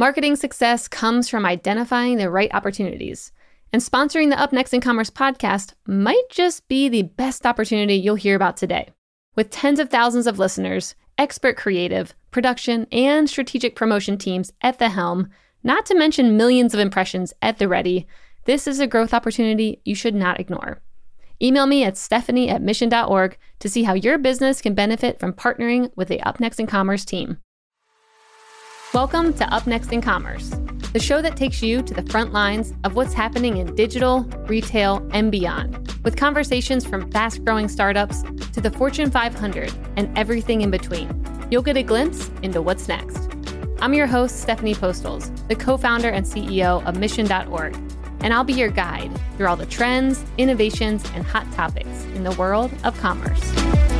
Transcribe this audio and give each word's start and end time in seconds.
Marketing 0.00 0.34
success 0.34 0.88
comes 0.88 1.28
from 1.28 1.44
identifying 1.44 2.16
the 2.16 2.30
right 2.30 2.48
opportunities. 2.54 3.32
And 3.70 3.82
sponsoring 3.82 4.30
the 4.30 4.40
Up 4.40 4.50
Next 4.50 4.72
in 4.72 4.80
Commerce 4.80 5.10
podcast 5.10 5.74
might 5.86 6.22
just 6.30 6.66
be 6.68 6.88
the 6.88 7.02
best 7.02 7.44
opportunity 7.44 7.96
you'll 7.96 8.14
hear 8.14 8.34
about 8.34 8.56
today. 8.56 8.88
With 9.36 9.50
tens 9.50 9.78
of 9.78 9.90
thousands 9.90 10.26
of 10.26 10.38
listeners, 10.38 10.94
expert 11.18 11.58
creative, 11.58 12.14
production, 12.30 12.86
and 12.90 13.28
strategic 13.28 13.76
promotion 13.76 14.16
teams 14.16 14.54
at 14.62 14.78
the 14.78 14.88
helm, 14.88 15.28
not 15.62 15.84
to 15.84 15.94
mention 15.94 16.34
millions 16.34 16.72
of 16.72 16.80
impressions 16.80 17.34
at 17.42 17.58
the 17.58 17.68
ready, 17.68 18.06
this 18.46 18.66
is 18.66 18.80
a 18.80 18.86
growth 18.86 19.12
opportunity 19.12 19.82
you 19.84 19.94
should 19.94 20.14
not 20.14 20.40
ignore. 20.40 20.80
Email 21.42 21.66
me 21.66 21.84
at 21.84 21.98
stephanie 21.98 22.48
at 22.48 22.62
mission.org 22.62 23.36
to 23.58 23.68
see 23.68 23.82
how 23.82 23.92
your 23.92 24.16
business 24.16 24.62
can 24.62 24.72
benefit 24.72 25.20
from 25.20 25.34
partnering 25.34 25.94
with 25.94 26.08
the 26.08 26.22
Up 26.22 26.40
Next 26.40 26.58
in 26.58 26.66
Commerce 26.66 27.04
team. 27.04 27.36
Welcome 28.92 29.34
to 29.34 29.54
Up 29.54 29.68
Next 29.68 29.92
in 29.92 30.02
Commerce, 30.02 30.48
the 30.92 30.98
show 30.98 31.22
that 31.22 31.36
takes 31.36 31.62
you 31.62 31.80
to 31.80 31.94
the 31.94 32.02
front 32.10 32.32
lines 32.32 32.74
of 32.82 32.96
what's 32.96 33.12
happening 33.12 33.58
in 33.58 33.72
digital, 33.76 34.22
retail, 34.48 35.08
and 35.12 35.30
beyond, 35.30 35.96
with 36.02 36.16
conversations 36.16 36.84
from 36.84 37.08
fast 37.12 37.44
growing 37.44 37.68
startups 37.68 38.24
to 38.52 38.60
the 38.60 38.72
Fortune 38.72 39.08
500 39.08 39.72
and 39.96 40.18
everything 40.18 40.62
in 40.62 40.72
between. 40.72 41.24
You'll 41.52 41.62
get 41.62 41.76
a 41.76 41.84
glimpse 41.84 42.32
into 42.42 42.60
what's 42.60 42.88
next. 42.88 43.28
I'm 43.80 43.94
your 43.94 44.08
host, 44.08 44.40
Stephanie 44.40 44.74
Postles, 44.74 45.30
the 45.46 45.54
co 45.54 45.76
founder 45.76 46.08
and 46.08 46.26
CEO 46.26 46.84
of 46.84 46.98
Mission.org, 46.98 47.76
and 48.22 48.34
I'll 48.34 48.42
be 48.42 48.54
your 48.54 48.70
guide 48.70 49.12
through 49.36 49.46
all 49.46 49.56
the 49.56 49.66
trends, 49.66 50.24
innovations, 50.36 51.04
and 51.14 51.24
hot 51.24 51.46
topics 51.52 52.02
in 52.16 52.24
the 52.24 52.32
world 52.32 52.72
of 52.82 52.98
commerce. 52.98 53.99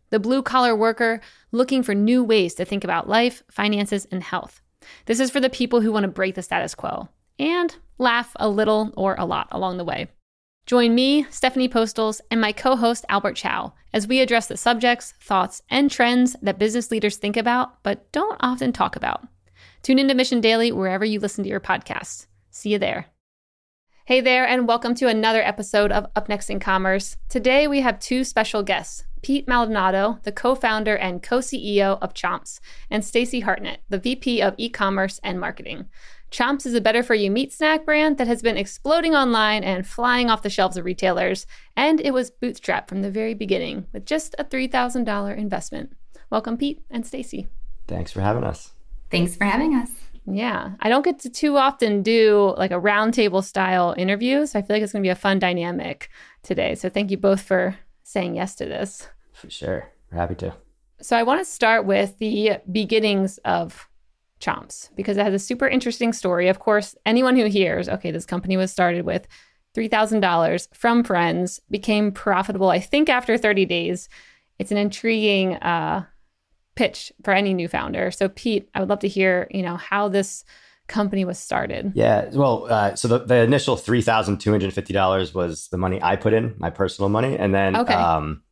the 0.11 0.19
blue 0.19 0.43
collar 0.43 0.75
worker 0.75 1.19
looking 1.51 1.81
for 1.81 1.95
new 1.95 2.23
ways 2.23 2.53
to 2.55 2.65
think 2.65 2.83
about 2.83 3.09
life, 3.09 3.41
finances, 3.49 4.05
and 4.11 4.21
health. 4.21 4.61
This 5.05 5.19
is 5.19 5.31
for 5.31 5.39
the 5.39 5.49
people 5.49 5.81
who 5.81 5.91
want 5.91 6.03
to 6.03 6.09
break 6.09 6.35
the 6.35 6.43
status 6.43 6.75
quo 6.75 7.09
and 7.39 7.75
laugh 7.97 8.35
a 8.35 8.47
little 8.47 8.93
or 8.95 9.15
a 9.17 9.25
lot 9.25 9.47
along 9.51 9.77
the 9.77 9.85
way. 9.85 10.07
Join 10.67 10.93
me, 10.93 11.25
Stephanie 11.29 11.69
Postles, 11.69 12.21
and 12.29 12.39
my 12.39 12.51
co 12.51 12.75
host 12.75 13.05
Albert 13.09 13.35
Chow 13.35 13.73
as 13.93 14.07
we 14.07 14.19
address 14.19 14.47
the 14.47 14.57
subjects, 14.57 15.13
thoughts, 15.19 15.61
and 15.69 15.89
trends 15.89 16.35
that 16.41 16.59
business 16.59 16.91
leaders 16.91 17.17
think 17.17 17.35
about 17.35 17.81
but 17.83 18.11
don't 18.11 18.37
often 18.41 18.71
talk 18.71 18.95
about. 18.95 19.27
Tune 19.81 19.97
into 19.97 20.13
Mission 20.13 20.39
Daily 20.41 20.71
wherever 20.71 21.03
you 21.03 21.19
listen 21.19 21.43
to 21.43 21.49
your 21.49 21.59
podcasts. 21.59 22.27
See 22.51 22.69
you 22.69 22.79
there. 22.79 23.07
Hey 24.05 24.21
there, 24.21 24.45
and 24.45 24.67
welcome 24.67 24.93
to 24.95 25.07
another 25.07 25.41
episode 25.41 25.91
of 25.91 26.07
Up 26.15 26.27
Next 26.27 26.49
in 26.49 26.59
Commerce. 26.59 27.17
Today 27.29 27.67
we 27.67 27.81
have 27.81 27.99
two 27.99 28.23
special 28.23 28.61
guests 28.61 29.03
Pete 29.21 29.47
Maldonado, 29.47 30.19
the 30.23 30.31
co 30.31 30.55
founder 30.55 30.95
and 30.95 31.21
co 31.21 31.39
CEO 31.39 31.97
of 32.01 32.13
Chomps, 32.13 32.59
and 32.89 33.05
Stacy 33.05 33.41
Hartnett, 33.41 33.81
the 33.89 33.99
VP 33.99 34.41
of 34.41 34.55
e 34.57 34.69
commerce 34.69 35.19
and 35.23 35.39
marketing. 35.39 35.85
Chomps 36.31 36.65
is 36.65 36.73
a 36.73 36.81
better 36.81 37.03
for 37.03 37.13
you 37.13 37.29
meat 37.29 37.51
snack 37.51 37.85
brand 37.85 38.17
that 38.17 38.27
has 38.27 38.41
been 38.41 38.57
exploding 38.57 39.13
online 39.13 39.63
and 39.63 39.85
flying 39.85 40.29
off 40.29 40.43
the 40.43 40.49
shelves 40.49 40.77
of 40.77 40.85
retailers, 40.85 41.45
and 41.75 41.99
it 41.99 42.13
was 42.13 42.31
bootstrapped 42.31 42.87
from 42.87 43.01
the 43.01 43.11
very 43.11 43.33
beginning 43.33 43.85
with 43.91 44.05
just 44.05 44.33
a 44.39 44.45
$3,000 44.45 45.37
investment. 45.37 45.91
Welcome, 46.29 46.57
Pete 46.57 46.81
and 46.89 47.05
Stacy. 47.05 47.47
Thanks 47.87 48.11
for 48.11 48.21
having 48.21 48.45
us. 48.45 48.71
Thanks 49.09 49.35
for 49.35 49.43
having 49.43 49.75
us. 49.75 49.89
Yeah, 50.25 50.71
I 50.79 50.87
don't 50.87 51.03
get 51.03 51.19
to 51.19 51.29
too 51.29 51.57
often 51.57 52.01
do 52.03 52.53
like 52.57 52.71
a 52.71 52.79
roundtable 52.79 53.43
style 53.43 53.93
interview, 53.97 54.45
so 54.45 54.59
I 54.59 54.61
feel 54.61 54.75
like 54.75 54.83
it's 54.83 54.93
going 54.93 55.03
to 55.03 55.05
be 55.05 55.11
a 55.11 55.15
fun 55.15 55.39
dynamic 55.39 56.09
today. 56.43 56.75
So 56.75 56.89
thank 56.89 57.11
you 57.11 57.17
both 57.17 57.41
for 57.41 57.77
saying 58.11 58.35
yes 58.35 58.55
to 58.55 58.65
this. 58.65 59.07
For 59.33 59.49
sure, 59.49 59.89
we're 60.11 60.17
happy 60.17 60.35
to. 60.35 60.53
So 61.01 61.17
I 61.17 61.23
want 61.23 61.39
to 61.39 61.45
start 61.45 61.85
with 61.85 62.17
the 62.19 62.57
beginnings 62.71 63.39
of 63.39 63.87
Chomps 64.39 64.89
because 64.95 65.17
it 65.17 65.23
has 65.23 65.33
a 65.33 65.39
super 65.39 65.67
interesting 65.67 66.13
story. 66.13 66.47
Of 66.47 66.59
course, 66.59 66.95
anyone 67.05 67.35
who 67.35 67.45
hears, 67.45 67.87
okay, 67.87 68.11
this 68.11 68.25
company 68.25 68.57
was 68.57 68.71
started 68.71 69.05
with 69.05 69.27
$3,000 69.75 70.67
from 70.75 71.03
friends, 71.03 71.61
became 71.69 72.11
profitable, 72.11 72.69
I 72.69 72.79
think, 72.79 73.07
after 73.07 73.37
30 73.37 73.65
days. 73.65 74.09
It's 74.59 74.71
an 74.71 74.77
intriguing 74.77 75.55
uh, 75.55 76.05
pitch 76.75 77.11
for 77.23 77.33
any 77.33 77.53
new 77.53 77.67
founder. 77.67 78.11
So, 78.11 78.27
Pete, 78.29 78.69
I 78.75 78.79
would 78.79 78.89
love 78.89 78.99
to 78.99 79.07
hear, 79.07 79.47
you 79.49 79.61
know, 79.61 79.77
how 79.77 80.09
this 80.09 80.43
company 80.91 81.25
was 81.25 81.39
started. 81.39 81.93
Yeah, 81.95 82.29
well, 82.33 82.67
uh, 82.69 82.95
so 82.95 83.07
the, 83.07 83.19
the 83.19 83.37
initial 83.37 83.75
three 83.75 84.01
thousand 84.01 84.39
two 84.39 84.51
hundred 84.51 84.73
fifty 84.73 84.93
dollars 84.93 85.33
was 85.33 85.67
the 85.69 85.77
money 85.77 86.01
I 86.01 86.15
put 86.15 86.33
in, 86.33 86.55
my 86.57 86.69
personal 86.69 87.09
money, 87.09 87.37
and 87.37 87.53
then 87.53 87.75
okay. 87.75 87.93
um, 87.93 88.43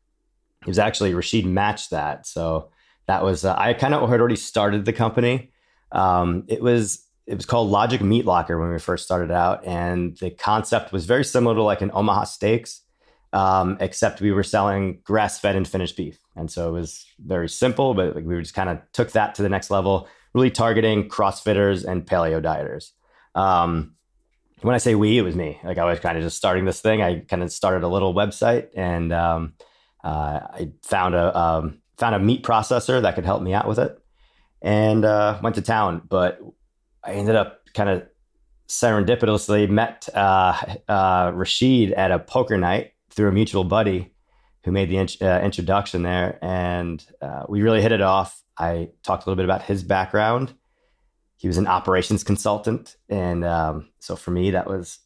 it 0.61 0.67
was 0.67 0.79
actually 0.79 1.13
Rashid 1.13 1.45
matched 1.45 1.91
that. 1.91 2.25
So 2.25 2.69
that 3.07 3.23
was 3.23 3.45
uh, 3.45 3.55
I 3.57 3.73
kind 3.73 3.93
of 3.93 4.09
had 4.09 4.19
already 4.19 4.35
started 4.35 4.85
the 4.85 4.93
company. 4.93 5.51
Um, 5.91 6.45
it 6.47 6.61
was 6.61 7.05
it 7.27 7.35
was 7.35 7.45
called 7.45 7.69
Logic 7.69 8.01
Meat 8.01 8.25
Locker 8.25 8.57
when 8.57 8.71
we 8.71 8.79
first 8.79 9.05
started 9.05 9.31
out, 9.31 9.65
and 9.65 10.17
the 10.17 10.31
concept 10.31 10.91
was 10.91 11.05
very 11.05 11.23
similar 11.23 11.55
to 11.55 11.63
like 11.63 11.81
an 11.81 11.91
Omaha 11.93 12.23
Steaks 12.23 12.81
um, 13.33 13.77
except 13.79 14.21
we 14.21 14.31
were 14.31 14.43
selling 14.43 14.99
grass 15.03 15.39
fed 15.39 15.55
and 15.55 15.67
finished 15.67 15.95
beef. 15.95 16.19
And 16.35 16.49
so 16.49 16.69
it 16.69 16.71
was 16.71 17.05
very 17.19 17.49
simple, 17.49 17.93
but 17.93 18.23
we 18.23 18.39
just 18.39 18.53
kind 18.53 18.69
of 18.69 18.79
took 18.93 19.11
that 19.11 19.35
to 19.35 19.41
the 19.41 19.49
next 19.49 19.69
level, 19.69 20.07
really 20.33 20.51
targeting 20.51 21.09
CrossFitters 21.09 21.85
and 21.85 22.05
paleo 22.05 22.41
dieters. 22.41 22.91
Um, 23.39 23.95
when 24.61 24.75
I 24.75 24.77
say 24.79 24.95
we, 24.95 25.17
it 25.17 25.21
was 25.21 25.35
me. 25.35 25.59
Like 25.63 25.77
I 25.77 25.85
was 25.85 25.99
kind 25.99 26.17
of 26.17 26.23
just 26.23 26.37
starting 26.37 26.65
this 26.65 26.81
thing. 26.81 27.01
I 27.01 27.19
kind 27.19 27.41
of 27.41 27.51
started 27.51 27.83
a 27.83 27.87
little 27.87 28.13
website 28.13 28.67
and 28.75 29.13
um, 29.13 29.53
uh, 30.03 30.39
I 30.43 30.71
found 30.83 31.15
a 31.15 31.37
um, 31.37 31.81
found 31.97 32.15
a 32.15 32.19
meat 32.19 32.43
processor 32.43 33.01
that 33.01 33.15
could 33.15 33.25
help 33.25 33.41
me 33.41 33.53
out 33.53 33.67
with 33.67 33.79
it, 33.79 33.97
and 34.61 35.03
uh, 35.03 35.39
went 35.43 35.55
to 35.55 35.61
town. 35.61 36.01
But 36.07 36.39
I 37.03 37.13
ended 37.13 37.35
up 37.35 37.61
kind 37.73 37.89
of 37.89 38.03
serendipitously 38.67 39.67
met 39.69 40.07
uh, 40.13 40.75
uh 40.87 41.31
Rashid 41.33 41.91
at 41.93 42.11
a 42.11 42.19
poker 42.19 42.57
night 42.57 42.93
through 43.09 43.29
a 43.29 43.31
mutual 43.31 43.63
buddy 43.63 44.13
who 44.63 44.71
made 44.71 44.89
the 44.89 44.97
in- 44.97 45.27
uh, 45.27 45.41
introduction 45.41 46.03
there, 46.03 46.39
and 46.41 47.05
uh, 47.21 47.43
we 47.49 47.61
really 47.61 47.81
hit 47.81 47.91
it 47.91 48.01
off. 48.01 48.41
I 48.59 48.89
talked 49.03 49.25
a 49.25 49.29
little 49.29 49.37
bit 49.37 49.45
about 49.45 49.63
his 49.63 49.83
background. 49.83 50.53
He 51.37 51.47
was 51.47 51.57
an 51.57 51.67
operations 51.67 52.23
consultant, 52.23 52.97
and 53.07 53.45
um, 53.45 53.89
so 53.99 54.15
for 54.15 54.31
me, 54.31 54.51
that 54.51 54.67
was 54.67 54.99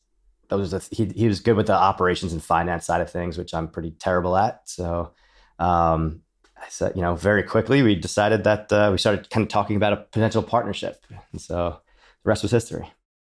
that 0.49 0.57
was 0.57 0.73
a, 0.73 0.81
he 0.91 1.05
he 1.05 1.27
was 1.27 1.39
good 1.39 1.55
with 1.55 1.67
the 1.67 1.73
operations 1.73 2.33
and 2.33 2.43
finance 2.43 2.85
side 2.85 3.01
of 3.01 3.09
things, 3.09 3.37
which 3.37 3.53
I'm 3.53 3.67
pretty 3.67 3.91
terrible 3.91 4.35
at. 4.35 4.67
So. 4.67 5.11
Um, 5.59 6.23
I 6.57 6.69
said, 6.69 6.93
you 6.95 7.01
know, 7.01 7.15
very 7.15 7.43
quickly 7.43 7.81
we 7.81 7.93
decided 7.93 8.45
that 8.45 8.71
uh, 8.71 8.89
we 8.91 8.97
started 8.97 9.29
kind 9.29 9.43
of 9.43 9.49
talking 9.49 9.75
about 9.75 9.93
a 9.93 9.97
potential 9.97 10.41
partnership, 10.41 11.05
and 11.31 11.41
so 11.41 11.81
the 12.23 12.29
rest 12.29 12.41
was 12.41 12.51
history. 12.51 12.89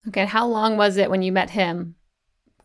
Okay, 0.07 0.25
how 0.25 0.47
long 0.47 0.77
was 0.77 0.95
it 0.97 1.09
when 1.09 1.22
you 1.22 1.31
met 1.31 1.50
him 1.50 1.95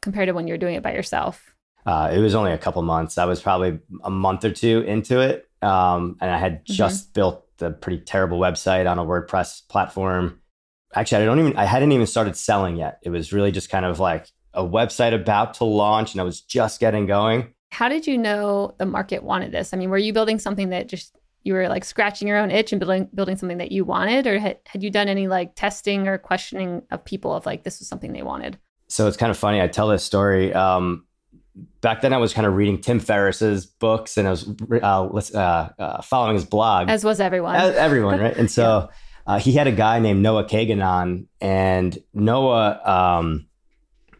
compared 0.00 0.28
to 0.28 0.32
when 0.32 0.46
you 0.46 0.54
were 0.54 0.58
doing 0.58 0.76
it 0.76 0.82
by 0.82 0.94
yourself? 0.94 1.54
Uh, 1.84 2.12
it 2.14 2.18
was 2.18 2.34
only 2.34 2.52
a 2.52 2.58
couple 2.58 2.80
months. 2.82 3.18
I 3.18 3.24
was 3.24 3.42
probably 3.42 3.80
a 4.04 4.10
month 4.10 4.44
or 4.44 4.52
two 4.52 4.82
into 4.82 5.18
it, 5.20 5.48
um, 5.62 6.16
and 6.20 6.30
I 6.30 6.38
had 6.38 6.64
mm-hmm. 6.64 6.72
just 6.72 7.14
built 7.14 7.46
a 7.60 7.70
pretty 7.70 8.02
terrible 8.02 8.38
website 8.38 8.90
on 8.90 8.98
a 8.98 9.04
WordPress 9.04 9.68
platform. 9.68 10.40
Actually, 10.94 11.22
I 11.22 11.26
don't 11.26 11.38
even 11.38 11.56
I 11.56 11.64
hadn't 11.64 11.92
even 11.92 12.06
started 12.06 12.36
selling 12.36 12.76
yet. 12.76 12.98
It 13.02 13.10
was 13.10 13.32
really 13.32 13.52
just 13.52 13.70
kind 13.70 13.84
of 13.84 13.98
like 13.98 14.28
a 14.52 14.62
website 14.62 15.14
about 15.14 15.54
to 15.54 15.64
launch, 15.64 16.12
and 16.12 16.20
I 16.20 16.24
was 16.24 16.40
just 16.40 16.80
getting 16.80 17.06
going. 17.06 17.54
How 17.70 17.88
did 17.88 18.06
you 18.06 18.18
know 18.18 18.74
the 18.78 18.84
market 18.84 19.22
wanted 19.22 19.52
this? 19.52 19.72
I 19.72 19.78
mean, 19.78 19.88
were 19.88 19.98
you 19.98 20.12
building 20.12 20.38
something 20.38 20.68
that 20.70 20.88
just 20.88 21.16
you 21.44 21.54
were 21.54 21.68
like 21.68 21.84
scratching 21.84 22.28
your 22.28 22.36
own 22.36 22.50
itch 22.50 22.72
and 22.72 22.78
building 22.78 23.08
building 23.14 23.36
something 23.36 23.58
that 23.58 23.72
you 23.72 23.84
wanted, 23.84 24.26
or 24.26 24.38
had, 24.38 24.58
had 24.66 24.82
you 24.82 24.90
done 24.90 25.08
any 25.08 25.28
like 25.28 25.54
testing 25.54 26.08
or 26.08 26.18
questioning 26.18 26.82
of 26.90 27.04
people 27.04 27.34
of 27.34 27.46
like 27.46 27.64
this 27.64 27.78
was 27.78 27.88
something 27.88 28.12
they 28.12 28.22
wanted? 28.22 28.58
So 28.88 29.08
it's 29.08 29.16
kind 29.16 29.30
of 29.30 29.38
funny. 29.38 29.62
I 29.62 29.68
tell 29.68 29.88
this 29.88 30.04
story. 30.04 30.52
Um, 30.52 31.06
back 31.80 32.00
then 32.00 32.12
I 32.12 32.18
was 32.18 32.32
kind 32.32 32.46
of 32.46 32.54
reading 32.54 32.80
Tim 32.80 33.00
Ferriss's 33.00 33.66
books 33.66 34.16
and 34.16 34.26
I 34.26 34.30
was 34.30 35.34
uh, 35.34 35.38
uh, 35.38 35.82
uh, 35.82 36.02
following 36.02 36.34
his 36.34 36.44
blog. 36.44 36.88
As 36.88 37.04
was 37.04 37.20
everyone. 37.20 37.56
As 37.56 37.74
everyone, 37.76 38.20
right? 38.20 38.36
And 38.36 38.50
so 38.58 38.88
yeah. 38.90 38.96
Uh, 39.26 39.38
he 39.38 39.52
had 39.52 39.66
a 39.66 39.72
guy 39.72 40.00
named 40.00 40.20
Noah 40.20 40.44
Kagan 40.44 40.84
on, 40.84 41.28
and 41.40 41.96
Noah, 42.12 42.80
um, 42.84 43.46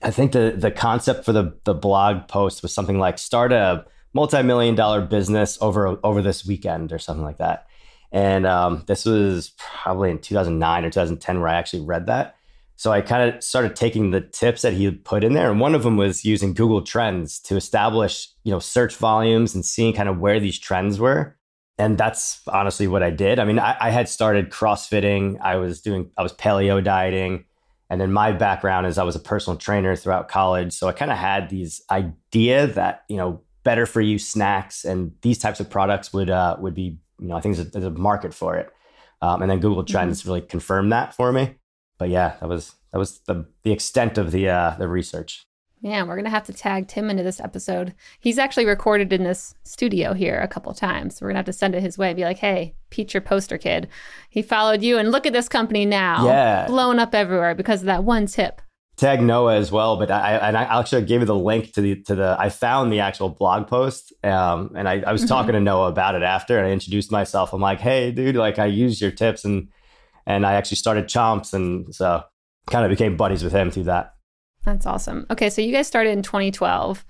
I 0.02 0.10
think 0.10 0.32
the 0.32 0.54
the 0.56 0.70
concept 0.70 1.24
for 1.24 1.32
the 1.32 1.58
the 1.64 1.74
blog 1.74 2.28
post 2.28 2.62
was 2.62 2.72
something 2.72 2.98
like 2.98 3.18
start 3.18 3.52
a 3.52 3.84
multi-million 4.12 4.74
dollar 4.74 5.00
business 5.00 5.58
over 5.60 5.98
over 6.04 6.22
this 6.22 6.46
weekend 6.46 6.92
or 6.92 6.98
something 6.98 7.24
like 7.24 7.38
that. 7.38 7.66
And 8.12 8.46
um, 8.46 8.84
this 8.86 9.04
was 9.04 9.52
probably 9.58 10.10
in 10.10 10.18
2009 10.18 10.84
or 10.84 10.90
2010 10.90 11.40
where 11.40 11.48
I 11.48 11.54
actually 11.54 11.84
read 11.84 12.06
that. 12.06 12.36
So 12.82 12.90
I 12.90 13.00
kind 13.00 13.32
of 13.32 13.44
started 13.44 13.76
taking 13.76 14.10
the 14.10 14.20
tips 14.20 14.62
that 14.62 14.72
he 14.72 14.90
put 14.90 15.22
in 15.22 15.34
there, 15.34 15.48
and 15.52 15.60
one 15.60 15.76
of 15.76 15.84
them 15.84 15.96
was 15.96 16.24
using 16.24 16.52
Google 16.52 16.82
Trends 16.82 17.38
to 17.42 17.54
establish, 17.54 18.26
you 18.42 18.50
know, 18.50 18.58
search 18.58 18.96
volumes 18.96 19.54
and 19.54 19.64
seeing 19.64 19.94
kind 19.94 20.08
of 20.08 20.18
where 20.18 20.40
these 20.40 20.58
trends 20.58 20.98
were. 20.98 21.38
And 21.78 21.96
that's 21.96 22.40
honestly 22.48 22.88
what 22.88 23.04
I 23.04 23.10
did. 23.10 23.38
I 23.38 23.44
mean, 23.44 23.60
I, 23.60 23.76
I 23.80 23.90
had 23.90 24.08
started 24.08 24.50
CrossFitting. 24.50 25.40
I 25.40 25.58
was 25.58 25.80
doing, 25.80 26.10
I 26.18 26.24
was 26.24 26.32
paleo 26.32 26.82
dieting. 26.82 27.44
And 27.88 28.00
then 28.00 28.10
my 28.10 28.32
background 28.32 28.88
is 28.88 28.98
I 28.98 29.04
was 29.04 29.14
a 29.14 29.20
personal 29.20 29.56
trainer 29.56 29.94
throughout 29.94 30.26
college. 30.26 30.72
So 30.72 30.88
I 30.88 30.92
kind 30.92 31.12
of 31.12 31.18
had 31.18 31.50
these 31.50 31.82
idea 31.88 32.66
that, 32.66 33.04
you 33.08 33.16
know, 33.16 33.42
better 33.62 33.86
for 33.86 34.00
you 34.00 34.18
snacks 34.18 34.84
and 34.84 35.12
these 35.22 35.38
types 35.38 35.60
of 35.60 35.70
products 35.70 36.12
would 36.12 36.30
uh, 36.30 36.56
would 36.58 36.74
be, 36.74 36.98
you 37.20 37.28
know, 37.28 37.36
I 37.36 37.40
think 37.42 37.54
there's 37.54 37.68
a, 37.68 37.70
there's 37.70 37.84
a 37.84 37.90
market 37.90 38.34
for 38.34 38.56
it. 38.56 38.72
Um, 39.20 39.40
and 39.40 39.48
then 39.48 39.60
Google 39.60 39.84
mm-hmm. 39.84 39.92
Trends 39.92 40.22
mm-hmm. 40.22 40.30
really 40.30 40.40
confirmed 40.40 40.90
that 40.90 41.14
for 41.14 41.30
me. 41.30 41.54
But 42.02 42.10
yeah, 42.10 42.34
that 42.40 42.48
was 42.48 42.74
that 42.90 42.98
was 42.98 43.20
the 43.28 43.46
the 43.62 43.70
extent 43.70 44.18
of 44.18 44.32
the 44.32 44.48
uh, 44.48 44.74
the 44.76 44.88
research. 44.88 45.46
Man, 45.82 46.08
we're 46.08 46.16
gonna 46.16 46.30
have 46.30 46.46
to 46.46 46.52
tag 46.52 46.88
Tim 46.88 47.10
into 47.10 47.22
this 47.22 47.38
episode. 47.38 47.94
He's 48.18 48.40
actually 48.40 48.66
recorded 48.66 49.12
in 49.12 49.22
this 49.22 49.54
studio 49.62 50.12
here 50.12 50.40
a 50.40 50.48
couple 50.48 50.74
times. 50.74 51.20
We're 51.20 51.28
gonna 51.28 51.38
have 51.38 51.46
to 51.46 51.52
send 51.52 51.76
it 51.76 51.80
his 51.80 51.96
way. 51.96 52.08
and 52.08 52.16
Be 52.16 52.24
like, 52.24 52.38
hey, 52.38 52.74
Pete, 52.90 53.14
your 53.14 53.20
poster 53.20 53.56
kid. 53.56 53.88
He 54.28 54.42
followed 54.42 54.82
you, 54.82 54.98
and 54.98 55.12
look 55.12 55.24
at 55.24 55.32
this 55.32 55.48
company 55.48 55.86
now, 55.86 56.26
yeah, 56.26 56.66
blown 56.66 56.98
up 56.98 57.14
everywhere 57.14 57.54
because 57.54 57.82
of 57.82 57.86
that 57.86 58.02
one 58.02 58.26
tip. 58.26 58.60
Tag 58.96 59.22
Noah 59.22 59.54
as 59.54 59.70
well, 59.70 59.96
but 59.96 60.10
I 60.10 60.38
and 60.38 60.58
I 60.58 60.80
actually 60.80 61.04
gave 61.04 61.20
you 61.20 61.26
the 61.26 61.36
link 61.36 61.72
to 61.74 61.80
the 61.80 62.02
to 62.06 62.16
the. 62.16 62.36
I 62.36 62.48
found 62.48 62.92
the 62.92 62.98
actual 62.98 63.28
blog 63.28 63.68
post, 63.68 64.12
um, 64.24 64.72
and 64.74 64.88
I, 64.88 65.02
I 65.06 65.12
was 65.12 65.20
mm-hmm. 65.20 65.28
talking 65.28 65.52
to 65.52 65.60
Noah 65.60 65.86
about 65.86 66.16
it 66.16 66.24
after, 66.24 66.58
and 66.58 66.66
I 66.66 66.72
introduced 66.72 67.12
myself. 67.12 67.52
I'm 67.52 67.60
like, 67.60 67.78
hey, 67.78 68.10
dude, 68.10 68.34
like 68.34 68.58
I 68.58 68.66
used 68.66 69.00
your 69.00 69.12
tips, 69.12 69.44
and 69.44 69.68
and 70.26 70.46
I 70.46 70.54
actually 70.54 70.76
started 70.76 71.06
Chomps, 71.06 71.52
and 71.52 71.94
so 71.94 72.22
kind 72.70 72.84
of 72.84 72.90
became 72.90 73.16
buddies 73.16 73.42
with 73.42 73.52
him 73.52 73.70
through 73.70 73.84
that. 73.84 74.14
That's 74.64 74.86
awesome. 74.86 75.26
Okay, 75.30 75.50
so 75.50 75.60
you 75.60 75.72
guys 75.72 75.86
started 75.86 76.10
in 76.10 76.22
2012 76.22 77.04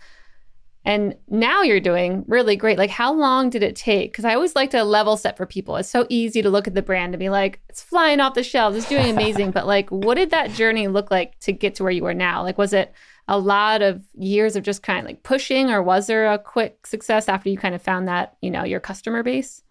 and 0.84 1.16
now 1.28 1.62
you're 1.62 1.80
doing 1.80 2.24
really 2.26 2.56
great. 2.56 2.76
Like, 2.76 2.90
how 2.90 3.12
long 3.12 3.50
did 3.50 3.62
it 3.62 3.76
take? 3.76 4.10
Because 4.10 4.24
I 4.24 4.34
always 4.34 4.56
like 4.56 4.70
to 4.70 4.82
level 4.82 5.16
set 5.16 5.36
for 5.36 5.46
people. 5.46 5.76
It's 5.76 5.88
so 5.88 6.06
easy 6.08 6.42
to 6.42 6.50
look 6.50 6.66
at 6.66 6.74
the 6.74 6.82
brand 6.82 7.14
and 7.14 7.20
be 7.20 7.28
like, 7.28 7.60
it's 7.68 7.82
flying 7.82 8.18
off 8.18 8.34
the 8.34 8.42
shelves, 8.42 8.76
it's 8.76 8.88
doing 8.88 9.10
amazing. 9.10 9.50
but, 9.52 9.66
like, 9.66 9.88
what 9.90 10.16
did 10.16 10.30
that 10.30 10.50
journey 10.50 10.88
look 10.88 11.10
like 11.10 11.38
to 11.40 11.52
get 11.52 11.76
to 11.76 11.84
where 11.84 11.92
you 11.92 12.04
are 12.06 12.14
now? 12.14 12.42
Like, 12.42 12.58
was 12.58 12.72
it 12.72 12.92
a 13.28 13.38
lot 13.38 13.80
of 13.80 14.02
years 14.14 14.56
of 14.56 14.64
just 14.64 14.82
kind 14.82 14.98
of 14.98 15.04
like 15.04 15.22
pushing, 15.22 15.70
or 15.70 15.82
was 15.82 16.08
there 16.08 16.32
a 16.32 16.38
quick 16.38 16.84
success 16.84 17.28
after 17.28 17.48
you 17.48 17.56
kind 17.56 17.76
of 17.76 17.82
found 17.82 18.08
that, 18.08 18.36
you 18.40 18.50
know, 18.50 18.64
your 18.64 18.80
customer 18.80 19.22
base? 19.22 19.62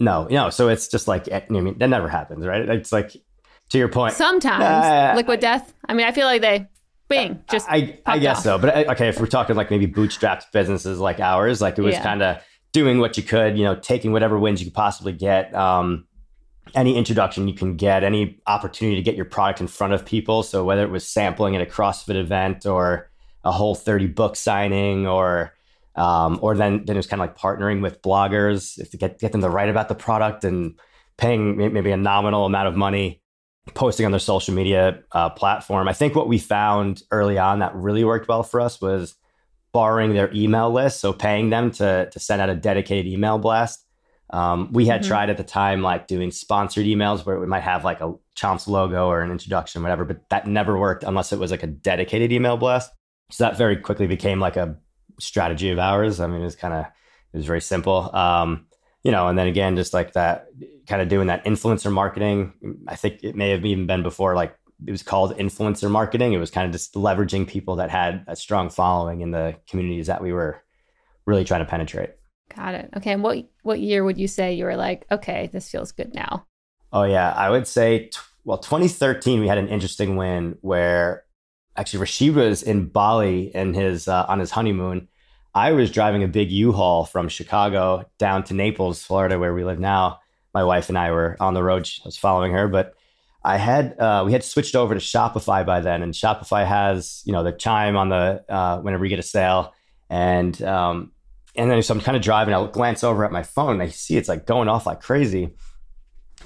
No, 0.00 0.26
no. 0.30 0.50
so 0.50 0.68
it's 0.68 0.88
just 0.88 1.06
like, 1.06 1.30
I 1.30 1.44
mean, 1.48 1.78
that 1.78 1.88
never 1.88 2.08
happens, 2.08 2.44
right? 2.46 2.68
It's 2.68 2.90
like, 2.90 3.16
to 3.70 3.78
your 3.78 3.88
point. 3.88 4.14
Sometimes. 4.14 4.62
Uh, 4.62 5.12
liquid 5.16 5.40
death. 5.40 5.72
I 5.88 5.94
mean, 5.94 6.06
I 6.06 6.12
feel 6.12 6.26
like 6.26 6.40
they 6.40 6.68
bing, 7.08 7.42
just 7.50 7.68
I, 7.68 7.98
I 8.04 8.18
guess 8.18 8.38
off. 8.38 8.42
so. 8.42 8.58
But 8.58 8.76
uh, 8.76 8.92
okay, 8.92 9.08
if 9.08 9.20
we're 9.20 9.26
talking 9.26 9.56
like 9.56 9.70
maybe 9.70 9.86
bootstrapped 9.86 10.52
businesses 10.52 10.98
like 10.98 11.20
ours, 11.20 11.60
like 11.60 11.78
it 11.78 11.82
was 11.82 11.94
yeah. 11.94 12.02
kind 12.02 12.22
of 12.22 12.42
doing 12.72 12.98
what 12.98 13.16
you 13.16 13.22
could, 13.22 13.56
you 13.56 13.64
know, 13.64 13.76
taking 13.76 14.12
whatever 14.12 14.38
wins 14.38 14.60
you 14.60 14.66
could 14.66 14.74
possibly 14.74 15.12
get. 15.12 15.54
Um, 15.54 16.06
any 16.74 16.96
introduction 16.96 17.48
you 17.48 17.54
can 17.54 17.76
get, 17.76 18.04
any 18.04 18.40
opportunity 18.46 18.96
to 18.96 19.02
get 19.02 19.16
your 19.16 19.24
product 19.24 19.60
in 19.60 19.66
front 19.66 19.92
of 19.92 20.04
people. 20.04 20.44
So 20.44 20.64
whether 20.64 20.84
it 20.84 20.90
was 20.90 21.06
sampling 21.06 21.56
at 21.56 21.62
a 21.62 21.66
CrossFit 21.66 22.14
event 22.14 22.64
or 22.64 23.10
a 23.42 23.50
whole 23.50 23.74
30 23.74 24.06
book 24.08 24.36
signing 24.36 25.06
or 25.06 25.52
um, 25.96 26.38
or 26.42 26.56
then 26.56 26.84
then 26.84 26.96
it 26.96 26.98
was 26.98 27.06
kind 27.06 27.20
of 27.20 27.28
like 27.28 27.38
partnering 27.38 27.82
with 27.82 28.02
bloggers 28.02 28.76
to 28.90 28.96
get 28.96 29.18
get 29.18 29.32
them 29.32 29.40
to 29.40 29.50
write 29.50 29.68
about 29.68 29.88
the 29.88 29.94
product 29.94 30.44
and 30.44 30.78
paying 31.18 31.56
maybe 31.56 31.90
a 31.90 31.96
nominal 31.96 32.46
amount 32.46 32.68
of 32.68 32.76
money 32.76 33.22
posting 33.74 34.06
on 34.06 34.12
their 34.12 34.18
social 34.18 34.54
media 34.54 35.02
uh, 35.12 35.28
platform. 35.30 35.86
I 35.88 35.92
think 35.92 36.14
what 36.14 36.28
we 36.28 36.38
found 36.38 37.02
early 37.10 37.38
on 37.38 37.58
that 37.58 37.74
really 37.74 38.04
worked 38.04 38.28
well 38.28 38.42
for 38.42 38.60
us 38.60 38.80
was 38.80 39.14
borrowing 39.72 40.14
their 40.14 40.32
email 40.34 40.72
list, 40.72 41.00
so 41.00 41.12
paying 41.12 41.50
them 41.50 41.70
to 41.72 42.08
to 42.10 42.18
send 42.20 42.40
out 42.40 42.50
a 42.50 42.54
dedicated 42.54 43.06
email 43.06 43.38
blast. 43.38 43.84
Um, 44.32 44.72
we 44.72 44.86
had 44.86 45.00
mm-hmm. 45.00 45.08
tried 45.08 45.30
at 45.30 45.36
the 45.38 45.44
time 45.44 45.82
like 45.82 46.06
doing 46.06 46.30
sponsored 46.30 46.86
emails 46.86 47.26
where 47.26 47.40
we 47.40 47.46
might 47.46 47.64
have 47.64 47.84
like 47.84 48.00
a 48.00 48.14
Chomps 48.36 48.68
logo 48.68 49.08
or 49.08 49.22
an 49.22 49.30
introduction, 49.32 49.82
whatever, 49.82 50.04
but 50.04 50.28
that 50.30 50.46
never 50.46 50.78
worked 50.78 51.02
unless 51.02 51.32
it 51.32 51.38
was 51.38 51.50
like 51.50 51.64
a 51.64 51.66
dedicated 51.66 52.30
email 52.30 52.56
blast. 52.56 52.92
So 53.32 53.44
that 53.44 53.58
very 53.58 53.76
quickly 53.76 54.06
became 54.06 54.38
like 54.38 54.56
a 54.56 54.76
strategy 55.20 55.70
of 55.70 55.78
ours. 55.78 56.20
I 56.20 56.26
mean, 56.26 56.40
it 56.40 56.44
was 56.44 56.56
kind 56.56 56.74
of 56.74 56.86
it 57.32 57.36
was 57.36 57.46
very 57.46 57.60
simple. 57.60 58.14
Um, 58.14 58.66
you 59.02 59.12
know, 59.12 59.28
and 59.28 59.38
then 59.38 59.46
again, 59.46 59.76
just 59.76 59.94
like 59.94 60.12
that, 60.12 60.48
kind 60.86 61.00
of 61.00 61.08
doing 61.08 61.28
that 61.28 61.44
influencer 61.44 61.90
marketing. 61.90 62.52
I 62.86 62.96
think 62.96 63.22
it 63.22 63.34
may 63.34 63.50
have 63.50 63.64
even 63.64 63.86
been 63.86 64.02
before, 64.02 64.34
like 64.34 64.54
it 64.86 64.90
was 64.90 65.02
called 65.02 65.36
influencer 65.38 65.90
marketing. 65.90 66.32
It 66.32 66.38
was 66.38 66.50
kind 66.50 66.66
of 66.66 66.72
just 66.72 66.94
leveraging 66.94 67.46
people 67.46 67.76
that 67.76 67.90
had 67.90 68.24
a 68.26 68.36
strong 68.36 68.68
following 68.68 69.20
in 69.20 69.30
the 69.30 69.56
communities 69.68 70.06
that 70.08 70.22
we 70.22 70.32
were 70.32 70.62
really 71.26 71.44
trying 71.44 71.60
to 71.60 71.70
penetrate. 71.70 72.10
Got 72.54 72.74
it. 72.74 72.90
Okay. 72.96 73.12
And 73.12 73.22
what 73.22 73.48
what 73.62 73.80
year 73.80 74.04
would 74.04 74.18
you 74.18 74.28
say 74.28 74.54
you 74.54 74.64
were 74.64 74.76
like, 74.76 75.06
okay, 75.10 75.48
this 75.52 75.70
feels 75.70 75.92
good 75.92 76.14
now? 76.14 76.46
Oh 76.92 77.04
yeah, 77.04 77.32
I 77.32 77.50
would 77.50 77.66
say 77.66 78.10
well, 78.44 78.58
2013 78.58 79.40
we 79.40 79.48
had 79.48 79.58
an 79.58 79.68
interesting 79.68 80.16
win 80.16 80.58
where 80.60 81.24
actually 81.76 82.00
Rashid 82.00 82.34
was 82.34 82.62
in 82.62 82.86
Bali 82.86 83.54
in 83.54 83.74
his 83.74 84.08
uh, 84.08 84.26
on 84.28 84.40
his 84.40 84.50
honeymoon 84.50 85.08
I 85.54 85.72
was 85.72 85.90
driving 85.90 86.22
a 86.22 86.28
big 86.28 86.50
U-Haul 86.50 87.04
from 87.04 87.28
Chicago 87.28 88.04
down 88.18 88.44
to 88.44 88.54
Naples, 88.54 89.02
Florida, 89.02 89.38
where 89.38 89.52
we 89.52 89.64
live 89.64 89.80
now. 89.80 90.20
My 90.54 90.64
wife 90.64 90.88
and 90.88 90.98
I 90.98 91.10
were 91.10 91.36
on 91.40 91.54
the 91.54 91.62
road. 91.62 91.88
I 92.04 92.08
was 92.08 92.16
following 92.16 92.52
her, 92.52 92.68
but 92.68 92.94
I 93.42 93.56
had 93.56 93.98
uh, 93.98 94.22
we 94.26 94.32
had 94.32 94.44
switched 94.44 94.76
over 94.76 94.94
to 94.94 95.00
Shopify 95.00 95.64
by 95.64 95.80
then, 95.80 96.02
and 96.02 96.12
Shopify 96.12 96.66
has 96.66 97.22
you 97.24 97.32
know 97.32 97.42
the 97.42 97.52
chime 97.52 97.96
on 97.96 98.08
the 98.10 98.44
uh, 98.48 98.80
whenever 98.80 99.04
you 99.04 99.08
get 99.08 99.18
a 99.18 99.22
sale, 99.22 99.72
and 100.10 100.60
um, 100.62 101.12
and 101.56 101.70
then 101.70 101.82
so 101.82 101.94
I'm 101.94 102.00
kind 102.00 102.16
of 102.16 102.22
driving. 102.22 102.52
I 102.52 102.66
glance 102.66 103.02
over 103.02 103.24
at 103.24 103.32
my 103.32 103.42
phone, 103.42 103.74
and 103.74 103.82
I 103.82 103.88
see 103.88 104.16
it's 104.16 104.28
like 104.28 104.46
going 104.46 104.68
off 104.68 104.86
like 104.86 105.00
crazy, 105.00 105.54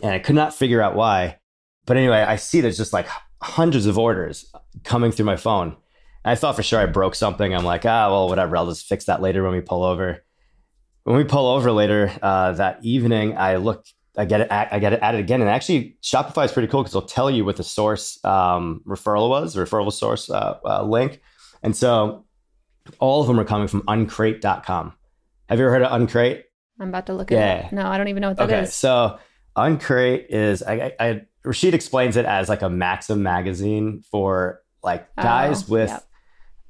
and 0.03 0.13
I 0.13 0.19
could 0.19 0.37
not 0.37 0.55
figure 0.55 0.81
out 0.81 0.95
why. 0.95 1.39
But 1.87 1.97
anyway, 1.97 2.21
I 2.21 2.37
see 2.37 2.61
there's 2.61 2.79
just 2.79 2.93
like 2.93 3.09
hundreds 3.43 3.87
of 3.87 3.99
orders 3.99 4.51
coming 4.85 5.11
through 5.11 5.27
my 5.27 5.37
phone, 5.37 5.77
I 6.25 6.35
thought 6.37 6.57
for 6.57 6.63
sure 6.63 6.81
I 6.81 6.87
broke 6.87 7.15
something. 7.15 7.55
I'm 7.55 7.65
like, 7.65 7.85
ah, 7.85 8.11
well, 8.11 8.29
whatever. 8.29 8.57
I'll 8.57 8.67
just 8.67 8.87
fix 8.87 9.05
that 9.07 9.21
later 9.21 9.43
when 9.43 9.53
we 9.53 9.61
pull 9.61 9.85
over. 9.85 10.25
When 11.05 11.17
we 11.17 11.25
pull 11.25 11.47
over 11.47 11.71
later 11.71 12.11
uh, 12.23 12.53
that 12.53 12.79
evening, 12.83 13.37
I 13.37 13.57
look, 13.57 13.85
I 14.17 14.25
get 14.25 14.41
it, 14.41 14.49
I 14.51 14.79
get 14.79 14.95
it 14.95 15.01
added 15.03 15.21
again, 15.21 15.43
and 15.43 15.51
actually 15.51 15.99
Shopify 16.03 16.47
is 16.47 16.53
pretty 16.53 16.69
cool 16.69 16.83
because 16.83 16.95
it'll 16.95 17.07
tell 17.07 17.31
you 17.31 17.45
what 17.45 17.57
the 17.57 17.65
source 17.65 18.25
um, 18.25 18.81
referral 18.87 19.29
was, 19.29 19.55
referral 19.55 19.93
source 19.93 20.31
uh, 20.31 20.59
uh, 20.65 20.83
link, 20.83 21.21
and 21.63 21.77
so 21.77 22.25
all 23.01 23.21
of 23.21 23.27
them 23.27 23.39
are 23.39 23.45
coming 23.45 23.69
from 23.69 23.83
Uncrate.com. 23.83 24.95
Have 25.49 25.59
you 25.59 25.65
ever 25.65 25.73
heard 25.73 25.83
of 25.83 26.01
Uncrate? 26.01 26.45
I'm 26.81 26.89
about 26.89 27.07
to 27.07 27.15
look 27.15 27.31
at 27.33 27.37
yeah. 27.37 27.67
it. 27.67 27.73
No, 27.73 27.87
I 27.87 27.99
don't 27.99 28.09
even 28.09 28.21
know 28.21 28.29
what 28.29 28.39
that 28.39 28.51
okay, 28.51 28.63
is. 28.63 28.75
So 28.75 29.19
Uncrate 29.57 30.27
is 30.31 30.63
I, 30.63 30.75
I, 30.99 31.07
I 31.07 31.23
Rashid 31.45 31.75
explains 31.75 32.17
it 32.17 32.25
as 32.25 32.49
like 32.49 32.63
a 32.63 32.71
Maxim 32.71 33.23
magazine 33.23 34.03
for 34.11 34.63
like 34.83 35.15
guys 35.17 35.65
oh, 35.65 35.73
with 35.73 35.91
yep. 35.91 36.07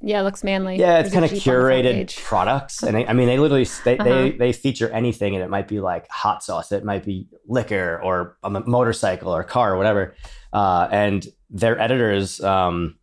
Yeah, 0.06 0.20
it 0.20 0.24
looks 0.24 0.44
manly. 0.44 0.76
Yeah, 0.76 0.98
it's 0.98 1.12
kind 1.12 1.24
of 1.24 1.30
curated 1.30 2.14
products, 2.22 2.82
and 2.82 2.94
I, 2.94 3.04
I 3.04 3.12
mean, 3.14 3.26
they 3.26 3.38
literally 3.38 3.66
they, 3.84 3.96
uh-huh. 3.96 4.04
they 4.04 4.30
they 4.32 4.52
feature 4.52 4.90
anything, 4.90 5.34
and 5.34 5.42
it 5.42 5.48
might 5.48 5.66
be 5.66 5.80
like 5.80 6.06
hot 6.10 6.42
sauce, 6.42 6.72
it 6.72 6.84
might 6.84 7.04
be 7.04 7.26
liquor, 7.48 8.00
or 8.04 8.36
a 8.42 8.50
motorcycle, 8.50 9.34
or 9.34 9.42
car, 9.42 9.72
or 9.72 9.76
whatever. 9.78 10.14
Uh, 10.52 10.88
and 10.92 11.26
their 11.48 11.80
editors, 11.80 12.42
um, 12.42 12.98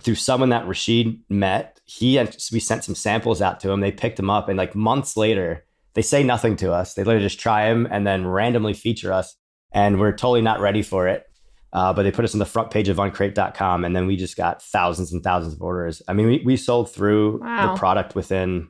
through 0.00 0.16
someone 0.16 0.48
that 0.48 0.66
Rashid 0.66 1.20
met, 1.28 1.80
he 1.84 2.18
and 2.18 2.36
we 2.52 2.58
sent 2.58 2.82
some 2.82 2.96
samples 2.96 3.40
out 3.40 3.60
to 3.60 3.70
him. 3.70 3.78
They 3.78 3.92
picked 3.92 4.16
them 4.16 4.30
up, 4.30 4.48
and 4.48 4.58
like 4.58 4.74
months 4.74 5.16
later, 5.16 5.64
they 5.94 6.02
say 6.02 6.24
nothing 6.24 6.56
to 6.56 6.72
us. 6.72 6.94
They 6.94 7.04
literally 7.04 7.24
just 7.24 7.38
try 7.38 7.68
them 7.68 7.86
and 7.88 8.04
then 8.04 8.26
randomly 8.26 8.74
feature 8.74 9.12
us, 9.12 9.36
and 9.70 10.00
we're 10.00 10.10
totally 10.10 10.42
not 10.42 10.58
ready 10.58 10.82
for 10.82 11.06
it. 11.06 11.24
Uh, 11.72 11.92
but 11.92 12.02
they 12.02 12.10
put 12.10 12.24
us 12.24 12.34
on 12.34 12.38
the 12.38 12.44
front 12.44 12.70
page 12.70 12.88
of 12.88 12.98
uncrate.com 12.98 13.84
and 13.84 13.96
then 13.96 14.06
we 14.06 14.16
just 14.16 14.36
got 14.36 14.62
thousands 14.62 15.12
and 15.12 15.22
thousands 15.22 15.54
of 15.54 15.62
orders. 15.62 16.02
I 16.06 16.12
mean, 16.12 16.26
we, 16.26 16.42
we 16.44 16.56
sold 16.56 16.92
through 16.92 17.40
wow. 17.40 17.72
the 17.72 17.78
product 17.78 18.14
within 18.14 18.68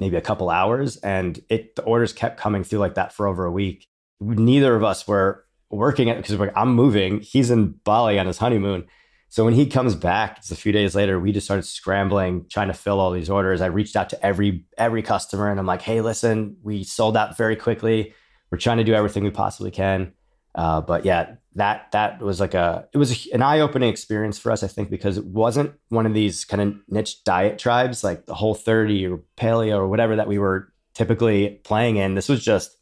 maybe 0.00 0.16
a 0.16 0.22
couple 0.22 0.48
hours 0.48 0.96
and 0.98 1.38
it 1.48 1.76
the 1.76 1.82
orders 1.82 2.12
kept 2.12 2.38
coming 2.38 2.64
through 2.64 2.78
like 2.78 2.94
that 2.94 3.12
for 3.12 3.26
over 3.26 3.44
a 3.44 3.52
week. 3.52 3.86
Neither 4.20 4.74
of 4.74 4.82
us 4.82 5.06
were 5.06 5.44
working 5.70 6.08
it 6.08 6.16
because 6.16 6.50
I'm 6.56 6.74
moving. 6.74 7.20
He's 7.20 7.50
in 7.50 7.72
Bali 7.84 8.18
on 8.18 8.26
his 8.26 8.38
honeymoon. 8.38 8.86
So 9.28 9.44
when 9.44 9.54
he 9.54 9.66
comes 9.66 9.94
back, 9.94 10.38
it's 10.38 10.50
a 10.50 10.56
few 10.56 10.72
days 10.72 10.94
later, 10.94 11.18
we 11.18 11.32
just 11.32 11.46
started 11.46 11.64
scrambling, 11.64 12.46
trying 12.48 12.68
to 12.68 12.74
fill 12.74 13.00
all 13.00 13.10
these 13.10 13.28
orders. 13.28 13.60
I 13.60 13.66
reached 13.66 13.96
out 13.96 14.08
to 14.10 14.24
every 14.24 14.64
every 14.78 15.02
customer 15.02 15.50
and 15.50 15.60
I'm 15.60 15.66
like, 15.66 15.82
hey, 15.82 16.00
listen, 16.00 16.56
we 16.62 16.84
sold 16.84 17.16
out 17.16 17.36
very 17.36 17.56
quickly. 17.56 18.14
We're 18.50 18.58
trying 18.58 18.78
to 18.78 18.84
do 18.84 18.94
everything 18.94 19.24
we 19.24 19.30
possibly 19.30 19.70
can. 19.70 20.12
Uh, 20.54 20.80
but 20.80 21.04
yeah, 21.04 21.34
that 21.56 21.90
that 21.92 22.20
was 22.20 22.40
like 22.40 22.54
a 22.54 22.88
it 22.92 22.98
was 22.98 23.26
an 23.32 23.42
eye-opening 23.42 23.88
experience 23.88 24.38
for 24.38 24.52
us 24.52 24.62
i 24.62 24.66
think 24.66 24.90
because 24.90 25.18
it 25.18 25.24
wasn't 25.24 25.72
one 25.88 26.06
of 26.06 26.14
these 26.14 26.44
kind 26.44 26.62
of 26.62 26.74
niche 26.88 27.24
diet 27.24 27.58
tribes 27.58 28.04
like 28.04 28.26
the 28.26 28.34
whole 28.34 28.54
30 28.54 29.06
or 29.06 29.20
paleo 29.36 29.76
or 29.76 29.88
whatever 29.88 30.16
that 30.16 30.28
we 30.28 30.38
were 30.38 30.72
typically 30.96 31.60
playing 31.62 31.96
in. 31.96 32.14
This 32.14 32.28
was 32.28 32.42
just 32.42 32.74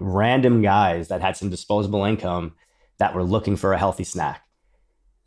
random 0.00 0.62
guys 0.62 1.08
that 1.08 1.20
had 1.20 1.36
some 1.36 1.50
disposable 1.50 2.04
income 2.04 2.54
that 2.98 3.14
were 3.14 3.22
looking 3.22 3.54
for 3.54 3.74
a 3.74 3.78
healthy 3.78 4.04
snack. 4.04 4.42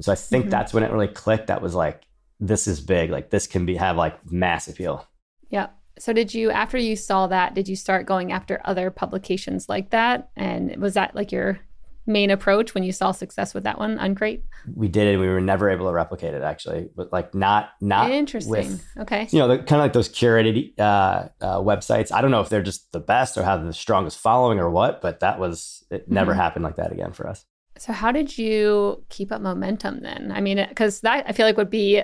So 0.01 0.11
i 0.11 0.15
think 0.15 0.45
mm-hmm. 0.45 0.49
that's 0.49 0.73
when 0.73 0.83
it 0.83 0.91
really 0.91 1.07
clicked 1.07 1.47
that 1.47 1.61
was 1.61 1.75
like 1.75 2.01
this 2.39 2.65
is 2.65 2.81
big. 2.81 3.11
Like 3.11 3.29
this 3.29 3.45
can 3.45 3.67
be 3.67 3.75
have 3.75 3.97
like 3.97 4.31
mass 4.31 4.67
appeal. 4.67 5.07
Yeah. 5.51 5.67
So 5.99 6.11
did 6.11 6.33
you 6.33 6.49
after 6.49 6.79
you 6.79 6.95
saw 6.95 7.27
that 7.27 7.53
did 7.53 7.67
you 7.69 7.75
start 7.75 8.07
going 8.07 8.31
after 8.31 8.59
other 8.65 8.89
publications 8.89 9.69
like 9.69 9.91
that? 9.91 10.31
And 10.35 10.75
was 10.77 10.95
that 10.95 11.15
like 11.15 11.31
your 11.31 11.59
main 12.05 12.31
approach 12.31 12.73
when 12.73 12.83
you 12.83 12.91
saw 12.91 13.11
success 13.11 13.53
with 13.53 13.63
that 13.63 13.77
one 13.77 13.97
uncrate 13.99 14.43
we 14.75 14.87
did 14.87 15.07
it 15.07 15.17
we 15.17 15.27
were 15.27 15.41
never 15.41 15.69
able 15.69 15.85
to 15.85 15.93
replicate 15.93 16.33
it 16.33 16.41
actually 16.41 16.89
but 16.95 17.11
like 17.11 17.33
not 17.35 17.69
not 17.79 18.09
interesting. 18.11 18.51
with, 18.51 18.87
okay. 18.99 19.27
You 19.31 19.39
know 19.39 19.47
the, 19.47 19.57
kind 19.57 19.73
of 19.73 19.85
like 19.85 19.93
those 19.93 20.09
curated 20.09 20.79
uh, 20.79 21.29
uh, 21.41 21.57
websites. 21.59 22.11
I 22.11 22.21
don't 22.21 22.31
know 22.31 22.41
if 22.41 22.49
they're 22.49 22.61
just 22.61 22.91
the 22.91 22.99
best 22.99 23.37
or 23.37 23.43
have 23.43 23.65
the 23.65 23.73
strongest 23.73 24.19
following 24.19 24.59
or 24.59 24.69
what 24.69 25.01
but 25.01 25.19
that 25.19 25.39
was 25.39 25.83
it 25.89 26.09
never 26.09 26.31
mm-hmm. 26.31 26.41
happened 26.41 26.63
like 26.63 26.77
that 26.77 26.91
again 26.91 27.13
for 27.13 27.27
us. 27.27 27.45
So 27.77 27.93
how 27.93 28.11
did 28.11 28.37
you 28.37 29.03
keep 29.09 29.31
up 29.31 29.41
momentum 29.41 30.01
then? 30.01 30.31
I 30.33 30.41
mean 30.41 30.65
because 30.69 31.01
that 31.01 31.25
i 31.27 31.33
feel 31.33 31.45
like 31.45 31.57
would 31.57 31.69
be 31.69 32.03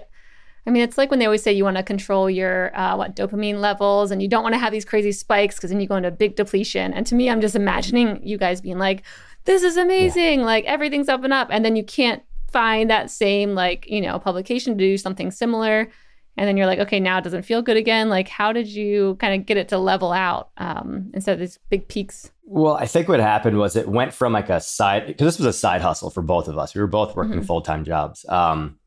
I 0.66 0.70
mean, 0.70 0.84
it's 0.84 0.98
like 0.98 1.10
when 1.10 1.20
they 1.20 1.26
always 1.26 1.42
say 1.42 1.54
you 1.54 1.64
want 1.64 1.78
to 1.78 1.84
control 1.84 2.30
your 2.30 2.78
uh, 2.78 2.98
what 2.98 3.16
dopamine 3.16 3.62
levels, 3.62 4.12
and 4.12 4.22
you 4.22 4.28
don't 4.28 4.44
want 4.44 4.52
to 4.52 4.60
have 4.60 4.74
these 4.74 4.84
crazy 4.84 5.14
spikes 5.14 5.56
because 5.56 5.70
then 5.70 5.80
you 5.80 5.88
go 5.88 5.96
into 5.96 6.12
big 6.12 6.36
depletion. 6.36 6.94
And 6.94 7.08
to 7.08 7.16
me, 7.16 7.30
I'm 7.30 7.40
just 7.40 7.56
imagining 7.56 8.20
you 8.22 8.38
guys 8.38 8.60
being 8.60 8.78
like, 8.78 9.04
this 9.48 9.64
is 9.64 9.78
amazing. 9.78 10.42
Yeah. 10.42 10.46
Like 10.46 10.66
everything's 10.66 11.10
up 11.10 11.24
and 11.24 11.34
up. 11.34 11.48
And 11.50 11.66
then 11.66 11.76
you 11.76 11.84
can't 11.84 12.22
find 12.52 12.90
that 12.90 13.10
same, 13.10 13.56
like, 13.56 13.90
you 13.90 14.02
know, 14.02 14.20
publication 14.20 14.78
to 14.78 14.78
do 14.78 14.98
something 14.98 15.32
similar. 15.32 15.90
And 16.38 16.48
then 16.48 16.56
you're 16.56 16.68
like, 16.68 16.80
okay, 16.80 17.00
now 17.00 17.18
it 17.18 17.24
doesn't 17.24 17.44
feel 17.44 17.64
good 17.64 17.78
again. 17.78 18.10
Like, 18.10 18.28
how 18.28 18.54
did 18.54 18.68
you 18.68 19.16
kind 19.20 19.40
of 19.40 19.48
get 19.48 19.58
it 19.58 19.70
to 19.70 19.80
level 19.80 20.12
out 20.12 20.50
um, 20.58 21.10
instead 21.16 21.34
of 21.34 21.40
these 21.40 21.58
big 21.70 21.88
peaks? 21.88 22.30
Well, 22.44 22.76
I 22.76 22.86
think 22.86 23.08
what 23.08 23.20
happened 23.20 23.58
was 23.58 23.76
it 23.76 23.88
went 23.88 24.14
from 24.14 24.34
like 24.34 24.50
a 24.50 24.62
side, 24.62 25.08
because 25.08 25.26
this 25.26 25.40
was 25.40 25.48
a 25.48 25.58
side 25.58 25.82
hustle 25.82 26.12
for 26.12 26.22
both 26.22 26.48
of 26.48 26.58
us. 26.58 26.76
We 26.76 26.82
were 26.82 26.88
both 26.88 27.16
working 27.16 27.38
mm-hmm. 27.38 27.46
full 27.46 27.62
time 27.62 27.84
jobs. 27.86 28.26
Um, 28.30 28.78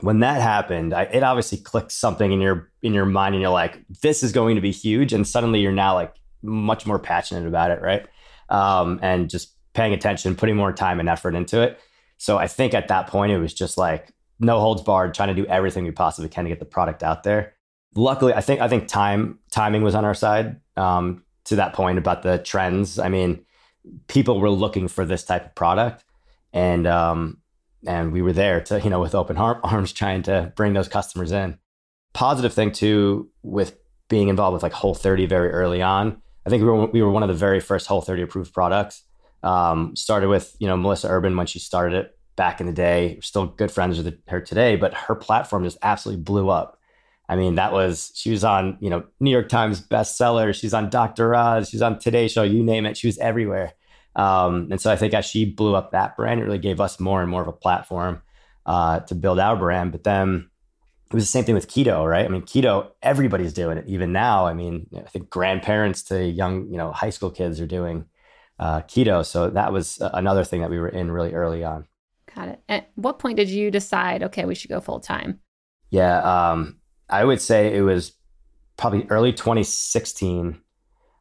when 0.00 0.20
that 0.20 0.40
happened, 0.40 0.94
I, 0.94 1.02
it 1.02 1.22
obviously 1.22 1.58
clicked 1.58 1.92
something 1.92 2.32
in 2.32 2.40
your 2.40 2.70
in 2.82 2.94
your 2.94 3.04
mind, 3.04 3.34
and 3.34 3.42
you're 3.42 3.50
like, 3.50 3.78
"This 4.02 4.22
is 4.22 4.32
going 4.32 4.54
to 4.54 4.62
be 4.62 4.70
huge." 4.70 5.12
And 5.12 5.28
suddenly, 5.28 5.60
you're 5.60 5.72
now 5.72 5.94
like 5.94 6.14
much 6.42 6.86
more 6.86 6.98
passionate 6.98 7.46
about 7.46 7.70
it, 7.70 7.82
right? 7.82 8.06
Um, 8.48 8.98
and 9.02 9.28
just 9.28 9.54
paying 9.74 9.92
attention, 9.92 10.34
putting 10.34 10.56
more 10.56 10.72
time 10.72 11.00
and 11.00 11.08
effort 11.08 11.34
into 11.34 11.60
it. 11.60 11.78
So 12.18 12.38
I 12.38 12.46
think 12.46 12.74
at 12.74 12.88
that 12.88 13.06
point, 13.06 13.32
it 13.32 13.38
was 13.38 13.54
just 13.54 13.78
like 13.78 14.12
no 14.38 14.60
holds 14.60 14.82
barred, 14.82 15.14
trying 15.14 15.34
to 15.34 15.42
do 15.42 15.46
everything 15.46 15.84
we 15.84 15.90
possibly 15.90 16.28
can 16.28 16.44
to 16.44 16.50
get 16.50 16.58
the 16.58 16.64
product 16.64 17.02
out 17.02 17.22
there. 17.22 17.54
Luckily, 17.94 18.32
I 18.34 18.40
think 18.40 18.60
I 18.60 18.68
think 18.68 18.88
time 18.88 19.38
timing 19.50 19.82
was 19.82 19.94
on 19.94 20.04
our 20.04 20.14
side 20.14 20.60
um, 20.76 21.24
to 21.44 21.56
that 21.56 21.72
point 21.72 21.98
about 21.98 22.22
the 22.22 22.38
trends. 22.38 22.98
I 22.98 23.08
mean, 23.08 23.44
people 24.08 24.40
were 24.40 24.50
looking 24.50 24.88
for 24.88 25.04
this 25.04 25.24
type 25.24 25.46
of 25.46 25.54
product, 25.54 26.04
and 26.52 26.86
um, 26.86 27.38
and 27.86 28.12
we 28.12 28.22
were 28.22 28.32
there 28.32 28.60
to 28.62 28.80
you 28.80 28.90
know 28.90 29.00
with 29.00 29.14
open 29.14 29.36
arms 29.38 29.92
trying 29.92 30.22
to 30.24 30.52
bring 30.56 30.72
those 30.72 30.88
customers 30.88 31.32
in. 31.32 31.58
Positive 32.12 32.52
thing 32.52 32.72
too 32.72 33.30
with 33.42 33.78
being 34.08 34.28
involved 34.28 34.54
with 34.54 34.62
like 34.62 34.72
Whole 34.72 34.94
30 34.94 35.26
very 35.26 35.50
early 35.50 35.80
on. 35.80 36.20
I 36.44 36.50
think 36.50 36.62
we 36.62 36.68
were 36.68 36.86
we 36.86 37.02
were 37.02 37.10
one 37.10 37.22
of 37.22 37.28
the 37.28 37.34
very 37.34 37.60
first 37.60 37.86
Whole 37.86 38.02
30 38.02 38.22
approved 38.22 38.52
products. 38.52 39.04
Um, 39.42 39.96
started 39.96 40.28
with 40.28 40.54
you 40.58 40.66
know 40.66 40.76
Melissa 40.76 41.08
Urban 41.08 41.36
when 41.36 41.46
she 41.46 41.58
started 41.58 41.96
it 41.96 42.18
back 42.36 42.60
in 42.60 42.66
the 42.66 42.72
day. 42.72 43.14
We're 43.16 43.22
still 43.22 43.46
good 43.46 43.70
friends 43.70 44.02
with 44.02 44.18
her 44.28 44.40
today, 44.40 44.76
but 44.76 44.94
her 44.94 45.14
platform 45.14 45.64
just 45.64 45.78
absolutely 45.82 46.22
blew 46.22 46.48
up. 46.48 46.78
I 47.28 47.36
mean, 47.36 47.54
that 47.54 47.72
was 47.72 48.12
she 48.14 48.30
was 48.30 48.44
on 48.44 48.76
you 48.80 48.90
know 48.90 49.04
New 49.20 49.30
York 49.30 49.48
Times 49.48 49.80
bestseller. 49.80 50.54
She's 50.54 50.74
on 50.74 50.90
Dr. 50.90 51.34
Oz. 51.34 51.68
She's 51.70 51.82
on 51.82 51.98
Today 51.98 52.28
Show. 52.28 52.42
You 52.42 52.62
name 52.62 52.86
it, 52.86 52.96
she 52.96 53.06
was 53.06 53.18
everywhere. 53.18 53.72
Um, 54.16 54.68
and 54.70 54.80
so 54.80 54.90
I 54.90 54.96
think 54.96 55.14
as 55.14 55.24
she 55.24 55.44
blew 55.44 55.74
up 55.74 55.92
that 55.92 56.16
brand, 56.16 56.40
it 56.40 56.44
really 56.44 56.58
gave 56.58 56.80
us 56.80 56.98
more 56.98 57.22
and 57.22 57.30
more 57.30 57.42
of 57.42 57.48
a 57.48 57.52
platform 57.52 58.22
uh, 58.66 59.00
to 59.00 59.14
build 59.14 59.38
our 59.38 59.56
brand. 59.56 59.92
But 59.92 60.04
then 60.04 60.50
it 61.10 61.14
was 61.14 61.24
the 61.24 61.28
same 61.28 61.44
thing 61.44 61.54
with 61.54 61.68
keto, 61.68 62.08
right? 62.08 62.24
I 62.24 62.28
mean, 62.28 62.42
keto, 62.42 62.90
everybody's 63.02 63.52
doing 63.52 63.78
it. 63.78 63.84
Even 63.86 64.12
now, 64.12 64.46
I 64.46 64.54
mean, 64.54 64.86
I 64.96 65.08
think 65.08 65.30
grandparents 65.30 66.02
to 66.04 66.24
young, 66.24 66.68
you 66.70 66.76
know, 66.76 66.92
high 66.92 67.10
school 67.10 67.30
kids 67.30 67.60
are 67.60 67.66
doing 67.66 68.06
uh, 68.60 68.82
keto. 68.82 69.24
So 69.24 69.50
that 69.50 69.72
was 69.72 69.98
another 70.12 70.44
thing 70.44 70.60
that 70.60 70.70
we 70.70 70.78
were 70.78 70.88
in 70.88 71.10
really 71.10 71.32
early 71.32 71.64
on. 71.64 71.86
Got 72.36 72.48
it. 72.48 72.62
At 72.68 72.90
what 72.94 73.18
point 73.18 73.36
did 73.36 73.48
you 73.48 73.70
decide, 73.70 74.22
okay, 74.22 74.44
we 74.44 74.54
should 74.54 74.70
go 74.70 74.80
full 74.80 75.00
time? 75.00 75.40
Yeah, 75.88 76.20
um, 76.50 76.78
I 77.08 77.24
would 77.24 77.40
say 77.40 77.74
it 77.74 77.80
was 77.80 78.12
probably 78.76 79.06
early 79.08 79.32
2016. 79.32 80.60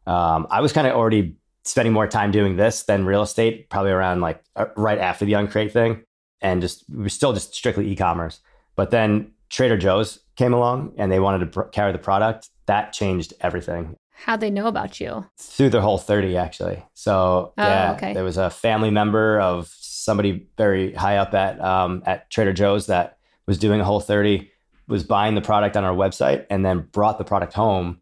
Um, 0.06 0.48
I 0.52 0.62
was 0.62 0.74
kind 0.74 0.86
of 0.86 0.94
already 0.94 1.38
spending 1.64 1.94
more 1.94 2.08
time 2.08 2.32
doing 2.32 2.58
this 2.58 2.84
than 2.84 3.06
real 3.06 3.22
estate, 3.22 3.70
probably 3.70 3.92
around 3.92 4.22
like 4.22 4.44
uh, 4.56 4.66
right 4.76 5.00
after 5.00 5.26
the 5.26 5.34
Uncrate 5.34 5.72
thing, 5.72 6.04
and 6.42 6.62
just 6.62 6.84
we 6.90 7.04
were 7.04 7.10
still 7.10 7.34
just 7.34 7.56
strictly 7.56 7.90
e-commerce. 7.90 8.42
But 8.76 8.92
then 8.92 9.32
Trader 9.50 9.78
Joe's 9.78 10.20
came 10.36 10.54
along 10.54 10.94
and 10.98 11.12
they 11.12 11.20
wanted 11.20 11.40
to 11.40 11.46
pr- 11.48 11.70
carry 11.70 11.92
the 11.92 12.00
product. 12.00 12.50
That 12.68 12.94
changed 12.94 13.34
everything. 13.42 13.96
How'd 14.26 14.42
they 14.42 14.50
know 14.50 14.68
about 14.68 15.00
you? 15.00 15.26
Through 15.38 15.70
the 15.70 15.82
whole 15.82 15.98
30, 15.98 16.36
actually. 16.36 16.84
So, 16.94 17.54
oh, 17.58 17.64
yeah, 17.64 17.94
okay. 17.94 18.14
there 18.14 18.26
was 18.26 18.38
a 18.38 18.50
family 18.50 18.92
member 18.92 19.40
of 19.40 19.74
somebody 19.80 20.48
very 20.58 20.94
high 20.94 21.18
up 21.18 21.34
at 21.34 21.60
um, 21.62 22.04
at 22.06 22.30
Trader 22.30 22.52
Joe's 22.52 22.88
that 22.88 23.18
was 23.48 23.58
doing 23.58 23.80
a 23.80 23.86
whole 23.86 24.02
30, 24.02 24.52
was 24.88 25.06
buying 25.06 25.36
the 25.36 25.42
product 25.42 25.78
on 25.78 25.86
our 25.86 25.96
website, 25.96 26.46
and 26.50 26.66
then 26.66 26.88
brought 26.92 27.18
the 27.18 27.24
product 27.24 27.54
home, 27.54 28.02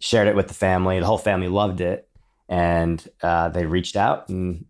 shared 0.00 0.28
it 0.28 0.36
with 0.36 0.48
the 0.48 0.54
family. 0.54 1.00
The 1.00 1.06
whole 1.06 1.18
family 1.18 1.48
loved 1.48 1.80
it, 1.80 2.10
and 2.46 3.02
uh, 3.22 3.48
they 3.48 3.64
reached 3.64 3.96
out, 3.96 4.28
and 4.28 4.66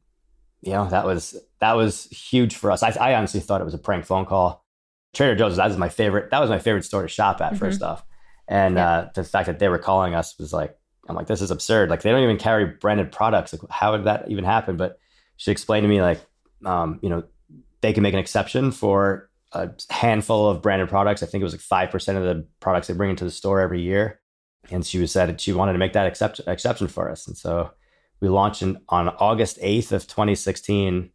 you 0.60 0.72
know 0.72 0.88
that 0.90 1.04
was 1.04 1.36
that 1.58 1.72
was 1.72 2.04
huge 2.04 2.54
for 2.54 2.70
us. 2.70 2.84
I, 2.84 2.90
I 3.00 3.14
honestly 3.16 3.40
thought 3.40 3.60
it 3.60 3.64
was 3.64 3.74
a 3.74 3.78
prank 3.78 4.04
phone 4.04 4.26
call. 4.26 4.64
Trader 5.12 5.34
Joe's 5.34 5.56
that 5.56 5.66
was 5.66 5.76
my 5.76 5.88
favorite. 5.88 6.30
That 6.30 6.40
was 6.40 6.50
my 6.50 6.60
favorite 6.60 6.84
store 6.84 7.02
to 7.02 7.08
shop 7.08 7.40
at. 7.40 7.48
Mm-hmm. 7.48 7.58
First 7.58 7.82
off, 7.82 8.04
and 8.46 8.76
yeah. 8.76 8.88
uh, 8.88 9.08
the 9.12 9.24
fact 9.24 9.46
that 9.46 9.58
they 9.58 9.68
were 9.68 9.78
calling 9.78 10.14
us 10.14 10.38
was 10.38 10.52
like 10.52 10.76
I'm 11.08 11.16
like, 11.16 11.26
this 11.26 11.42
is 11.42 11.50
absurd. 11.50 11.90
Like 11.90 12.02
they 12.02 12.10
don't 12.10 12.22
even 12.22 12.38
carry 12.38 12.64
branded 12.64 13.12
products. 13.12 13.52
Like 13.52 13.70
how 13.70 13.96
did 13.96 14.06
that 14.06 14.30
even 14.30 14.44
happen? 14.44 14.76
But 14.76 14.98
she 15.36 15.50
explained 15.50 15.84
to 15.84 15.88
me 15.88 16.00
like, 16.00 16.20
um, 16.64 16.98
you 17.02 17.08
know, 17.08 17.24
they 17.80 17.92
can 17.92 18.02
make 18.02 18.14
an 18.14 18.20
exception 18.20 18.70
for 18.70 19.28
a 19.52 19.70
handful 19.90 20.48
of 20.48 20.62
branded 20.62 20.88
products. 20.88 21.22
I 21.22 21.26
think 21.26 21.42
it 21.42 21.44
was 21.44 21.52
like 21.52 21.60
five 21.60 21.90
percent 21.90 22.18
of 22.18 22.24
the 22.24 22.46
products 22.60 22.86
they 22.86 22.94
bring 22.94 23.10
into 23.10 23.24
the 23.24 23.30
store 23.30 23.60
every 23.60 23.82
year. 23.82 24.20
And 24.70 24.84
she 24.84 24.98
was 24.98 25.12
said 25.12 25.40
she 25.40 25.52
wanted 25.52 25.74
to 25.74 25.78
make 25.78 25.92
that 25.92 26.06
except, 26.06 26.40
exception 26.46 26.88
for 26.88 27.10
us. 27.10 27.26
And 27.26 27.36
so 27.36 27.70
we 28.20 28.28
launched 28.28 28.62
in, 28.62 28.78
on 28.88 29.10
August 29.10 29.60
8th 29.60 29.92
of 29.92 30.06
2016, 30.06 31.10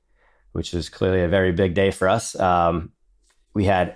which 0.52 0.72
was 0.72 0.90
clearly 0.90 1.24
a 1.24 1.28
very 1.28 1.52
big 1.52 1.74
day 1.74 1.90
for 1.90 2.08
us. 2.08 2.40
Um, 2.40 2.92
we 3.56 3.66
had 3.66 3.96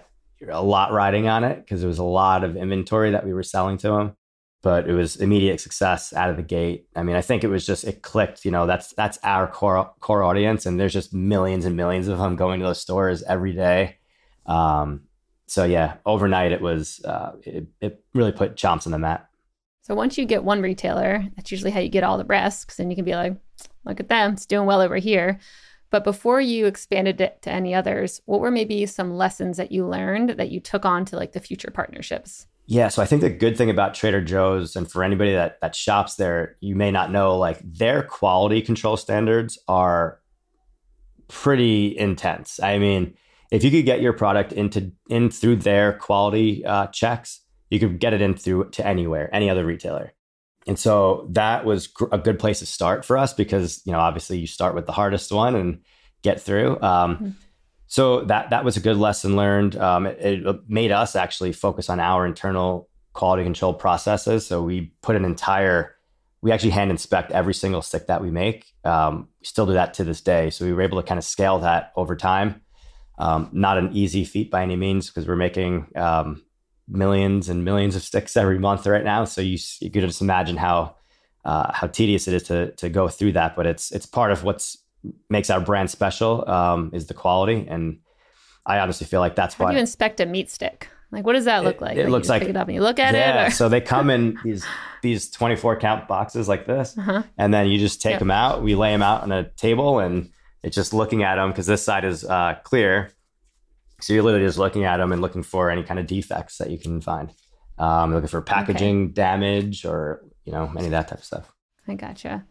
a 0.49 0.63
lot 0.63 0.91
riding 0.91 1.27
on 1.27 1.43
it 1.43 1.57
because 1.57 1.81
there 1.81 1.87
was 1.87 1.99
a 1.99 2.03
lot 2.03 2.43
of 2.43 2.57
inventory 2.57 3.11
that 3.11 3.25
we 3.25 3.33
were 3.33 3.43
selling 3.43 3.77
to 3.77 3.89
them 3.89 4.15
but 4.63 4.89
it 4.89 4.93
was 4.93 5.17
immediate 5.17 5.59
success 5.59 6.13
out 6.13 6.29
of 6.29 6.37
the 6.37 6.41
gate. 6.41 6.87
I 6.95 7.03
mean, 7.03 7.17
I 7.17 7.21
think 7.21 7.43
it 7.43 7.49
was 7.49 7.65
just 7.65 7.83
it 7.83 8.01
clicked. 8.01 8.45
You 8.45 8.51
know, 8.51 8.65
that's 8.65 8.93
that's 8.93 9.19
our 9.23 9.45
core 9.45 9.91
core 9.99 10.23
audience, 10.23 10.65
and 10.65 10.79
there's 10.79 10.93
just 10.93 11.13
millions 11.13 11.65
and 11.65 11.75
millions 11.75 12.07
of 12.07 12.17
them 12.17 12.35
going 12.35 12.59
to 12.61 12.65
those 12.65 12.81
stores 12.81 13.21
every 13.23 13.53
day. 13.53 13.97
Um, 14.45 15.01
so 15.47 15.65
yeah, 15.65 15.97
overnight 16.05 16.53
it 16.53 16.61
was 16.61 17.03
uh, 17.05 17.33
it, 17.43 17.67
it 17.81 18.03
really 18.15 18.31
put 18.31 18.55
chomps 18.55 18.87
on 18.87 18.93
the 18.93 18.99
mat. 18.99 19.29
So 19.81 19.93
once 19.95 20.17
you 20.17 20.25
get 20.25 20.45
one 20.45 20.61
retailer, 20.61 21.25
that's 21.35 21.51
usually 21.51 21.71
how 21.71 21.81
you 21.81 21.89
get 21.89 22.05
all 22.05 22.17
the 22.17 22.23
rest, 22.23 22.65
because 22.65 22.77
then 22.77 22.89
you 22.89 22.95
can 22.95 23.05
be 23.05 23.15
like, 23.15 23.35
look 23.83 23.99
at 23.99 24.07
them, 24.07 24.31
it's 24.33 24.45
doing 24.45 24.65
well 24.65 24.79
over 24.79 24.95
here. 24.95 25.39
But 25.89 26.05
before 26.05 26.39
you 26.39 26.65
expanded 26.67 27.19
it 27.19 27.41
to 27.41 27.51
any 27.51 27.75
others, 27.75 28.21
what 28.25 28.39
were 28.39 28.49
maybe 28.49 28.85
some 28.85 29.13
lessons 29.15 29.57
that 29.57 29.73
you 29.73 29.85
learned 29.85 30.31
that 30.31 30.49
you 30.49 30.61
took 30.61 30.85
on 30.85 31.03
to 31.05 31.17
like 31.17 31.33
the 31.33 31.41
future 31.41 31.69
partnerships? 31.69 32.47
Yeah, 32.65 32.87
so 32.87 33.01
I 33.01 33.05
think 33.05 33.21
the 33.21 33.29
good 33.29 33.57
thing 33.57 33.69
about 33.69 33.93
Trader 33.93 34.21
Joe's, 34.21 34.75
and 34.75 34.89
for 34.89 35.03
anybody 35.03 35.33
that 35.33 35.59
that 35.61 35.75
shops 35.75 36.15
there, 36.15 36.55
you 36.61 36.75
may 36.75 36.91
not 36.91 37.11
know, 37.11 37.37
like 37.37 37.59
their 37.61 38.03
quality 38.03 38.61
control 38.61 38.95
standards 38.95 39.59
are 39.67 40.19
pretty 41.27 41.97
intense. 41.97 42.61
I 42.61 42.77
mean, 42.77 43.15
if 43.51 43.63
you 43.63 43.71
could 43.71 43.85
get 43.85 44.01
your 44.01 44.13
product 44.13 44.53
into 44.53 44.91
in 45.09 45.29
through 45.29 45.57
their 45.57 45.93
quality 45.93 46.65
uh, 46.65 46.87
checks, 46.87 47.41
you 47.69 47.79
could 47.79 47.99
get 47.99 48.13
it 48.13 48.21
in 48.21 48.35
through 48.35 48.69
to 48.71 48.87
anywhere, 48.87 49.29
any 49.35 49.49
other 49.49 49.65
retailer. 49.65 50.13
And 50.65 50.79
so 50.79 51.27
that 51.31 51.65
was 51.65 51.89
a 52.13 52.17
good 52.17 52.39
place 52.39 52.59
to 52.59 52.65
start 52.65 53.03
for 53.03 53.17
us 53.17 53.33
because 53.33 53.81
you 53.85 53.91
know 53.91 53.99
obviously 53.99 54.37
you 54.37 54.47
start 54.47 54.73
with 54.73 54.85
the 54.85 54.93
hardest 54.93 55.33
one 55.33 55.55
and 55.55 55.81
get 56.21 56.39
through. 56.39 56.81
Um, 56.81 57.15
mm-hmm 57.15 57.29
so 57.93 58.21
that 58.21 58.49
that 58.49 58.65
was 58.65 58.75
a 58.75 58.79
good 58.79 58.97
lesson 58.97 59.35
learned. 59.35 59.75
Um, 59.75 60.07
it, 60.07 60.47
it, 60.47 60.67
made 60.67 60.91
us 60.91 61.15
actually 61.15 61.53
focus 61.53 61.91
on 61.91 61.99
our 61.99 62.25
internal 62.25 62.89
quality 63.13 63.43
control 63.43 63.71
processes. 63.71 64.47
So 64.47 64.63
we 64.63 64.95
put 65.03 65.15
an 65.15 65.23
entire 65.23 65.95
we 66.41 66.51
actually 66.51 66.71
hand 66.71 66.89
inspect 66.89 67.31
every 67.31 67.53
single 67.53 67.83
stick 67.83 68.07
that 68.07 68.19
we 68.19 68.31
make. 68.31 68.65
Um, 68.83 69.27
we 69.39 69.45
still 69.45 69.67
do 69.67 69.73
that 69.73 69.93
to 69.93 70.03
this 70.03 70.21
day. 70.21 70.49
So 70.49 70.65
we 70.65 70.73
were 70.73 70.81
able 70.81 70.99
to 70.99 71.07
kind 71.07 71.19
of 71.19 71.23
scale 71.23 71.59
that 71.59 71.91
over 71.95 72.15
time. 72.15 72.63
Um, 73.19 73.49
not 73.53 73.77
an 73.77 73.91
easy 73.93 74.25
feat 74.25 74.49
by 74.49 74.63
any 74.63 74.75
means 74.75 75.11
because 75.11 75.27
we're 75.27 75.35
making 75.35 75.91
um, 75.95 76.41
millions 76.87 77.47
and 77.47 77.63
millions 77.63 77.95
of 77.95 78.01
sticks 78.01 78.35
every 78.35 78.57
month 78.57 78.87
right 78.87 79.03
now. 79.03 79.25
So 79.25 79.39
you 79.39 79.59
you 79.81 79.91
could 79.91 80.01
just 80.01 80.19
imagine 80.19 80.57
how 80.57 80.95
uh, 81.45 81.71
how 81.71 81.85
tedious 81.85 82.27
it 82.27 82.33
is 82.33 82.43
to 82.43 82.71
to 82.71 82.89
go 82.89 83.07
through 83.07 83.33
that. 83.33 83.55
But 83.55 83.67
it's 83.67 83.91
it's 83.91 84.07
part 84.07 84.31
of 84.31 84.43
what's 84.43 84.82
makes 85.29 85.49
our 85.49 85.59
brand 85.59 85.89
special 85.89 86.47
um, 86.49 86.91
is 86.93 87.07
the 87.07 87.13
quality, 87.13 87.65
and 87.69 87.99
I 88.65 88.79
honestly 88.79 89.07
feel 89.07 89.19
like 89.19 89.35
that's 89.35 89.55
how 89.55 89.65
why. 89.65 89.71
do 89.71 89.75
you 89.75 89.81
inspect 89.81 90.19
a 90.19 90.25
meat 90.25 90.49
stick? 90.49 90.89
Like, 91.11 91.25
what 91.25 91.33
does 91.33 91.45
that 91.45 91.63
look 91.63 91.79
like? 91.79 91.95
It, 91.95 91.99
it 91.99 92.03
like 92.05 92.11
looks 92.11 92.29
like 92.29 92.41
pick 92.41 92.49
it 92.49 92.57
up 92.57 92.67
and 92.67 92.75
you 92.75 92.81
look 92.81 92.97
at 92.97 93.13
yeah, 93.13 93.45
it. 93.45 93.47
Or? 93.47 93.51
so 93.51 93.69
they 93.69 93.81
come 93.81 94.09
in 94.09 94.39
these 94.43 94.65
these 95.03 95.29
24 95.29 95.79
count 95.79 96.07
boxes 96.07 96.47
like 96.47 96.65
this, 96.65 96.97
uh-huh. 96.97 97.23
and 97.37 97.53
then 97.53 97.67
you 97.67 97.77
just 97.77 98.01
take 98.01 98.19
them 98.19 98.31
out. 98.31 98.63
We 98.63 98.73
lay 98.73 98.91
them 98.91 99.03
out 99.03 99.21
on 99.21 99.31
a 99.31 99.49
table, 99.51 99.99
and 99.99 100.31
it's 100.63 100.75
just 100.75 100.93
looking 100.93 101.21
at 101.23 101.35
them 101.35 101.51
because 101.51 101.67
this 101.67 101.83
side 101.83 102.03
is 102.03 102.25
uh, 102.25 102.55
clear. 102.63 103.11
So 104.01 104.13
you're 104.13 104.23
literally 104.23 104.45
just 104.45 104.57
looking 104.57 104.85
at 104.85 104.97
them 104.97 105.11
and 105.11 105.21
looking 105.21 105.43
for 105.43 105.69
any 105.69 105.83
kind 105.83 105.99
of 105.99 106.07
defects 106.07 106.57
that 106.57 106.71
you 106.71 106.77
can 106.77 106.99
find. 106.99 107.31
Um, 107.77 108.13
looking 108.13 108.27
for 108.27 108.41
packaging 108.41 109.05
okay. 109.05 109.13
damage 109.13 109.85
or 109.85 110.23
you 110.45 110.51
know 110.51 110.71
any 110.75 110.85
of 110.85 110.91
that 110.91 111.09
type 111.09 111.19
of 111.19 111.25
stuff. 111.25 111.53
I 111.87 111.93
gotcha. 111.93 112.45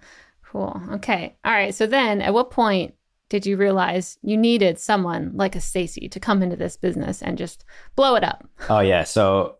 Cool. 0.53 0.81
Okay. 0.93 1.35
All 1.47 1.53
right. 1.53 1.75
So 1.75 1.87
then, 1.87 2.21
at 2.21 2.35
what 2.35 2.51
point 2.51 2.93
did 3.31 3.47
you 3.47 3.57
realize 3.57 4.19
you 4.21 4.37
needed 4.37 4.79
someone 4.79 5.33
like 5.35 5.57
a 5.57 5.63
Stacy 5.63 6.11
to 6.11 6.21
come 6.21 6.43
into 6.43 6.57
this 6.57 6.77
business 6.77 7.23
and 7.23 7.39
just 7.39 7.65
blow 7.97 8.17
it 8.17 8.23
up? 8.23 8.47
Oh 8.69 8.81
yeah. 8.81 9.05
So, 9.05 9.57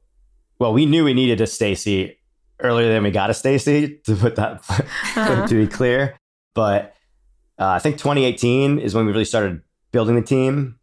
well, 0.59 0.75
we 0.75 0.85
knew 0.85 1.05
we 1.05 1.15
needed 1.15 1.41
a 1.41 1.47
Stacy 1.47 2.19
earlier 2.61 2.93
than 2.93 3.03
we 3.03 3.11
got 3.11 3.31
a 3.31 3.35
Stacy 3.35 4.01
to 4.05 4.15
put 4.15 4.37
that 4.37 4.63
uh-huh. 4.69 5.47
to 5.47 5.55
be 5.55 5.67
clear. 5.67 6.15
But 6.53 6.95
uh, 7.59 7.69
I 7.69 7.79
think 7.79 7.97
2018 7.97 8.79
is 8.79 8.95
when 8.95 9.07
we 9.07 9.13
really 9.13 9.25
started 9.25 9.63
building 9.93 10.17
the 10.17 10.21
team. 10.21 10.79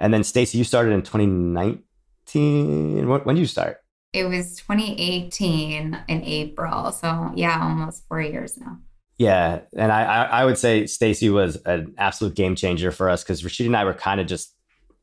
And 0.00 0.12
then 0.12 0.24
Stacy, 0.24 0.58
you 0.58 0.64
started 0.64 0.90
in 0.90 1.02
2019. 1.02 3.06
When 3.06 3.36
did 3.36 3.40
you 3.40 3.46
start? 3.46 3.84
It 4.12 4.24
was 4.24 4.56
2018 4.56 5.96
in 6.08 6.24
April. 6.24 6.90
So 6.90 7.30
yeah, 7.36 7.62
almost 7.62 8.08
four 8.08 8.20
years 8.20 8.58
now. 8.58 8.78
Yeah, 9.16 9.60
and 9.76 9.92
I 9.92 10.24
I 10.24 10.44
would 10.44 10.58
say 10.58 10.86
Stacy 10.86 11.30
was 11.30 11.56
an 11.64 11.94
absolute 11.98 12.34
game 12.34 12.56
changer 12.56 12.90
for 12.90 13.08
us 13.08 13.22
because 13.22 13.44
Rashid 13.44 13.66
and 13.66 13.76
I 13.76 13.84
were 13.84 13.94
kind 13.94 14.20
of 14.20 14.26
just 14.26 14.52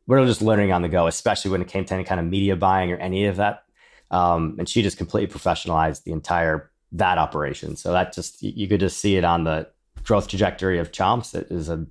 we 0.07 0.17
are 0.17 0.25
just 0.25 0.41
learning 0.41 0.73
on 0.73 0.81
the 0.81 0.89
go, 0.89 1.07
especially 1.07 1.51
when 1.51 1.61
it 1.61 1.69
came 1.69 1.85
to 1.85 1.93
any 1.93 2.03
kind 2.03 2.19
of 2.19 2.25
media 2.25 2.55
buying 2.55 2.91
or 2.91 2.97
any 2.97 3.25
of 3.25 3.35
that. 3.37 3.63
Um, 4.09 4.55
and 4.59 4.67
she 4.67 4.81
just 4.81 4.97
completely 4.97 5.33
professionalized 5.33 6.03
the 6.03 6.11
entire 6.11 6.69
that 6.91 7.17
operation. 7.17 7.77
So 7.77 7.93
that 7.93 8.13
just 8.13 8.43
you 8.43 8.67
could 8.67 8.81
just 8.81 8.97
see 8.97 9.15
it 9.15 9.23
on 9.23 9.45
the 9.45 9.69
growth 10.03 10.27
trajectory 10.27 10.79
of 10.79 10.91
Chomps. 10.91 11.33
It 11.33 11.47
is 11.49 11.69
a 11.69 11.85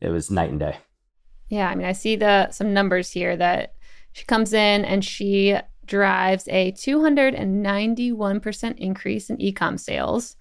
it 0.00 0.08
was 0.08 0.30
night 0.30 0.50
and 0.50 0.60
day. 0.60 0.78
Yeah, 1.50 1.68
I 1.68 1.74
mean, 1.74 1.86
I 1.86 1.92
see 1.92 2.16
the 2.16 2.50
some 2.50 2.72
numbers 2.72 3.10
here 3.10 3.36
that 3.36 3.74
she 4.12 4.24
comes 4.24 4.54
in 4.54 4.84
and 4.84 5.04
she 5.04 5.56
drives 5.84 6.48
a 6.48 6.72
291% 6.72 8.78
increase 8.78 9.30
in 9.30 9.36
ecom 9.38 9.80
sales 9.80 10.36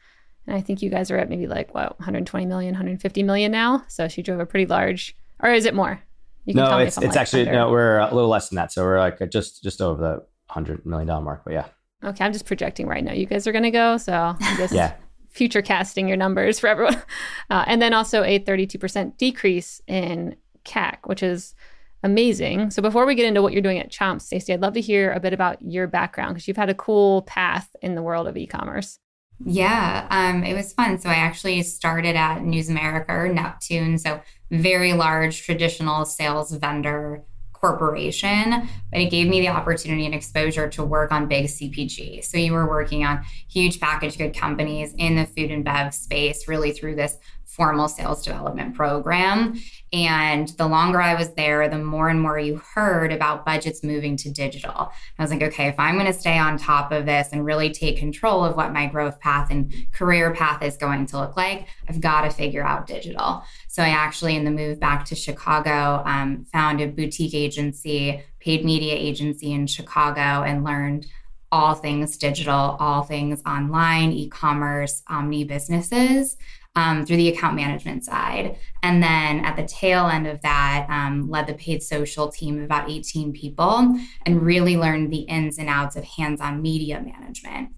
and 0.47 0.55
I 0.55 0.61
think 0.61 0.81
you 0.81 0.89
guys 0.89 1.11
are 1.11 1.17
at 1.17 1.29
maybe 1.29 1.45
like 1.45 1.73
what 1.75 1.99
120 1.99 2.45
million, 2.45 2.71
150 2.71 3.23
million 3.23 3.51
now. 3.51 3.83
So 3.87 4.07
she 4.07 4.21
drove 4.21 4.39
a 4.39 4.45
pretty 4.45 4.65
large, 4.65 5.15
or 5.41 5.51
is 5.51 5.65
it 5.65 5.73
more? 5.73 6.01
no, 6.45 6.77
it's 6.77 6.97
it's 6.97 7.07
like 7.07 7.17
actually 7.17 7.41
under. 7.41 7.53
no, 7.53 7.69
we're 7.69 7.99
a 7.99 8.13
little 8.13 8.29
less 8.29 8.49
than 8.49 8.55
that. 8.55 8.71
So 8.71 8.83
we're 8.83 8.99
like 8.99 9.19
just 9.29 9.61
just 9.61 9.81
over 9.81 10.01
the 10.01 10.53
hundred 10.53 10.85
million 10.85 11.07
dollar 11.07 11.21
mark. 11.21 11.41
But 11.43 11.53
yeah. 11.53 11.65
Okay, 12.03 12.23
I'm 12.23 12.31
just 12.31 12.45
projecting 12.45 12.87
right 12.87 13.03
now. 13.03 13.11
You 13.13 13.25
guys 13.25 13.45
are 13.47 13.51
gonna 13.51 13.71
go, 13.71 13.97
so 13.97 14.13
I'm 14.39 14.57
just 14.57 14.73
yeah. 14.73 14.93
future 15.29 15.61
casting 15.61 16.07
your 16.07 16.17
numbers 16.17 16.59
for 16.59 16.67
everyone. 16.67 17.01
Uh, 17.49 17.63
and 17.65 17.81
then 17.81 17.93
also 17.93 18.23
a 18.23 18.39
32% 18.41 19.15
decrease 19.15 19.81
in 19.87 20.35
CAC, 20.65 20.97
which 21.05 21.23
is 21.23 21.55
amazing. 22.03 22.69
So 22.71 22.81
before 22.81 23.05
we 23.05 23.15
get 23.15 23.25
into 23.25 23.41
what 23.41 23.53
you're 23.53 23.61
doing 23.61 23.79
at 23.79 23.89
Chomps, 23.89 24.23
Stacy, 24.23 24.51
I'd 24.51 24.59
love 24.59 24.73
to 24.73 24.81
hear 24.81 25.13
a 25.13 25.21
bit 25.21 25.31
about 25.31 25.61
your 25.61 25.87
background 25.87 26.33
because 26.33 26.45
you've 26.45 26.57
had 26.57 26.69
a 26.69 26.73
cool 26.73 27.21
path 27.21 27.73
in 27.81 27.95
the 27.95 28.01
world 28.01 28.27
of 28.27 28.35
e-commerce. 28.35 28.99
Yeah, 29.45 30.07
um, 30.09 30.43
it 30.43 30.53
was 30.55 30.73
fun. 30.73 30.99
So 30.99 31.09
I 31.09 31.15
actually 31.15 31.61
started 31.63 32.15
at 32.15 32.43
News 32.43 32.69
America 32.69 33.11
or 33.11 33.27
Neptune, 33.27 33.97
so 33.97 34.21
very 34.49 34.93
large 34.93 35.43
traditional 35.43 36.05
sales 36.05 36.51
vendor 36.51 37.23
corporation, 37.53 38.67
but 38.91 38.99
it 38.99 39.09
gave 39.09 39.27
me 39.27 39.41
the 39.41 39.49
opportunity 39.49 40.05
and 40.05 40.13
exposure 40.13 40.69
to 40.69 40.83
work 40.83 41.11
on 41.11 41.27
big 41.27 41.45
CPG. 41.45 42.23
So 42.23 42.37
you 42.37 42.53
were 42.53 42.67
working 42.67 43.03
on 43.03 43.23
huge 43.49 43.79
packaged 43.79 44.17
good 44.17 44.35
companies 44.35 44.93
in 44.97 45.15
the 45.15 45.25
food 45.25 45.51
and 45.51 45.63
bev 45.63 45.93
space, 45.93 46.47
really 46.47 46.71
through 46.71 46.95
this 46.95 47.17
formal 47.45 47.87
sales 47.87 48.23
development 48.23 48.75
program. 48.75 49.59
And 49.93 50.49
the 50.57 50.67
longer 50.67 51.01
I 51.01 51.15
was 51.15 51.33
there, 51.35 51.69
the 51.69 51.77
more 51.77 52.09
and 52.09 52.21
more 52.21 52.37
you 52.37 52.57
heard 52.57 53.13
about 53.13 53.45
budgets 53.45 53.83
moving 53.83 54.17
to 54.17 54.29
digital. 54.29 54.91
I 55.17 55.21
was 55.21 55.31
like, 55.31 55.41
okay, 55.41 55.67
if 55.67 55.79
I'm 55.79 55.95
going 55.95 56.07
to 56.07 56.13
stay 56.13 56.37
on 56.37 56.57
top 56.57 56.91
of 56.91 57.05
this 57.05 57.29
and 57.31 57.45
really 57.45 57.71
take 57.71 57.97
control 57.97 58.43
of 58.43 58.57
what 58.57 58.73
my 58.73 58.87
growth 58.87 59.19
path 59.21 59.49
and 59.49 59.73
career 59.93 60.33
path 60.33 60.61
is 60.61 60.75
going 60.75 61.05
to 61.07 61.19
look 61.19 61.37
like, 61.37 61.67
I've 61.87 62.01
got 62.01 62.21
to 62.21 62.29
figure 62.29 62.65
out 62.65 62.85
digital. 62.85 63.43
So 63.69 63.81
I 63.81 63.89
actually, 63.89 64.35
in 64.35 64.43
the 64.43 64.51
move 64.51 64.79
back 64.79 65.05
to 65.05 65.15
Chicago, 65.15 66.01
um, 66.05 66.45
found 66.51 66.81
a 66.81 66.87
boutique 66.87 67.33
agency, 67.33 68.21
paid 68.39 68.65
media 68.65 68.93
agency 68.93 69.53
in 69.53 69.67
Chicago, 69.67 70.43
and 70.43 70.65
learned 70.65 71.07
all 71.49 71.75
things 71.75 72.17
digital, 72.17 72.75
all 72.79 73.03
things 73.03 73.41
online, 73.45 74.11
e 74.11 74.27
commerce, 74.27 75.01
omni 75.07 75.45
businesses 75.45 76.35
um, 76.77 77.07
through 77.07 77.17
the 77.17 77.29
account 77.29 77.55
management 77.55 78.05
side. 78.05 78.55
And 78.83 79.01
then 79.01 79.43
at 79.43 79.55
the 79.55 79.65
tail 79.65 80.05
end 80.05 80.27
of 80.27 80.39
that, 80.41 80.85
um, 80.89 81.27
led 81.27 81.47
the 81.47 81.55
paid 81.55 81.81
social 81.81 82.29
team 82.29 82.59
of 82.59 82.63
about 82.63 82.87
18 82.87 83.33
people 83.33 83.99
and 84.27 84.41
really 84.43 84.77
learned 84.77 85.11
the 85.11 85.21
ins 85.21 85.57
and 85.57 85.69
outs 85.69 85.95
of 85.95 86.03
hands 86.03 86.39
on 86.39 86.61
media 86.61 87.01
management. 87.01 87.71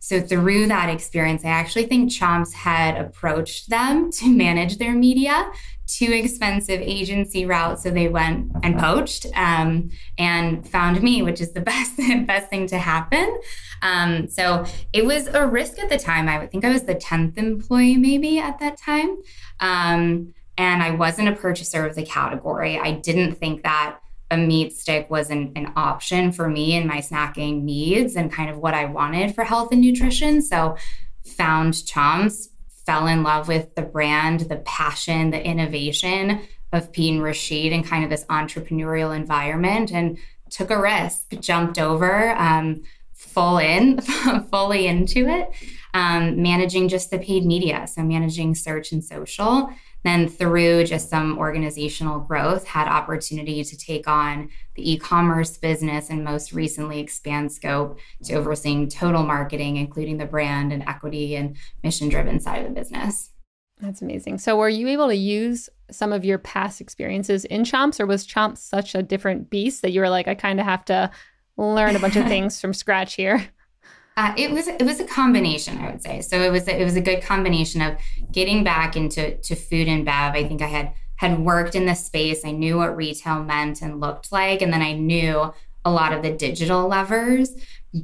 So 0.00 0.20
through 0.20 0.66
that 0.68 0.88
experience, 0.88 1.44
I 1.44 1.48
actually 1.48 1.84
think 1.84 2.10
Chomps 2.10 2.52
had 2.54 2.96
approached 2.96 3.68
them 3.68 4.10
to 4.18 4.28
manage 4.28 4.78
their 4.78 4.94
media, 4.94 5.50
too 5.86 6.12
expensive 6.12 6.80
agency 6.80 7.44
route, 7.44 7.80
so 7.80 7.90
they 7.90 8.08
went 8.08 8.52
and 8.62 8.78
poached 8.78 9.26
um, 9.34 9.90
and 10.18 10.66
found 10.68 11.02
me, 11.02 11.22
which 11.22 11.40
is 11.40 11.52
the 11.52 11.60
best 11.70 11.96
best 12.26 12.48
thing 12.48 12.66
to 12.68 12.78
happen. 12.78 13.38
Um, 13.82 14.28
so 14.28 14.64
it 14.92 15.04
was 15.04 15.26
a 15.28 15.46
risk 15.46 15.78
at 15.78 15.88
the 15.88 15.98
time. 15.98 16.28
I 16.28 16.38
would 16.38 16.50
think 16.50 16.64
I 16.64 16.70
was 16.70 16.84
the 16.84 16.94
tenth 16.94 17.38
employee 17.38 17.96
maybe 17.96 18.38
at 18.38 18.58
that 18.60 18.78
time, 18.78 19.18
um, 19.60 20.32
and 20.56 20.82
I 20.82 20.92
wasn't 20.92 21.28
a 21.28 21.32
purchaser 21.32 21.86
of 21.86 21.94
the 21.94 22.04
category. 22.04 22.78
I 22.78 22.92
didn't 22.92 23.34
think 23.34 23.62
that 23.64 23.98
a 24.30 24.36
meat 24.36 24.72
stick 24.72 25.10
was 25.10 25.30
an, 25.30 25.52
an 25.56 25.72
option 25.76 26.30
for 26.32 26.48
me 26.48 26.76
and 26.76 26.86
my 26.86 26.98
snacking 26.98 27.62
needs 27.62 28.16
and 28.16 28.32
kind 28.32 28.48
of 28.48 28.58
what 28.58 28.74
I 28.74 28.84
wanted 28.84 29.34
for 29.34 29.44
health 29.44 29.72
and 29.72 29.80
nutrition. 29.80 30.40
So 30.40 30.76
found 31.24 31.74
Chomps, 31.74 32.48
fell 32.86 33.06
in 33.06 33.22
love 33.22 33.48
with 33.48 33.74
the 33.74 33.82
brand, 33.82 34.40
the 34.40 34.56
passion, 34.58 35.30
the 35.30 35.44
innovation 35.44 36.40
of 36.72 36.92
Pete 36.92 37.12
and 37.12 37.22
Rashid 37.22 37.72
and 37.72 37.84
kind 37.84 38.04
of 38.04 38.10
this 38.10 38.24
entrepreneurial 38.26 39.14
environment 39.14 39.92
and 39.92 40.18
took 40.48 40.70
a 40.70 40.80
risk, 40.80 41.30
jumped 41.40 41.78
over, 41.78 42.30
um, 42.36 42.82
full 43.12 43.58
in, 43.58 44.00
fully 44.50 44.86
into 44.86 45.28
it, 45.28 45.50
um, 45.94 46.40
managing 46.40 46.88
just 46.88 47.10
the 47.10 47.18
paid 47.18 47.44
media. 47.44 47.86
So 47.86 48.02
managing 48.02 48.54
search 48.54 48.92
and 48.92 49.04
social 49.04 49.70
then 50.02 50.28
through 50.28 50.84
just 50.84 51.10
some 51.10 51.38
organizational 51.38 52.20
growth 52.20 52.66
had 52.66 52.88
opportunity 52.88 53.62
to 53.62 53.76
take 53.76 54.08
on 54.08 54.48
the 54.74 54.92
e-commerce 54.92 55.56
business 55.56 56.10
and 56.10 56.24
most 56.24 56.52
recently 56.52 57.00
expand 57.00 57.52
scope 57.52 57.98
to 58.24 58.34
overseeing 58.34 58.88
total 58.88 59.22
marketing 59.22 59.76
including 59.76 60.16
the 60.16 60.26
brand 60.26 60.72
and 60.72 60.82
equity 60.88 61.36
and 61.36 61.56
mission 61.82 62.08
driven 62.08 62.40
side 62.40 62.62
of 62.62 62.68
the 62.68 62.74
business. 62.74 63.30
That's 63.80 64.02
amazing. 64.02 64.38
So 64.38 64.56
were 64.56 64.68
you 64.68 64.88
able 64.88 65.08
to 65.08 65.16
use 65.16 65.70
some 65.90 66.12
of 66.12 66.24
your 66.24 66.38
past 66.38 66.80
experiences 66.80 67.44
in 67.44 67.62
chomps 67.62 68.00
or 68.00 68.06
was 68.06 68.26
chomps 68.26 68.58
such 68.58 68.94
a 68.94 69.02
different 69.02 69.50
beast 69.50 69.82
that 69.82 69.92
you 69.92 70.00
were 70.00 70.08
like 70.08 70.28
i 70.28 70.34
kind 70.34 70.60
of 70.60 70.66
have 70.66 70.84
to 70.84 71.10
learn 71.56 71.96
a 71.96 71.98
bunch 71.98 72.16
of 72.16 72.24
things 72.28 72.60
from 72.60 72.72
scratch 72.72 73.14
here 73.14 73.44
uh, 74.16 74.34
it 74.36 74.50
was 74.50 74.68
it 74.68 74.82
was 74.82 75.00
a 75.00 75.04
combination, 75.04 75.78
I 75.78 75.90
would 75.90 76.02
say. 76.02 76.20
So 76.20 76.40
it 76.40 76.50
was 76.50 76.68
it 76.68 76.84
was 76.84 76.96
a 76.96 77.00
good 77.00 77.22
combination 77.22 77.80
of 77.80 77.96
getting 78.32 78.64
back 78.64 78.96
into 78.96 79.36
to 79.36 79.54
food 79.54 79.88
and 79.88 80.04
bev. 80.04 80.34
I 80.34 80.46
think 80.46 80.62
I 80.62 80.66
had 80.66 80.92
had 81.16 81.38
worked 81.38 81.74
in 81.74 81.86
the 81.86 81.94
space. 81.94 82.44
I 82.44 82.50
knew 82.50 82.78
what 82.78 82.96
retail 82.96 83.42
meant 83.42 83.82
and 83.82 84.00
looked 84.00 84.32
like, 84.32 84.62
and 84.62 84.72
then 84.72 84.82
I 84.82 84.92
knew 84.92 85.52
a 85.84 85.90
lot 85.90 86.12
of 86.12 86.22
the 86.22 86.32
digital 86.32 86.88
levers. 86.88 87.54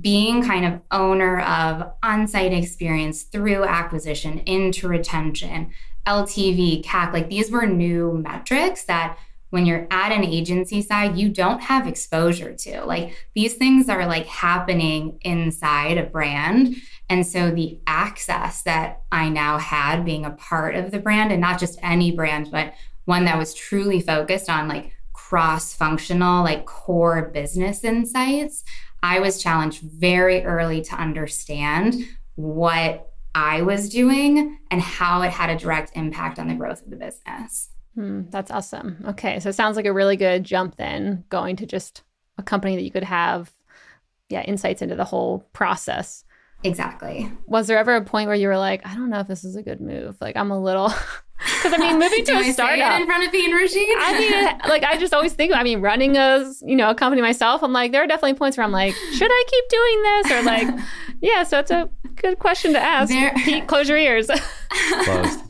Being 0.00 0.42
kind 0.42 0.64
of 0.64 0.82
owner 0.90 1.40
of 1.42 1.92
on-site 2.02 2.52
experience 2.52 3.22
through 3.22 3.64
acquisition 3.64 4.40
into 4.40 4.88
retention, 4.88 5.70
LTV, 6.06 6.84
CAC, 6.84 7.12
like 7.12 7.28
these 7.28 7.50
were 7.50 7.66
new 7.66 8.14
metrics 8.14 8.84
that 8.84 9.16
when 9.50 9.66
you're 9.66 9.86
at 9.90 10.12
an 10.12 10.24
agency 10.24 10.82
side, 10.82 11.16
you 11.16 11.28
don't 11.28 11.62
have 11.62 11.86
exposure 11.86 12.52
to. 12.52 12.84
Like 12.84 13.16
these 13.34 13.54
things 13.54 13.88
are 13.88 14.06
like 14.06 14.26
happening 14.26 15.18
inside 15.22 15.98
a 15.98 16.04
brand. 16.04 16.76
And 17.08 17.26
so 17.26 17.50
the 17.50 17.78
access 17.86 18.62
that 18.62 19.02
I 19.12 19.28
now 19.28 19.58
had 19.58 20.04
being 20.04 20.24
a 20.24 20.30
part 20.30 20.74
of 20.74 20.90
the 20.90 20.98
brand 20.98 21.30
and 21.30 21.40
not 21.40 21.60
just 21.60 21.78
any 21.82 22.10
brand, 22.10 22.50
but 22.50 22.74
one 23.04 23.24
that 23.26 23.38
was 23.38 23.54
truly 23.54 24.00
focused 24.00 24.50
on 24.50 24.68
like 24.68 24.92
cross 25.12 25.72
functional, 25.74 26.42
like 26.42 26.66
core 26.66 27.30
business 27.32 27.84
insights, 27.84 28.64
I 29.02 29.20
was 29.20 29.42
challenged 29.42 29.82
very 29.82 30.44
early 30.44 30.82
to 30.82 30.96
understand 30.96 31.94
what 32.34 33.12
I 33.34 33.62
was 33.62 33.88
doing 33.88 34.58
and 34.70 34.80
how 34.80 35.22
it 35.22 35.30
had 35.30 35.50
a 35.50 35.56
direct 35.56 35.92
impact 35.94 36.38
on 36.38 36.48
the 36.48 36.54
growth 36.54 36.82
of 36.82 36.90
the 36.90 36.96
business. 36.96 37.70
Hmm, 37.96 38.22
that's 38.28 38.50
awesome. 38.50 39.02
Okay. 39.08 39.40
So 39.40 39.48
it 39.48 39.54
sounds 39.54 39.76
like 39.76 39.86
a 39.86 39.92
really 39.92 40.16
good 40.16 40.44
jump 40.44 40.76
then 40.76 41.24
going 41.30 41.56
to 41.56 41.66
just 41.66 42.02
a 42.38 42.42
company 42.42 42.76
that 42.76 42.82
you 42.82 42.90
could 42.90 43.04
have, 43.04 43.52
yeah, 44.28 44.42
insights 44.42 44.82
into 44.82 44.94
the 44.94 45.04
whole 45.04 45.48
process. 45.54 46.24
Exactly. 46.62 47.30
Was 47.46 47.66
there 47.66 47.78
ever 47.78 47.96
a 47.96 48.04
point 48.04 48.26
where 48.26 48.36
you 48.36 48.48
were 48.48 48.58
like, 48.58 48.86
I 48.86 48.94
don't 48.94 49.08
know 49.08 49.20
if 49.20 49.28
this 49.28 49.44
is 49.44 49.56
a 49.56 49.62
good 49.62 49.80
move? 49.80 50.16
Like, 50.20 50.36
I'm 50.36 50.50
a 50.50 50.60
little. 50.60 50.92
Because 51.38 51.74
I 51.74 51.76
mean, 51.76 51.98
moving 51.98 52.24
to 52.24 52.32
a 52.38 52.50
startup 52.50 52.98
in 52.98 53.06
front 53.06 53.22
of 53.26 53.30
Pete 53.30 53.44
and 53.44 53.52
Rashid. 53.54 53.86
I 53.98 54.18
mean, 54.18 54.58
like 54.70 54.84
I 54.84 54.96
just 54.96 55.12
always 55.12 55.34
think. 55.34 55.54
I 55.54 55.64
mean, 55.64 55.82
running 55.82 56.16
a 56.16 56.50
you 56.62 56.74
know 56.74 56.88
a 56.88 56.94
company 56.94 57.20
myself, 57.20 57.62
I'm 57.62 57.74
like, 57.74 57.92
there 57.92 58.02
are 58.02 58.06
definitely 58.06 58.38
points 58.38 58.56
where 58.56 58.64
I'm 58.64 58.72
like, 58.72 58.94
should 58.94 59.30
I 59.30 59.44
keep 59.46 59.68
doing 59.68 60.02
this 60.02 60.32
or 60.32 60.42
like, 60.44 60.86
yeah. 61.20 61.42
So 61.42 61.58
it's 61.58 61.70
a 61.70 61.90
good 62.14 62.38
question 62.38 62.72
to 62.72 62.80
ask. 62.80 63.10
There, 63.10 63.34
Pete, 63.44 63.66
close 63.66 63.86
your 63.86 63.98
ears. 63.98 64.30
Closed 65.04 65.45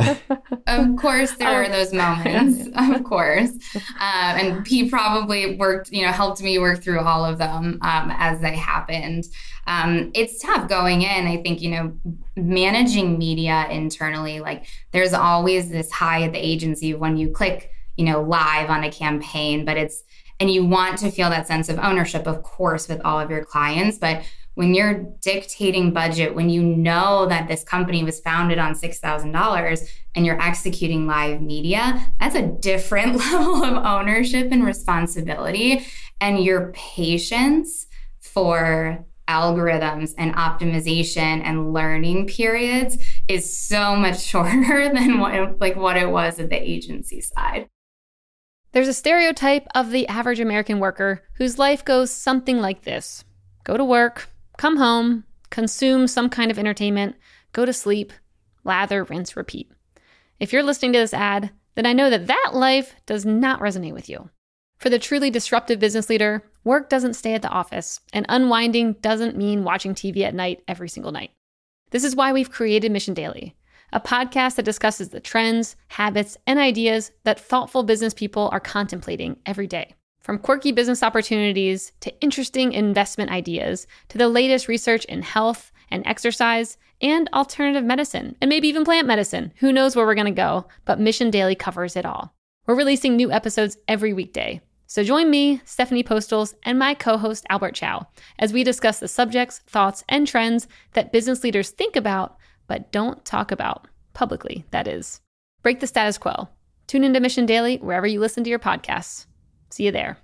of 0.66 0.96
course, 0.96 1.32
there 1.32 1.48
are 1.48 1.68
those 1.68 1.92
moments. 1.92 2.68
Of 2.80 3.04
course, 3.04 3.50
um, 3.74 3.80
and 4.00 4.66
he 4.66 4.88
probably 4.88 5.56
worked, 5.56 5.90
you 5.90 6.04
know, 6.04 6.12
helped 6.12 6.40
me 6.40 6.58
work 6.58 6.82
through 6.82 7.00
all 7.00 7.24
of 7.24 7.38
them 7.38 7.78
um, 7.82 8.12
as 8.16 8.40
they 8.40 8.56
happened. 8.56 9.24
Um, 9.66 10.10
it's 10.14 10.40
tough 10.40 10.68
going 10.68 11.02
in. 11.02 11.26
I 11.26 11.42
think 11.42 11.60
you 11.60 11.70
know, 11.70 11.92
managing 12.36 13.18
media 13.18 13.66
internally. 13.70 14.40
Like, 14.40 14.66
there's 14.92 15.12
always 15.12 15.68
this 15.68 15.90
high 15.90 16.22
at 16.22 16.32
the 16.32 16.38
agency 16.38 16.94
when 16.94 17.16
you 17.16 17.30
click, 17.30 17.70
you 17.96 18.04
know, 18.04 18.22
live 18.22 18.70
on 18.70 18.84
a 18.84 18.90
campaign, 18.90 19.64
but 19.64 19.76
it's 19.76 20.04
and 20.40 20.50
you 20.50 20.64
want 20.64 20.98
to 20.98 21.10
feel 21.10 21.28
that 21.30 21.46
sense 21.46 21.68
of 21.68 21.78
ownership, 21.78 22.26
of 22.26 22.42
course, 22.42 22.88
with 22.88 23.00
all 23.04 23.20
of 23.20 23.30
your 23.30 23.44
clients, 23.44 23.98
but 23.98 24.24
when 24.60 24.74
you're 24.74 25.06
dictating 25.22 25.90
budget, 25.90 26.34
when 26.34 26.50
you 26.50 26.62
know 26.62 27.24
that 27.24 27.48
this 27.48 27.64
company 27.64 28.04
was 28.04 28.20
founded 28.20 28.58
on 28.58 28.74
$6,000 28.74 29.88
and 30.14 30.26
you're 30.26 30.38
executing 30.38 31.06
live 31.06 31.40
media, 31.40 32.12
that's 32.20 32.34
a 32.34 32.46
different 32.46 33.16
level 33.32 33.64
of 33.64 33.82
ownership 33.86 34.48
and 34.52 34.62
responsibility. 34.62 35.86
And 36.20 36.44
your 36.44 36.72
patience 36.72 37.86
for 38.18 39.02
algorithms 39.28 40.12
and 40.18 40.34
optimization 40.34 41.40
and 41.42 41.72
learning 41.72 42.26
periods 42.26 42.98
is 43.28 43.56
so 43.56 43.96
much 43.96 44.20
shorter 44.22 44.92
than 44.92 45.20
what 45.20 45.58
like 45.58 45.76
what 45.76 45.96
it 45.96 46.10
was 46.10 46.38
at 46.38 46.50
the 46.50 46.60
agency 46.60 47.22
side. 47.22 47.66
There's 48.72 48.88
a 48.88 48.92
stereotype 48.92 49.66
of 49.74 49.90
the 49.90 50.06
average 50.08 50.38
American 50.38 50.80
worker 50.80 51.22
whose 51.36 51.58
life 51.58 51.82
goes 51.82 52.10
something 52.10 52.60
like 52.60 52.82
this. 52.82 53.24
Go 53.64 53.78
to 53.78 53.84
work, 53.84 54.28
come 54.60 54.76
home, 54.76 55.24
consume 55.48 56.06
some 56.06 56.28
kind 56.28 56.50
of 56.50 56.58
entertainment, 56.58 57.16
go 57.52 57.64
to 57.64 57.72
sleep, 57.72 58.12
lather, 58.62 59.04
rinse, 59.04 59.34
repeat. 59.34 59.72
If 60.38 60.52
you're 60.52 60.62
listening 60.62 60.92
to 60.92 60.98
this 60.98 61.14
ad, 61.14 61.50
then 61.76 61.86
I 61.86 61.94
know 61.94 62.10
that 62.10 62.26
that 62.26 62.50
life 62.52 62.94
does 63.06 63.24
not 63.24 63.60
resonate 63.60 63.94
with 63.94 64.10
you. 64.10 64.28
For 64.76 64.90
the 64.90 64.98
truly 64.98 65.30
disruptive 65.30 65.78
business 65.78 66.10
leader, 66.10 66.44
work 66.62 66.90
doesn't 66.90 67.14
stay 67.14 67.32
at 67.32 67.40
the 67.40 67.48
office, 67.48 68.00
and 68.12 68.26
unwinding 68.28 68.96
doesn't 69.00 69.34
mean 69.34 69.64
watching 69.64 69.94
TV 69.94 70.24
at 70.24 70.34
night 70.34 70.62
every 70.68 70.90
single 70.90 71.10
night. 71.10 71.30
This 71.90 72.04
is 72.04 72.14
why 72.14 72.30
we've 72.30 72.50
created 72.50 72.92
Mission 72.92 73.14
Daily, 73.14 73.56
a 73.94 74.00
podcast 74.00 74.56
that 74.56 74.66
discusses 74.66 75.08
the 75.08 75.20
trends, 75.20 75.74
habits, 75.88 76.36
and 76.46 76.58
ideas 76.58 77.12
that 77.24 77.40
thoughtful 77.40 77.82
business 77.82 78.12
people 78.12 78.50
are 78.52 78.60
contemplating 78.60 79.38
every 79.46 79.66
day. 79.66 79.94
From 80.20 80.38
quirky 80.38 80.70
business 80.70 81.02
opportunities 81.02 81.92
to 82.00 82.20
interesting 82.20 82.72
investment 82.72 83.30
ideas 83.30 83.86
to 84.08 84.18
the 84.18 84.28
latest 84.28 84.68
research 84.68 85.04
in 85.06 85.22
health 85.22 85.72
and 85.90 86.06
exercise 86.06 86.76
and 87.00 87.28
alternative 87.32 87.84
medicine, 87.84 88.36
and 88.40 88.48
maybe 88.48 88.68
even 88.68 88.84
plant 88.84 89.06
medicine. 89.06 89.52
Who 89.56 89.72
knows 89.72 89.96
where 89.96 90.06
we're 90.06 90.14
going 90.14 90.26
to 90.26 90.32
go, 90.32 90.66
but 90.84 91.00
Mission 91.00 91.30
Daily 91.30 91.54
covers 91.54 91.96
it 91.96 92.04
all. 92.04 92.34
We're 92.66 92.74
releasing 92.74 93.16
new 93.16 93.32
episodes 93.32 93.78
every 93.88 94.12
weekday. 94.12 94.60
So 94.86 95.02
join 95.02 95.30
me, 95.30 95.62
Stephanie 95.64 96.02
Postles, 96.02 96.54
and 96.64 96.78
my 96.78 96.94
co 96.94 97.16
host 97.16 97.46
Albert 97.48 97.74
Chow 97.76 98.06
as 98.38 98.52
we 98.52 98.62
discuss 98.62 99.00
the 99.00 99.08
subjects, 99.08 99.60
thoughts, 99.66 100.04
and 100.08 100.26
trends 100.26 100.68
that 100.92 101.12
business 101.12 101.42
leaders 101.42 101.70
think 101.70 101.96
about 101.96 102.36
but 102.70 102.92
don't 102.92 103.24
talk 103.24 103.50
about 103.50 103.88
publicly, 104.12 104.64
that 104.70 104.86
is. 104.86 105.20
Break 105.64 105.80
the 105.80 105.88
status 105.88 106.18
quo. 106.18 106.48
Tune 106.86 107.02
into 107.02 107.18
Mission 107.18 107.44
Daily 107.44 107.78
wherever 107.78 108.06
you 108.06 108.20
listen 108.20 108.44
to 108.44 108.50
your 108.50 108.60
podcasts. 108.60 109.26
See 109.70 109.84
you 109.84 109.92
there. 109.92 110.18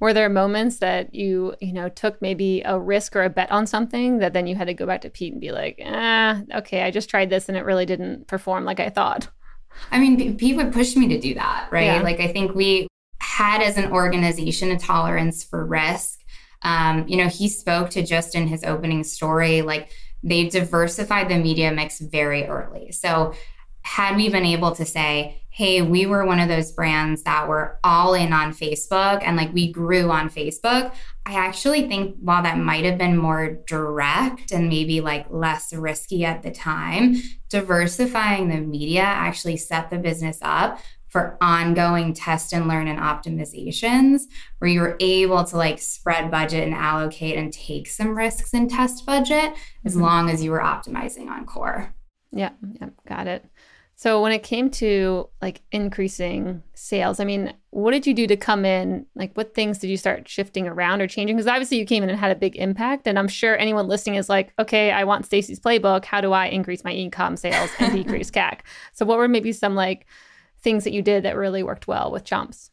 Were 0.00 0.12
there 0.12 0.28
moments 0.28 0.78
that 0.78 1.14
you, 1.14 1.54
you 1.60 1.72
know, 1.72 1.88
took 1.88 2.20
maybe 2.20 2.62
a 2.64 2.78
risk 2.78 3.14
or 3.16 3.22
a 3.22 3.30
bet 3.30 3.50
on 3.50 3.66
something 3.66 4.18
that 4.18 4.32
then 4.32 4.46
you 4.46 4.54
had 4.54 4.66
to 4.66 4.74
go 4.74 4.86
back 4.86 5.02
to 5.02 5.10
Pete 5.10 5.32
and 5.32 5.40
be 5.40 5.52
like, 5.52 5.80
ah, 5.84 6.42
okay, 6.56 6.82
I 6.82 6.90
just 6.90 7.08
tried 7.08 7.30
this 7.30 7.48
and 7.48 7.56
it 7.56 7.64
really 7.64 7.86
didn't 7.86 8.26
perform 8.26 8.64
like 8.64 8.80
I 8.80 8.90
thought? 8.90 9.28
I 9.90 9.98
mean, 9.98 10.36
Pete 10.36 10.56
would 10.56 10.72
push 10.72 10.96
me 10.96 11.08
to 11.08 11.20
do 11.20 11.34
that, 11.34 11.68
right? 11.70 11.84
Yeah. 11.84 12.02
Like, 12.02 12.20
I 12.20 12.32
think 12.32 12.54
we 12.54 12.86
had 13.20 13.62
as 13.62 13.76
an 13.76 13.90
organization 13.92 14.70
a 14.70 14.78
tolerance 14.78 15.42
for 15.42 15.64
risk. 15.64 16.20
Um, 16.62 17.06
you 17.08 17.16
know, 17.16 17.28
he 17.28 17.48
spoke 17.48 17.90
to 17.90 18.04
just 18.04 18.34
in 18.34 18.46
his 18.46 18.64
opening 18.64 19.04
story, 19.04 19.62
like 19.62 19.90
they 20.22 20.48
diversified 20.48 21.28
the 21.28 21.38
media 21.38 21.72
mix 21.72 22.00
very 22.00 22.46
early. 22.46 22.92
So, 22.92 23.34
had 23.82 24.16
we 24.16 24.30
been 24.30 24.46
able 24.46 24.74
to 24.76 24.86
say, 24.86 25.42
hey, 25.54 25.82
we 25.82 26.04
were 26.04 26.26
one 26.26 26.40
of 26.40 26.48
those 26.48 26.72
brands 26.72 27.22
that 27.22 27.46
were 27.46 27.78
all 27.84 28.12
in 28.12 28.32
on 28.32 28.52
Facebook 28.52 29.22
and 29.22 29.36
like 29.36 29.54
we 29.54 29.70
grew 29.70 30.10
on 30.10 30.28
Facebook. 30.28 30.92
I 31.26 31.34
actually 31.34 31.86
think 31.86 32.16
while 32.20 32.42
that 32.42 32.58
might 32.58 32.84
have 32.84 32.98
been 32.98 33.16
more 33.16 33.60
direct 33.68 34.50
and 34.50 34.68
maybe 34.68 35.00
like 35.00 35.26
less 35.30 35.72
risky 35.72 36.24
at 36.24 36.42
the 36.42 36.50
time, 36.50 37.22
diversifying 37.50 38.48
the 38.48 38.56
media 38.56 39.02
actually 39.02 39.56
set 39.56 39.90
the 39.90 39.98
business 39.98 40.38
up 40.42 40.80
for 41.06 41.38
ongoing 41.40 42.12
test 42.14 42.52
and 42.52 42.66
learn 42.66 42.88
and 42.88 42.98
optimizations 42.98 44.22
where 44.58 44.68
you 44.68 44.80
were 44.80 44.96
able 44.98 45.44
to 45.44 45.56
like 45.56 45.78
spread 45.78 46.32
budget 46.32 46.64
and 46.64 46.74
allocate 46.74 47.38
and 47.38 47.52
take 47.52 47.86
some 47.86 48.18
risks 48.18 48.54
in 48.54 48.66
test 48.66 49.06
budget 49.06 49.52
as 49.84 49.92
mm-hmm. 49.92 50.02
long 50.02 50.30
as 50.30 50.42
you 50.42 50.50
were 50.50 50.58
optimizing 50.58 51.28
on 51.28 51.46
core. 51.46 51.94
Yeah, 52.32 52.50
yeah, 52.80 52.88
got 53.06 53.28
it. 53.28 53.44
So 53.96 54.20
when 54.20 54.32
it 54.32 54.42
came 54.42 54.70
to 54.72 55.28
like 55.40 55.62
increasing 55.70 56.62
sales, 56.74 57.20
I 57.20 57.24
mean, 57.24 57.54
what 57.70 57.92
did 57.92 58.06
you 58.06 58.14
do 58.14 58.26
to 58.26 58.36
come 58.36 58.64
in? 58.64 59.06
Like 59.14 59.32
what 59.34 59.54
things 59.54 59.78
did 59.78 59.88
you 59.88 59.96
start 59.96 60.28
shifting 60.28 60.66
around 60.66 61.00
or 61.00 61.06
changing? 61.06 61.36
Because 61.36 61.46
obviously 61.46 61.78
you 61.78 61.86
came 61.86 62.02
in 62.02 62.10
and 62.10 62.18
had 62.18 62.32
a 62.32 62.36
big 62.36 62.56
impact. 62.56 63.06
And 63.06 63.18
I'm 63.18 63.28
sure 63.28 63.56
anyone 63.56 63.86
listening 63.86 64.16
is 64.16 64.28
like, 64.28 64.52
okay, 64.58 64.90
I 64.90 65.04
want 65.04 65.26
Stacy's 65.26 65.60
playbook. 65.60 66.04
How 66.04 66.20
do 66.20 66.32
I 66.32 66.46
increase 66.46 66.82
my 66.82 66.92
e-com 66.92 67.36
sales 67.36 67.70
and 67.78 67.92
decrease 67.92 68.30
CAC? 68.32 68.60
So 68.92 69.06
what 69.06 69.18
were 69.18 69.28
maybe 69.28 69.52
some 69.52 69.76
like 69.76 70.06
things 70.60 70.84
that 70.84 70.92
you 70.92 71.02
did 71.02 71.22
that 71.22 71.36
really 71.36 71.62
worked 71.62 71.86
well 71.86 72.10
with 72.10 72.24
Chomps? 72.24 72.70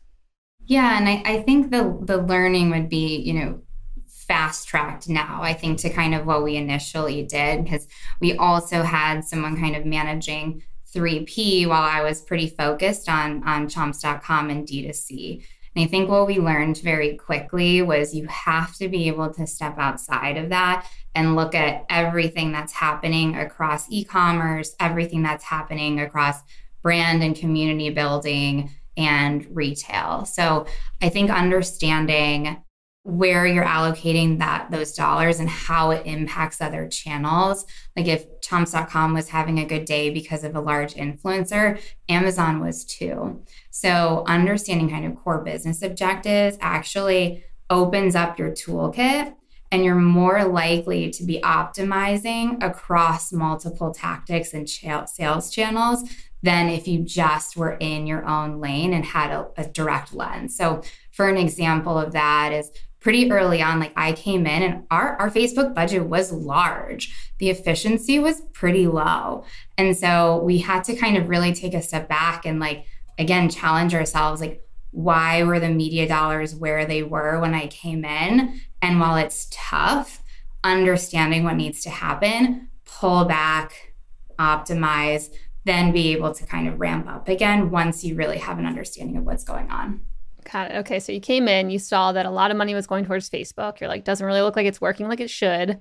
Yeah, 0.65 0.97
and 0.97 1.07
I, 1.07 1.21
I 1.25 1.41
think 1.43 1.71
the 1.71 1.97
the 2.01 2.17
learning 2.17 2.69
would 2.69 2.87
be, 2.87 3.17
you 3.17 3.33
know, 3.33 3.61
fast 4.07 4.67
tracked 4.67 5.09
now, 5.09 5.39
I 5.41 5.53
think, 5.53 5.79
to 5.79 5.89
kind 5.89 6.15
of 6.15 6.25
what 6.25 6.43
we 6.43 6.55
initially 6.55 7.23
did, 7.23 7.63
because 7.63 7.87
we 8.21 8.37
also 8.37 8.83
had 8.83 9.25
someone 9.25 9.59
kind 9.59 9.75
of 9.75 9.85
managing 9.85 10.63
3P 10.93 11.67
while 11.67 11.83
I 11.83 12.03
was 12.03 12.21
pretty 12.21 12.47
focused 12.47 13.09
on, 13.09 13.43
on 13.47 13.67
chomps.com 13.67 14.49
and 14.49 14.67
D2C. 14.67 15.43
And 15.75 15.85
I 15.85 15.87
think 15.87 16.09
what 16.09 16.27
we 16.27 16.39
learned 16.39 16.79
very 16.79 17.15
quickly 17.15 17.81
was 17.81 18.13
you 18.13 18.27
have 18.27 18.75
to 18.75 18.89
be 18.89 19.07
able 19.07 19.33
to 19.33 19.47
step 19.47 19.77
outside 19.77 20.37
of 20.37 20.49
that 20.49 20.87
and 21.15 21.35
look 21.35 21.55
at 21.55 21.85
everything 21.89 22.51
that's 22.51 22.73
happening 22.73 23.37
across 23.37 23.89
e 23.89 24.03
commerce, 24.03 24.75
everything 24.79 25.23
that's 25.23 25.45
happening 25.45 26.01
across 26.01 26.41
brand 26.81 27.23
and 27.23 27.35
community 27.35 27.89
building 27.89 28.71
and 28.97 29.47
retail. 29.55 30.25
So 30.25 30.65
I 31.01 31.09
think 31.09 31.31
understanding 31.31 32.61
where 33.03 33.47
you're 33.47 33.65
allocating 33.65 34.37
that 34.37 34.69
those 34.69 34.93
dollars 34.93 35.39
and 35.39 35.49
how 35.49 35.89
it 35.89 36.05
impacts 36.05 36.61
other 36.61 36.87
channels. 36.87 37.65
Like 37.95 38.07
if 38.07 38.41
chomps.com 38.41 39.13
was 39.13 39.29
having 39.29 39.59
a 39.59 39.65
good 39.65 39.85
day 39.85 40.11
because 40.11 40.43
of 40.43 40.55
a 40.55 40.61
large 40.61 40.93
influencer, 40.93 41.81
Amazon 42.09 42.59
was 42.59 42.85
too. 42.85 43.43
So 43.71 44.23
understanding 44.27 44.89
kind 44.89 45.05
of 45.05 45.15
core 45.15 45.43
business 45.43 45.81
objectives 45.81 46.57
actually 46.61 47.43
opens 47.71 48.15
up 48.15 48.37
your 48.37 48.51
toolkit 48.51 49.33
and 49.71 49.85
you're 49.85 49.95
more 49.95 50.43
likely 50.43 51.09
to 51.09 51.23
be 51.23 51.39
optimizing 51.41 52.61
across 52.61 53.31
multiple 53.31 53.93
tactics 53.93 54.53
and 54.53 54.67
ch- 54.67 54.85
sales 55.05 55.49
channels 55.49 56.07
than 56.43 56.69
if 56.69 56.87
you 56.87 56.99
just 56.99 57.55
were 57.55 57.77
in 57.79 58.05
your 58.05 58.25
own 58.25 58.59
lane 58.59 58.93
and 58.93 59.05
had 59.05 59.31
a, 59.31 59.47
a 59.57 59.65
direct 59.67 60.13
lens. 60.13 60.57
So, 60.57 60.83
for 61.11 61.29
an 61.29 61.37
example 61.37 61.97
of 61.97 62.13
that, 62.13 62.51
is 62.51 62.71
pretty 63.01 63.29
early 63.31 63.61
on, 63.61 63.79
like 63.79 63.93
I 63.97 64.13
came 64.13 64.45
in 64.45 64.63
and 64.63 64.83
our, 64.91 65.17
our 65.17 65.29
Facebook 65.29 65.73
budget 65.73 66.05
was 66.05 66.31
large. 66.31 67.33
The 67.39 67.49
efficiency 67.49 68.19
was 68.19 68.41
pretty 68.53 68.87
low. 68.87 69.43
And 69.77 69.97
so 69.97 70.41
we 70.43 70.59
had 70.59 70.83
to 70.85 70.95
kind 70.95 71.17
of 71.17 71.27
really 71.27 71.51
take 71.53 71.73
a 71.73 71.81
step 71.81 72.07
back 72.07 72.45
and, 72.45 72.59
like, 72.59 72.85
again, 73.17 73.49
challenge 73.49 73.93
ourselves 73.93 74.39
like, 74.39 74.61
why 74.91 75.43
were 75.43 75.59
the 75.59 75.69
media 75.69 76.07
dollars 76.07 76.55
where 76.55 76.85
they 76.85 77.01
were 77.01 77.39
when 77.39 77.55
I 77.55 77.67
came 77.67 78.05
in? 78.05 78.61
And 78.81 78.99
while 78.99 79.17
it's 79.17 79.47
tough, 79.51 80.21
understanding 80.63 81.43
what 81.43 81.55
needs 81.55 81.81
to 81.83 81.89
happen, 81.89 82.69
pull 82.85 83.25
back, 83.25 83.93
optimize, 84.37 85.29
then 85.63 85.91
be 85.91 86.11
able 86.11 86.33
to 86.33 86.45
kind 86.45 86.67
of 86.67 86.79
ramp 86.79 87.07
up 87.07 87.27
again 87.27 87.71
once 87.71 88.03
you 88.03 88.15
really 88.15 88.39
have 88.39 88.59
an 88.59 88.65
understanding 88.65 89.17
of 89.17 89.23
what's 89.23 89.43
going 89.43 89.69
on. 89.71 90.01
Got 90.51 90.71
it. 90.71 90.77
Okay. 90.77 90.99
So 90.99 91.11
you 91.11 91.19
came 91.19 91.47
in, 91.47 91.69
you 91.69 91.77
saw 91.77 92.11
that 92.13 92.25
a 92.25 92.31
lot 92.31 92.51
of 92.51 92.57
money 92.57 92.73
was 92.73 92.87
going 92.87 93.05
towards 93.05 93.29
Facebook. 93.29 93.79
You're 93.79 93.89
like, 93.89 94.03
doesn't 94.03 94.25
really 94.25 94.41
look 94.41 94.55
like 94.55 94.65
it's 94.65 94.81
working 94.81 95.07
like 95.07 95.19
it 95.19 95.29
should. 95.29 95.79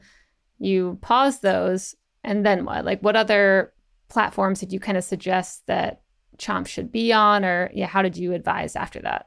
You 0.59 0.99
paused 1.01 1.43
those. 1.43 1.95
And 2.23 2.45
then 2.45 2.65
what? 2.67 2.85
Like, 2.85 3.01
what 3.01 3.17
other 3.17 3.73
platforms 4.09 4.61
did 4.61 4.73
you 4.73 4.81
kind 4.81 4.99
of 4.99 5.05
suggest 5.05 5.67
that 5.67 6.03
Chomp 6.37 6.67
should 6.67 6.93
be 6.93 7.13
on? 7.13 7.45
Or, 7.45 7.71
yeah, 7.73 7.87
how 7.87 8.03
did 8.03 8.17
you 8.17 8.35
advise 8.35 8.77
after 8.77 9.01
that? 9.01 9.27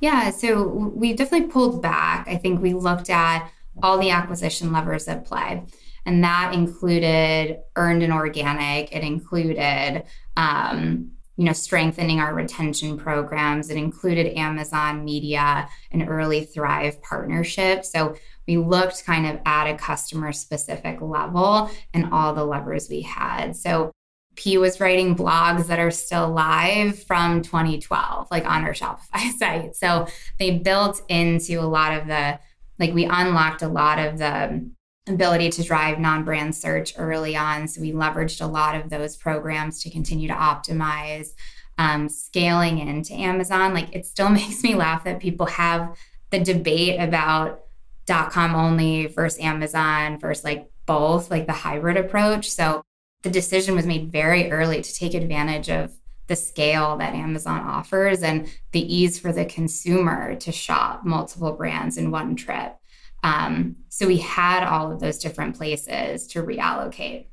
Yeah. 0.00 0.30
So 0.30 0.92
we 0.94 1.14
definitely 1.14 1.48
pulled 1.48 1.82
back. 1.82 2.28
I 2.28 2.36
think 2.36 2.62
we 2.62 2.74
looked 2.74 3.10
at 3.10 3.50
all 3.82 3.98
the 3.98 4.10
acquisition 4.10 4.72
levers 4.72 5.08
at 5.08 5.24
play. 5.24 5.64
And 6.04 6.22
that 6.22 6.52
included 6.54 7.58
earned 7.74 8.04
and 8.04 8.12
organic. 8.12 8.94
It 8.94 9.02
included, 9.02 10.04
um, 10.36 11.15
you 11.36 11.44
know, 11.44 11.52
strengthening 11.52 12.18
our 12.18 12.34
retention 12.34 12.96
programs. 12.96 13.70
It 13.70 13.76
included 13.76 14.38
Amazon 14.38 15.04
Media 15.04 15.68
and 15.90 16.08
Early 16.08 16.44
Thrive 16.44 17.00
partnership. 17.02 17.84
So 17.84 18.16
we 18.48 18.56
looked 18.56 19.04
kind 19.04 19.26
of 19.26 19.40
at 19.44 19.66
a 19.66 19.76
customer 19.76 20.32
specific 20.32 21.00
level 21.00 21.70
and 21.92 22.12
all 22.12 22.32
the 22.32 22.44
levers 22.44 22.88
we 22.88 23.02
had. 23.02 23.54
So 23.56 23.92
P 24.36 24.58
was 24.58 24.80
writing 24.80 25.16
blogs 25.16 25.66
that 25.66 25.78
are 25.78 25.90
still 25.90 26.30
live 26.30 27.02
from 27.04 27.42
2012, 27.42 28.28
like 28.30 28.46
on 28.46 28.64
our 28.64 28.72
Shopify 28.72 29.30
site. 29.38 29.74
So 29.76 30.06
they 30.38 30.58
built 30.58 31.02
into 31.08 31.60
a 31.60 31.68
lot 31.68 31.98
of 31.98 32.06
the, 32.06 32.38
like 32.78 32.94
we 32.94 33.04
unlocked 33.04 33.62
a 33.62 33.68
lot 33.68 33.98
of 33.98 34.18
the 34.18 34.70
ability 35.08 35.50
to 35.50 35.62
drive 35.62 35.98
non-brand 35.98 36.54
search 36.54 36.94
early 36.96 37.36
on. 37.36 37.68
So 37.68 37.80
we 37.80 37.92
leveraged 37.92 38.40
a 38.40 38.46
lot 38.46 38.74
of 38.74 38.90
those 38.90 39.16
programs 39.16 39.80
to 39.82 39.90
continue 39.90 40.28
to 40.28 40.34
optimize 40.34 41.30
um, 41.78 42.08
scaling 42.08 42.78
into 42.78 43.14
Amazon. 43.14 43.74
Like 43.74 43.94
it 43.94 44.06
still 44.06 44.28
makes 44.30 44.62
me 44.62 44.74
laugh 44.74 45.04
that 45.04 45.20
people 45.20 45.46
have 45.46 45.96
the 46.30 46.40
debate 46.40 47.00
about 47.00 47.62
dot 48.06 48.30
.com 48.30 48.54
only 48.54 49.06
versus 49.06 49.40
Amazon 49.40 50.18
versus 50.18 50.44
like 50.44 50.70
both, 50.86 51.30
like 51.30 51.46
the 51.46 51.52
hybrid 51.52 51.96
approach. 51.96 52.50
So 52.50 52.82
the 53.22 53.30
decision 53.30 53.74
was 53.74 53.86
made 53.86 54.12
very 54.12 54.50
early 54.50 54.82
to 54.82 54.94
take 54.94 55.14
advantage 55.14 55.68
of 55.68 55.92
the 56.28 56.36
scale 56.36 56.96
that 56.96 57.14
Amazon 57.14 57.60
offers 57.60 58.22
and 58.22 58.48
the 58.72 58.94
ease 58.94 59.18
for 59.18 59.32
the 59.32 59.44
consumer 59.44 60.34
to 60.36 60.52
shop 60.52 61.04
multiple 61.04 61.52
brands 61.52 61.96
in 61.96 62.10
one 62.10 62.34
trip. 62.34 62.76
Um, 63.26 63.76
so 63.88 64.06
we 64.06 64.18
had 64.18 64.62
all 64.62 64.92
of 64.92 65.00
those 65.00 65.18
different 65.18 65.56
places 65.56 66.26
to 66.28 66.42
reallocate. 66.42 67.26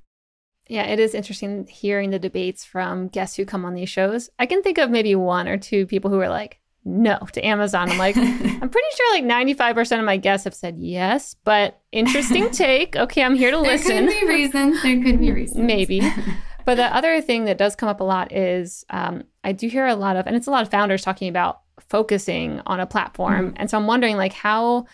Yeah, 0.67 0.83
it 0.83 0.99
is 0.99 1.13
interesting 1.13 1.67
hearing 1.67 2.09
the 2.09 2.19
debates 2.19 2.65
from 2.65 3.09
guests 3.09 3.35
who 3.35 3.45
come 3.45 3.63
on 3.63 3.75
these 3.75 3.89
shows. 3.89 4.29
I 4.39 4.45
can 4.45 4.63
think 4.63 4.77
of 4.77 4.89
maybe 4.89 5.13
one 5.13 5.47
or 5.47 5.57
two 5.57 5.85
people 5.85 6.09
who 6.09 6.19
are 6.19 6.29
like, 6.29 6.59
no 6.85 7.17
to 7.33 7.45
Amazon. 7.45 7.91
I'm 7.91 7.97
like, 7.97 8.17
I'm 8.17 8.69
pretty 8.69 8.87
sure 8.95 9.21
like 9.21 9.23
95% 9.23 9.99
of 9.99 10.05
my 10.05 10.17
guests 10.17 10.45
have 10.45 10.55
said 10.55 10.77
yes, 10.79 11.35
but 11.43 11.79
interesting 11.91 12.49
take. 12.51 12.95
Okay, 12.95 13.23
I'm 13.23 13.35
here 13.35 13.51
to 13.51 13.57
there 13.57 13.73
listen. 13.73 14.05
There 14.05 14.19
could 14.19 14.27
be 14.27 14.33
reasons. 14.33 14.81
There 14.81 15.01
could 15.01 15.19
be 15.19 15.31
reasons. 15.31 15.65
Maybe. 15.65 16.01
But 16.65 16.75
the 16.75 16.95
other 16.95 17.19
thing 17.19 17.43
that 17.45 17.57
does 17.57 17.75
come 17.75 17.89
up 17.89 17.99
a 17.99 18.05
lot 18.05 18.31
is 18.31 18.85
um, 18.89 19.23
I 19.43 19.51
do 19.51 19.67
hear 19.67 19.85
a 19.85 19.95
lot 19.95 20.15
of, 20.15 20.27
and 20.27 20.33
it's 20.33 20.47
a 20.47 20.51
lot 20.51 20.61
of 20.61 20.71
founders 20.71 21.01
talking 21.01 21.27
about 21.27 21.59
focusing 21.77 22.61
on 22.65 22.79
a 22.79 22.85
platform. 22.85 23.47
Mm-hmm. 23.47 23.55
And 23.57 23.69
so 23.69 23.77
I'm 23.77 23.85
wondering 23.85 24.15
like 24.15 24.31
how 24.31 24.85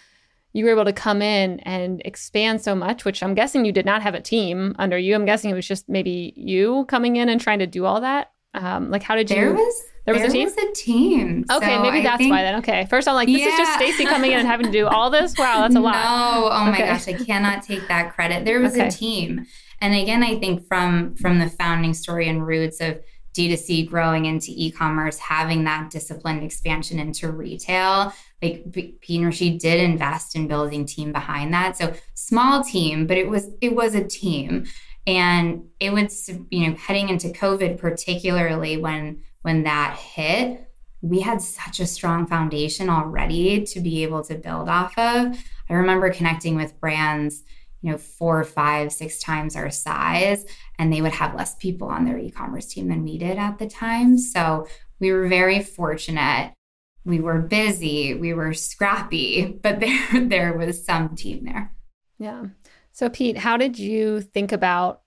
you 0.54 0.66
were 0.66 0.72
able 0.72 0.86
to 0.86 0.94
come 0.94 1.22
in 1.22 1.60
and 1.62 2.02
expand 2.06 2.62
so 2.62 2.76
much, 2.76 3.06
which 3.06 3.22
I'm 3.22 3.36
guessing 3.36 3.66
you 3.66 3.72
did 3.72 3.86
not 3.86 4.02
have 4.02 4.16
a 4.16 4.22
team 4.22 4.76
under 4.80 4.98
you. 4.98 5.14
I'm 5.14 5.26
guessing 5.26 5.52
it 5.52 5.54
was 5.54 5.68
just 5.68 5.88
maybe 5.88 6.34
you 6.36 6.86
coming 6.88 7.18
in 7.18 7.30
and 7.30 7.40
trying 7.40 7.60
to 7.60 7.68
do 7.68 7.86
all 7.86 8.02
that. 8.02 8.32
Um, 8.56 8.90
like, 8.90 9.04
how 9.04 9.16
did 9.16 9.30
you? 9.30 9.36
There 9.36 9.54
was 9.54 9.84
there 10.06 10.16
was 10.16 10.22
there 10.22 10.30
a 10.30 10.34
team. 10.34 10.46
Was 10.46 10.58
a 10.58 10.74
team. 10.74 11.46
Okay, 11.52 11.76
so 11.76 11.82
maybe 11.84 12.02
that's 12.02 12.18
think, 12.18 12.32
why 12.32 12.42
then. 12.42 12.56
Okay, 12.56 12.88
first 12.90 13.08
I'm 13.08 13.14
like, 13.14 13.28
this 13.28 13.42
yeah. 13.42 13.48
is 13.50 13.58
just 13.58 13.74
Stacy 13.76 14.06
coming 14.06 14.32
in 14.32 14.40
and 14.40 14.48
having 14.48 14.66
to 14.66 14.72
do 14.72 14.88
all 14.88 15.12
this. 15.12 15.38
Wow, 15.38 15.62
that's 15.62 15.76
a 15.76 15.80
lot. 15.80 15.94
No, 15.94 16.50
oh 16.52 16.66
my 16.66 16.80
gosh, 16.80 17.08
I 17.08 17.14
cannot 17.14 17.62
take 17.62 17.88
that 17.90 18.16
credit. 18.16 18.46
There 18.46 18.60
was 18.60 18.74
okay. 18.74 18.88
a 18.88 18.92
team, 18.92 19.46
and 19.82 19.94
again, 19.94 20.24
I 20.24 20.40
think 20.40 20.68
from 20.68 21.16
from 21.16 21.38
the 21.38 21.48
founding 21.48 21.94
story 21.94 22.28
and 22.28 22.46
roots 22.46 22.82
of 22.82 23.00
D2C 23.38 23.88
growing 23.88 24.26
into 24.26 24.48
e-commerce, 24.50 25.20
having 25.20 25.64
that 25.66 25.92
disciplined 25.92 26.44
expansion 26.44 26.98
into 26.98 27.32
retail, 27.32 28.12
like 28.42 28.72
Pete 28.72 29.20
and 29.20 29.26
Rashid 29.26 29.60
did 29.60 29.80
invest 29.82 30.36
in 30.36 30.48
building 30.48 30.86
team 30.86 31.12
behind 31.12 31.54
that. 31.54 31.78
So 31.78 31.94
small 32.14 32.64
team, 32.64 33.06
but 33.06 33.18
it 33.18 33.28
was 33.28 33.50
it 33.62 33.76
was 33.76 33.96
a 33.96 34.04
team. 34.04 34.66
And 35.08 35.70
it 35.80 35.92
was, 35.92 36.30
you 36.52 36.68
know, 36.68 36.76
heading 36.76 37.10
into 37.10 37.30
COVID, 37.30 37.80
particularly 37.80 38.78
when 38.78 39.24
when 39.42 39.64
that 39.64 39.98
hit, 39.98 40.70
we 41.02 41.22
had 41.22 41.42
such 41.42 41.80
a 41.80 41.88
strong 41.88 42.28
foundation 42.28 42.90
already 42.90 43.64
to 43.66 43.80
be 43.80 44.04
able 44.04 44.24
to 44.26 44.36
build 44.36 44.70
off 44.70 44.98
of. 44.98 45.38
I 45.70 45.74
remember 45.74 46.10
connecting 46.12 46.56
with 46.56 46.80
brands, 46.80 47.44
you 47.82 47.92
know, 47.92 47.98
four, 47.98 48.44
five, 48.44 48.92
six 48.92 49.20
times 49.20 49.56
our 49.56 49.72
size, 49.72 50.46
and 50.78 50.92
they 50.92 51.02
would 51.02 51.14
have 51.14 51.36
less 51.36 51.56
people 51.56 51.88
on 51.88 52.06
their 52.06 52.18
e-commerce 52.18 52.66
team 52.68 52.90
than 52.90 53.04
we 53.04 53.18
did 53.18 53.38
at 53.38 53.58
the 53.60 53.68
time. 53.68 54.18
So 54.18 54.68
we 55.00 55.12
were 55.12 55.28
very 55.28 55.62
fortunate. 55.62 56.54
We 57.06 57.20
were 57.20 57.40
busy, 57.40 58.14
we 58.14 58.34
were 58.34 58.54
scrappy, 58.54 59.60
but 59.62 59.80
there 59.80 60.08
there 60.28 60.58
was 60.58 60.84
some 60.84 61.16
team 61.16 61.46
there. 61.46 61.74
Yeah. 62.18 62.46
So 62.92 63.10
Pete, 63.10 63.38
how 63.38 63.58
did 63.58 63.80
you 63.80 64.22
think 64.22 64.52
about, 64.52 65.02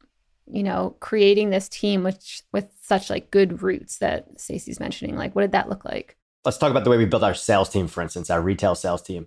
you 0.47 0.63
know, 0.63 0.97
creating 1.01 1.51
this 1.51 1.69
team 1.69 2.03
which 2.03 2.43
with 2.53 2.69
such 2.81 3.11
like 3.11 3.31
good 3.31 3.63
roots 3.63 3.99
that 3.99 4.41
Stacy's 4.41 4.81
mentioning? 4.81 5.17
Like 5.17 5.35
what 5.35 5.43
did 5.43 5.53
that 5.53 5.69
look 5.69 5.85
like? 5.85 6.17
Let's 6.45 6.59
talk 6.59 6.71
about 6.71 6.85
the 6.85 6.91
way 6.91 6.97
we 6.97 7.05
built 7.05 7.23
our 7.23 7.35
sales 7.35 7.69
team, 7.69 7.87
for 7.87 8.03
instance, 8.03 8.31
our 8.31 8.41
retail 8.41 8.75
sales 8.75 9.03
team. 9.03 9.27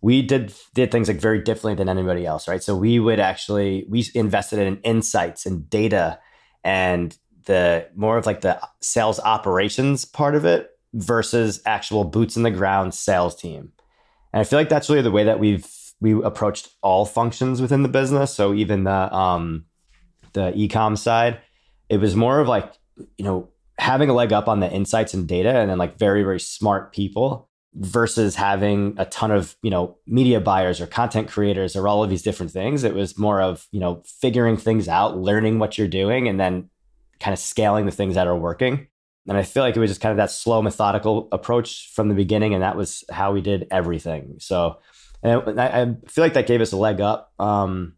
We 0.00 0.22
did 0.22 0.54
did 0.74 0.92
things 0.92 1.08
like 1.08 1.18
very 1.18 1.40
differently 1.40 1.74
than 1.74 1.88
anybody 1.88 2.24
else, 2.24 2.46
right? 2.46 2.62
So 2.62 2.76
we 2.76 2.98
would 3.00 3.20
actually 3.20 3.86
we 3.88 4.06
invested 4.14 4.60
in 4.60 4.76
insights 4.78 5.44
and 5.44 5.68
data 5.68 6.20
and 6.62 7.16
the 7.46 7.88
more 7.94 8.16
of 8.16 8.26
like 8.26 8.40
the 8.40 8.60
sales 8.80 9.20
operations 9.20 10.04
part 10.04 10.34
of 10.34 10.44
it 10.44 10.70
versus 10.94 11.60
actual 11.66 12.04
boots 12.04 12.36
in 12.36 12.44
the 12.44 12.50
ground 12.50 12.94
sales 12.94 13.34
team. 13.34 13.72
And 14.32 14.40
I 14.40 14.44
feel 14.44 14.58
like 14.58 14.68
that's 14.68 14.88
really 14.88 15.02
the 15.02 15.10
way 15.10 15.24
that 15.24 15.38
we've 15.38 15.66
we 16.00 16.12
approached 16.22 16.68
all 16.82 17.06
functions 17.06 17.60
within 17.60 17.82
the 17.82 17.88
business. 17.88 18.34
So 18.34 18.52
even 18.54 18.84
the 18.84 19.14
um, 19.14 19.66
the 20.32 20.52
ecom 20.52 20.96
side, 20.96 21.40
it 21.88 21.98
was 21.98 22.16
more 22.16 22.40
of 22.40 22.48
like 22.48 22.72
you 23.18 23.24
know 23.24 23.48
having 23.78 24.08
a 24.08 24.14
leg 24.14 24.32
up 24.32 24.48
on 24.48 24.60
the 24.60 24.70
insights 24.70 25.14
and 25.14 25.26
data, 25.26 25.58
and 25.58 25.70
then 25.70 25.78
like 25.78 25.98
very 25.98 26.22
very 26.22 26.40
smart 26.40 26.92
people 26.92 27.48
versus 27.76 28.36
having 28.36 28.94
a 28.98 29.04
ton 29.06 29.30
of 29.30 29.56
you 29.62 29.70
know 29.70 29.96
media 30.06 30.40
buyers 30.40 30.80
or 30.80 30.86
content 30.86 31.28
creators 31.28 31.74
or 31.74 31.88
all 31.88 32.04
of 32.04 32.10
these 32.10 32.22
different 32.22 32.52
things. 32.52 32.84
It 32.84 32.94
was 32.94 33.18
more 33.18 33.40
of 33.40 33.66
you 33.72 33.80
know 33.80 34.02
figuring 34.04 34.56
things 34.56 34.88
out, 34.88 35.16
learning 35.16 35.58
what 35.58 35.78
you're 35.78 35.88
doing, 35.88 36.28
and 36.28 36.38
then 36.38 36.70
kind 37.20 37.32
of 37.32 37.38
scaling 37.38 37.86
the 37.86 37.92
things 37.92 38.14
that 38.14 38.26
are 38.26 38.36
working. 38.36 38.88
And 39.26 39.38
I 39.38 39.42
feel 39.42 39.62
like 39.62 39.76
it 39.76 39.80
was 39.80 39.90
just 39.90 40.00
kind 40.00 40.10
of 40.10 40.18
that 40.18 40.30
slow, 40.30 40.60
methodical 40.60 41.28
approach 41.32 41.90
from 41.94 42.08
the 42.08 42.14
beginning, 42.14 42.52
and 42.52 42.62
that 42.62 42.76
was 42.76 43.04
how 43.10 43.32
we 43.32 43.40
did 43.40 43.66
everything. 43.70 44.36
So 44.38 44.78
and 45.24 45.58
I, 45.58 45.82
I 45.82 45.96
feel 46.06 46.22
like 46.22 46.34
that 46.34 46.46
gave 46.46 46.60
us 46.60 46.72
a 46.72 46.76
leg 46.76 47.00
up 47.00 47.32
because 47.38 47.64
um, 47.64 47.96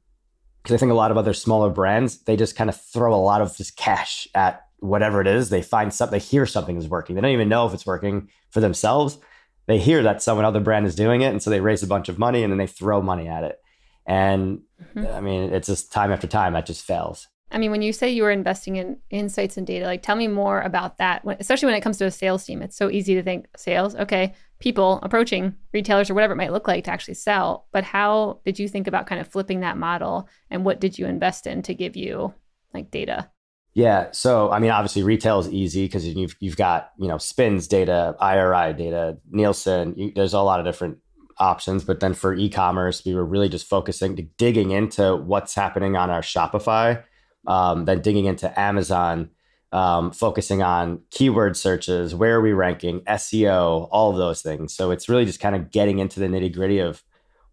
I 0.65 0.77
think 0.77 0.93
a 0.93 0.95
lot 0.95 1.11
of 1.11 1.17
other 1.17 1.33
smaller 1.33 1.71
brands 1.71 2.19
they 2.19 2.37
just 2.37 2.57
kind 2.57 2.71
of 2.71 2.81
throw 2.81 3.13
a 3.13 3.17
lot 3.17 3.43
of 3.43 3.57
just 3.57 3.77
cash 3.77 4.29
at 4.35 4.65
whatever 4.79 5.21
it 5.21 5.27
is. 5.27 5.51
They 5.51 5.63
find 5.63 5.93
something, 5.93 6.17
they 6.17 6.25
hear 6.25 6.47
something 6.47 6.77
is 6.77 6.89
working. 6.89 7.17
They 7.17 7.23
don't 7.23 7.33
even 7.33 7.49
know 7.49 7.67
if 7.67 7.75
it's 7.75 7.87
working 7.87 8.29
for 8.51 8.61
themselves. 8.61 9.19
They 9.67 9.79
hear 9.79 10.05
that 10.05 10.23
someone 10.23 10.45
other 10.45 10.61
brand 10.61 10.87
is 10.87 10.95
doing 10.95 11.23
it, 11.23 11.33
and 11.33 11.43
so 11.43 11.51
they 11.51 11.61
raise 11.61 11.83
a 11.83 11.89
bunch 11.89 12.09
of 12.09 12.21
money 12.21 12.45
and 12.45 12.53
then 12.53 12.59
they 12.59 12.69
throw 12.69 13.03
money 13.03 13.27
at 13.27 13.43
it. 13.43 13.61
And 14.07 14.61
mm-hmm. 14.95 15.07
I 15.13 15.21
mean, 15.21 15.53
it's 15.53 15.67
just 15.67 15.91
time 15.91 16.13
after 16.13 16.29
time 16.29 16.53
that 16.53 16.67
just 16.67 16.85
fails. 16.85 17.27
I 17.51 17.59
mean, 17.59 17.71
when 17.71 17.83
you 17.83 17.93
say 17.93 18.11
you 18.11 18.25
were 18.25 18.31
investing 18.31 18.77
in 18.77 18.99
insights 19.09 19.57
and 19.57 19.67
data, 19.67 19.87
like 19.87 20.03
tell 20.03 20.17
me 20.17 20.27
more 20.27 20.61
about 20.61 20.99
that, 20.99 21.23
especially 21.39 21.67
when 21.67 21.77
it 21.77 21.81
comes 21.81 21.99
to 21.99 22.07
a 22.07 22.11
sales 22.11 22.45
team. 22.45 22.61
It's 22.61 22.77
so 22.77 22.91
easy 22.91 23.15
to 23.15 23.23
think 23.23 23.47
sales, 23.57 23.95
okay, 23.95 24.35
people 24.59 24.99
approaching 25.03 25.55
retailers 25.73 26.11
or 26.11 26.15
whatever 26.15 26.33
it 26.33 26.37
might 26.37 26.53
look 26.53 26.67
like 26.67 26.85
to 26.85 26.91
actually 26.91 27.15
sell. 27.15 27.67
But 27.73 27.85
how 27.85 28.41
did 28.45 28.59
you 28.59 28.69
think 28.69 28.89
about 28.89 29.07
kind 29.07 29.21
of 29.21 29.29
flipping 29.29 29.61
that 29.61 29.77
model 29.77 30.29
and 30.51 30.65
what 30.65 30.81
did 30.81 30.99
you 30.99 31.07
invest 31.07 31.47
in 31.47 31.63
to 31.63 31.75
give 31.75 31.97
you 31.97 32.35
like 32.75 32.91
data? 32.91 33.31
Yeah. 33.75 34.09
So, 34.11 34.51
I 34.51 34.59
mean, 34.59 34.71
obviously 34.71 35.03
retail 35.03 35.39
is 35.39 35.53
easy 35.53 35.85
because 35.85 36.07
you've, 36.07 36.35
you've 36.41 36.57
got, 36.57 36.93
you 36.99 37.09
know, 37.09 37.19
SPINS 37.19 37.69
data, 37.69 38.17
IRI 38.19 38.73
data, 38.73 39.19
Nielsen, 39.31 39.95
you, 39.97 40.13
there's 40.17 40.33
a 40.33 40.41
lot 40.41 40.61
of 40.61 40.67
different 40.67 40.97
options. 41.39 41.85
But 41.85 42.01
then 42.01 42.15
for 42.15 42.35
e-commerce, 42.35 43.05
we 43.05 43.15
were 43.15 43.25
really 43.25 43.51
just 43.51 43.69
focusing, 43.69 44.31
digging 44.39 44.71
into 44.71 45.17
what's 45.17 45.55
happening 45.55 45.95
on 45.95 46.09
our 46.09 46.23
Shopify, 46.23 47.05
um, 47.47 47.85
then 47.85 48.01
digging 48.01 48.25
into 48.25 48.59
Amazon, 48.59 49.31
um, 49.73 50.11
focusing 50.11 50.63
on 50.63 51.01
keyword 51.11 51.57
searches, 51.57 52.15
where 52.15 52.37
are 52.37 52.41
we 52.41 52.53
ranking, 52.53 53.01
SEO, 53.01 53.89
all 53.91 54.11
of 54.11 54.17
those 54.17 54.43
things. 54.43 54.75
So 54.75 54.91
it's 54.91 55.09
really 55.09 55.25
just 55.25 55.41
kind 55.41 55.55
of 55.55 55.71
getting 55.71 55.99
into 55.99 56.21
the 56.21 56.27
nitty 56.27 56.55
gritty 56.55 56.79
of 56.79 57.03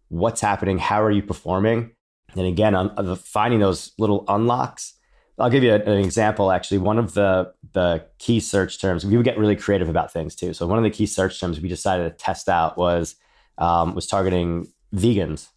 what's 0.10 0.42
happening, 0.42 0.78
how 0.78 1.02
are 1.02 1.12
you 1.12 1.24
performing, 1.24 1.92
and 2.36 2.48
again, 2.48 2.76
on, 2.76 3.16
finding 3.18 3.60
those 3.60 3.92
little 3.98 4.26
unlocks. 4.28 4.94
I'll 5.40 5.50
give 5.50 5.64
you 5.64 5.74
an 5.74 5.98
example. 5.98 6.52
Actually, 6.52 6.80
one 6.80 7.00
of 7.00 7.14
the 7.14 7.54
the 7.74 8.06
key 8.20 8.40
search 8.40 8.80
terms 8.80 9.04
we 9.04 9.18
would 9.18 9.26
get 9.26 9.38
really 9.38 9.56
creative 9.56 9.90
about 9.90 10.14
things 10.14 10.36
too. 10.36 10.54
So 10.54 10.68
one 10.68 10.78
of 10.78 10.84
the 10.84 10.92
key 10.92 11.08
search 11.08 11.40
terms 11.40 11.60
we 11.60 11.70
decided 11.70 12.04
to 12.04 12.24
test 12.24 12.50
out 12.50 12.78
was 12.78 13.16
um, 13.58 13.96
was 13.96 14.06
targeting 14.06 14.68
vegans, 14.94 15.48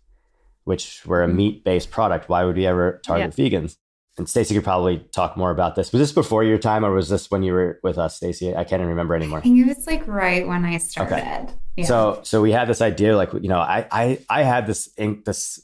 which 0.64 1.04
were 1.04 1.22
a 1.22 1.26
mm-hmm. 1.26 1.36
meat 1.36 1.64
based 1.64 1.90
product. 1.90 2.28
Why 2.28 2.44
would 2.44 2.56
we 2.56 2.66
ever 2.66 3.00
target 3.04 3.34
yeah. 3.36 3.44
vegans? 3.50 3.76
And 4.18 4.28
Stacy 4.28 4.54
could 4.54 4.64
probably 4.64 4.98
talk 5.12 5.36
more 5.36 5.50
about 5.50 5.74
this. 5.74 5.92
Was 5.92 6.00
this 6.00 6.12
before 6.12 6.42
your 6.42 6.56
time 6.56 6.84
or 6.84 6.92
was 6.92 7.08
this 7.10 7.30
when 7.30 7.42
you 7.42 7.52
were 7.52 7.78
with 7.82 7.98
us, 7.98 8.16
Stacy? 8.16 8.54
I 8.54 8.64
can't 8.64 8.80
even 8.80 8.88
remember 8.88 9.14
anymore. 9.14 9.40
I 9.40 9.42
think 9.42 9.58
it 9.58 9.66
was 9.66 9.86
like 9.86 10.06
right 10.06 10.46
when 10.46 10.64
I 10.64 10.78
started. 10.78 11.14
Okay. 11.14 11.46
Yeah. 11.76 11.84
So 11.84 12.20
so 12.22 12.40
we 12.40 12.50
had 12.50 12.66
this 12.66 12.80
idea, 12.80 13.14
like 13.14 13.32
you 13.34 13.48
know, 13.48 13.58
I 13.58 13.86
I 13.90 14.18
I 14.30 14.42
had 14.42 14.66
this 14.66 14.88
this 14.96 15.60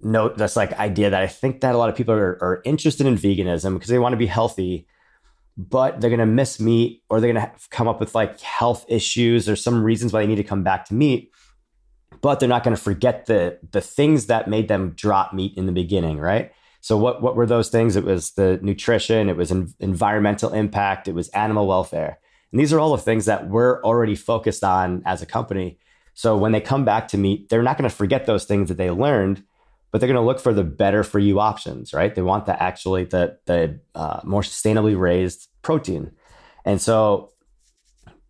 note, 0.00 0.38
this 0.38 0.56
like 0.56 0.72
idea 0.78 1.10
that 1.10 1.20
I 1.20 1.26
think 1.26 1.60
that 1.60 1.74
a 1.74 1.78
lot 1.78 1.90
of 1.90 1.96
people 1.96 2.14
are, 2.14 2.38
are 2.42 2.62
interested 2.64 3.06
in 3.06 3.16
veganism 3.16 3.74
because 3.74 3.90
they 3.90 3.98
want 3.98 4.14
to 4.14 4.18
be 4.18 4.26
healthy, 4.26 4.86
but 5.58 6.00
they're 6.00 6.08
gonna 6.08 6.24
miss 6.24 6.58
meat 6.58 7.02
or 7.10 7.20
they're 7.20 7.32
gonna 7.32 7.52
come 7.68 7.86
up 7.86 8.00
with 8.00 8.14
like 8.14 8.40
health 8.40 8.86
issues 8.88 9.46
or 9.46 9.56
some 9.56 9.84
reasons 9.84 10.14
why 10.14 10.22
they 10.22 10.26
need 10.26 10.36
to 10.36 10.44
come 10.44 10.62
back 10.62 10.86
to 10.86 10.94
meat. 10.94 11.30
But 12.22 12.40
they're 12.40 12.48
not 12.48 12.64
going 12.64 12.76
to 12.76 12.82
forget 12.82 13.26
the 13.26 13.58
the 13.70 13.80
things 13.80 14.26
that 14.26 14.48
made 14.48 14.68
them 14.68 14.90
drop 14.90 15.32
meat 15.32 15.56
in 15.56 15.66
the 15.66 15.72
beginning, 15.72 16.18
right? 16.18 16.52
So 16.80 16.96
what 16.96 17.22
what 17.22 17.36
were 17.36 17.46
those 17.46 17.68
things? 17.68 17.96
It 17.96 18.04
was 18.04 18.32
the 18.32 18.58
nutrition, 18.62 19.28
it 19.28 19.36
was 19.36 19.50
en- 19.50 19.74
environmental 19.78 20.52
impact, 20.52 21.08
it 21.08 21.14
was 21.14 21.28
animal 21.28 21.66
welfare. 21.66 22.18
And 22.52 22.60
these 22.60 22.72
are 22.72 22.80
all 22.80 22.96
the 22.96 23.02
things 23.02 23.26
that 23.26 23.48
we're 23.48 23.82
already 23.82 24.14
focused 24.14 24.64
on 24.64 25.02
as 25.06 25.22
a 25.22 25.26
company. 25.26 25.78
So 26.14 26.36
when 26.36 26.52
they 26.52 26.60
come 26.60 26.84
back 26.84 27.08
to 27.08 27.18
meat, 27.18 27.48
they're 27.48 27.62
not 27.62 27.78
going 27.78 27.88
to 27.88 27.94
forget 27.94 28.26
those 28.26 28.44
things 28.44 28.68
that 28.68 28.76
they 28.76 28.90
learned, 28.90 29.44
but 29.90 30.00
they're 30.00 30.08
going 30.08 30.20
to 30.20 30.26
look 30.26 30.40
for 30.40 30.52
the 30.52 30.64
better 30.64 31.04
for 31.04 31.18
you 31.18 31.38
options, 31.38 31.92
right? 31.92 32.14
They 32.14 32.22
want 32.22 32.46
the 32.46 32.60
actually 32.60 33.04
the 33.04 33.38
the 33.46 33.80
uh, 33.94 34.20
more 34.24 34.42
sustainably 34.42 34.98
raised 34.98 35.48
protein. 35.62 36.12
And 36.64 36.80
so 36.80 37.32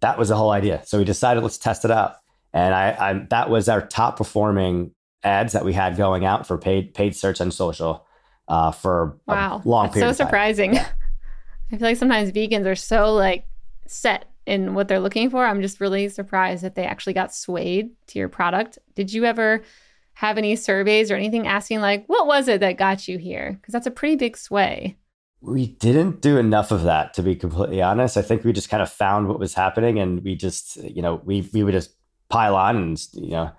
that 0.00 0.18
was 0.18 0.28
the 0.28 0.36
whole 0.36 0.50
idea. 0.50 0.82
So 0.84 0.98
we 0.98 1.04
decided 1.04 1.42
let's 1.42 1.58
test 1.58 1.84
it 1.84 1.90
out. 1.90 2.16
And 2.52 2.74
I, 2.74 2.96
I 2.98 3.26
that 3.30 3.48
was 3.48 3.68
our 3.68 3.86
top 3.86 4.16
performing 4.16 4.92
ads 5.22 5.52
that 5.52 5.64
we 5.64 5.72
had 5.72 5.96
going 5.96 6.24
out 6.24 6.46
for 6.46 6.58
paid 6.58 6.94
paid 6.94 7.14
search 7.14 7.40
and 7.40 7.52
social 7.52 8.06
uh, 8.50 8.72
for 8.72 9.16
wow. 9.26 9.62
a 9.64 9.68
long 9.68 9.86
That's 9.86 9.94
period. 9.94 10.14
So 10.14 10.24
surprising. 10.24 10.76
I 11.72 11.76
feel 11.76 11.80
like 11.80 11.96
sometimes 11.96 12.32
vegans 12.32 12.66
are 12.66 12.74
so 12.74 13.14
like 13.14 13.46
set 13.86 14.26
in 14.44 14.74
what 14.74 14.88
they're 14.88 15.00
looking 15.00 15.30
for. 15.30 15.46
I'm 15.46 15.62
just 15.62 15.80
really 15.80 16.08
surprised 16.08 16.64
that 16.64 16.74
they 16.74 16.84
actually 16.84 17.12
got 17.12 17.32
swayed 17.32 17.90
to 18.08 18.18
your 18.18 18.28
product. 18.28 18.78
Did 18.96 19.12
you 19.12 19.24
ever 19.24 19.62
have 20.14 20.36
any 20.36 20.56
surveys 20.56 21.10
or 21.10 21.14
anything 21.14 21.46
asking 21.46 21.80
like, 21.80 22.04
what 22.08 22.26
was 22.26 22.48
it 22.48 22.60
that 22.60 22.76
got 22.76 23.06
you 23.06 23.18
here? 23.18 23.56
Because 23.60 23.72
that's 23.72 23.86
a 23.86 23.92
pretty 23.92 24.16
big 24.16 24.36
sway. 24.36 24.96
We 25.40 25.68
didn't 25.68 26.20
do 26.20 26.36
enough 26.36 26.72
of 26.72 26.82
that, 26.82 27.14
to 27.14 27.22
be 27.22 27.36
completely 27.36 27.80
honest. 27.80 28.16
I 28.16 28.22
think 28.22 28.44
we 28.44 28.52
just 28.52 28.68
kind 28.68 28.82
of 28.82 28.92
found 28.92 29.28
what 29.28 29.38
was 29.38 29.54
happening, 29.54 29.98
and 29.98 30.22
we 30.22 30.34
just, 30.34 30.76
you 30.76 31.00
know, 31.00 31.22
we 31.24 31.48
we 31.54 31.62
would 31.62 31.72
just 31.72 31.94
pile 32.28 32.56
on 32.56 32.76
and 32.76 33.06
you 33.14 33.30
know 33.30 33.50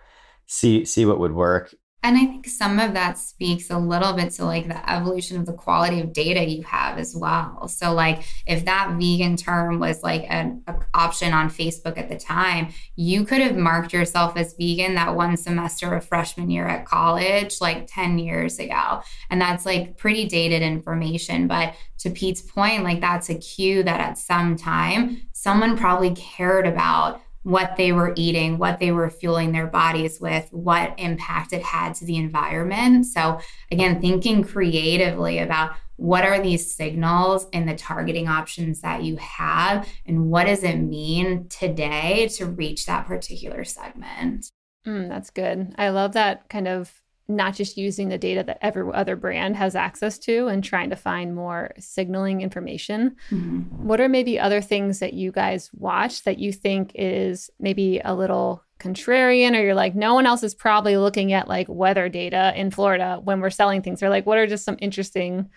see 0.45 0.85
see 0.85 1.07
what 1.07 1.17
would 1.17 1.33
work. 1.33 1.73
And 2.03 2.17
I 2.17 2.25
think 2.25 2.47
some 2.47 2.79
of 2.79 2.95
that 2.95 3.19
speaks 3.19 3.69
a 3.69 3.77
little 3.77 4.13
bit 4.13 4.31
to 4.33 4.45
like 4.45 4.67
the 4.67 4.91
evolution 4.91 5.37
of 5.37 5.45
the 5.45 5.53
quality 5.53 5.99
of 5.99 6.13
data 6.13 6.43
you 6.43 6.63
have 6.63 6.97
as 6.97 7.15
well. 7.15 7.67
So, 7.67 7.93
like, 7.93 8.23
if 8.47 8.65
that 8.65 8.95
vegan 8.99 9.37
term 9.37 9.79
was 9.79 10.01
like 10.01 10.25
an 10.27 10.63
option 10.95 11.31
on 11.31 11.49
Facebook 11.49 11.99
at 11.99 12.09
the 12.09 12.17
time, 12.17 12.69
you 12.95 13.23
could 13.23 13.39
have 13.41 13.55
marked 13.55 13.93
yourself 13.93 14.35
as 14.35 14.55
vegan 14.59 14.95
that 14.95 15.15
one 15.15 15.37
semester 15.37 15.93
of 15.93 16.03
freshman 16.03 16.49
year 16.49 16.67
at 16.67 16.87
college, 16.87 17.61
like 17.61 17.85
10 17.85 18.17
years 18.17 18.57
ago. 18.57 19.03
And 19.29 19.39
that's 19.39 19.63
like 19.63 19.95
pretty 19.97 20.27
dated 20.27 20.63
information. 20.63 21.47
But 21.47 21.75
to 21.99 22.09
Pete's 22.09 22.41
point, 22.41 22.83
like, 22.83 22.99
that's 22.99 23.29
a 23.29 23.35
cue 23.35 23.83
that 23.83 23.99
at 23.99 24.17
some 24.17 24.55
time, 24.55 25.21
someone 25.33 25.77
probably 25.77 26.15
cared 26.15 26.65
about 26.65 27.21
what 27.43 27.75
they 27.75 27.91
were 27.91 28.13
eating, 28.15 28.57
what 28.57 28.79
they 28.79 28.91
were 28.91 29.09
fueling 29.09 29.51
their 29.51 29.67
bodies 29.67 30.19
with, 30.19 30.47
what 30.51 30.93
impact 30.97 31.53
it 31.53 31.63
had 31.63 31.93
to 31.95 32.05
the 32.05 32.17
environment. 32.17 33.05
So, 33.05 33.39
again, 33.71 33.99
thinking 33.99 34.43
creatively 34.43 35.39
about 35.39 35.75
what 35.95 36.23
are 36.23 36.41
these 36.41 36.73
signals 36.75 37.45
and 37.53 37.67
the 37.67 37.75
targeting 37.75 38.27
options 38.27 38.81
that 38.81 39.03
you 39.03 39.17
have, 39.17 39.87
and 40.05 40.29
what 40.29 40.45
does 40.45 40.63
it 40.63 40.77
mean 40.77 41.47
today 41.47 42.27
to 42.35 42.45
reach 42.47 42.85
that 42.87 43.05
particular 43.05 43.63
segment? 43.63 44.49
Mm, 44.85 45.09
that's 45.09 45.29
good. 45.29 45.75
I 45.77 45.89
love 45.89 46.13
that 46.13 46.49
kind 46.49 46.67
of 46.67 47.01
not 47.27 47.55
just 47.55 47.77
using 47.77 48.09
the 48.09 48.17
data 48.17 48.43
that 48.43 48.57
every 48.61 48.83
other 48.93 49.15
brand 49.15 49.55
has 49.55 49.75
access 49.75 50.17
to 50.19 50.47
and 50.47 50.63
trying 50.63 50.89
to 50.89 50.95
find 50.95 51.35
more 51.35 51.71
signaling 51.79 52.41
information. 52.41 53.15
Mm-hmm. 53.29 53.87
What 53.87 54.01
are 54.01 54.09
maybe 54.09 54.39
other 54.39 54.61
things 54.61 54.99
that 54.99 55.13
you 55.13 55.31
guys 55.31 55.69
watch 55.73 56.23
that 56.23 56.39
you 56.39 56.51
think 56.51 56.91
is 56.95 57.49
maybe 57.59 58.01
a 58.03 58.13
little 58.13 58.63
contrarian 58.79 59.55
or 59.55 59.61
you're 59.61 59.75
like 59.75 59.93
no 59.93 60.15
one 60.15 60.25
else 60.25 60.41
is 60.41 60.55
probably 60.55 60.97
looking 60.97 61.33
at 61.33 61.47
like 61.47 61.67
weather 61.69 62.09
data 62.09 62.51
in 62.55 62.71
Florida 62.71 63.21
when 63.23 63.39
we're 63.39 63.51
selling 63.51 63.83
things 63.83 64.01
or 64.01 64.09
like 64.09 64.25
what 64.25 64.39
are 64.39 64.47
just 64.47 64.65
some 64.65 64.77
interesting 64.79 65.47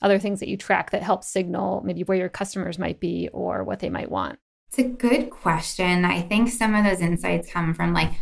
other 0.00 0.20
things 0.20 0.38
that 0.38 0.48
you 0.48 0.56
track 0.56 0.92
that 0.92 1.02
help 1.02 1.24
signal 1.24 1.82
maybe 1.84 2.04
where 2.04 2.16
your 2.16 2.28
customers 2.28 2.78
might 2.78 3.00
be 3.00 3.28
or 3.32 3.64
what 3.64 3.80
they 3.80 3.90
might 3.90 4.10
want? 4.10 4.38
It's 4.68 4.78
a 4.78 4.84
good 4.84 5.30
question. 5.30 6.04
I 6.04 6.20
think 6.22 6.50
some 6.50 6.74
of 6.74 6.84
those 6.84 7.00
insights 7.00 7.50
come 7.50 7.74
from 7.74 7.94
like 7.94 8.12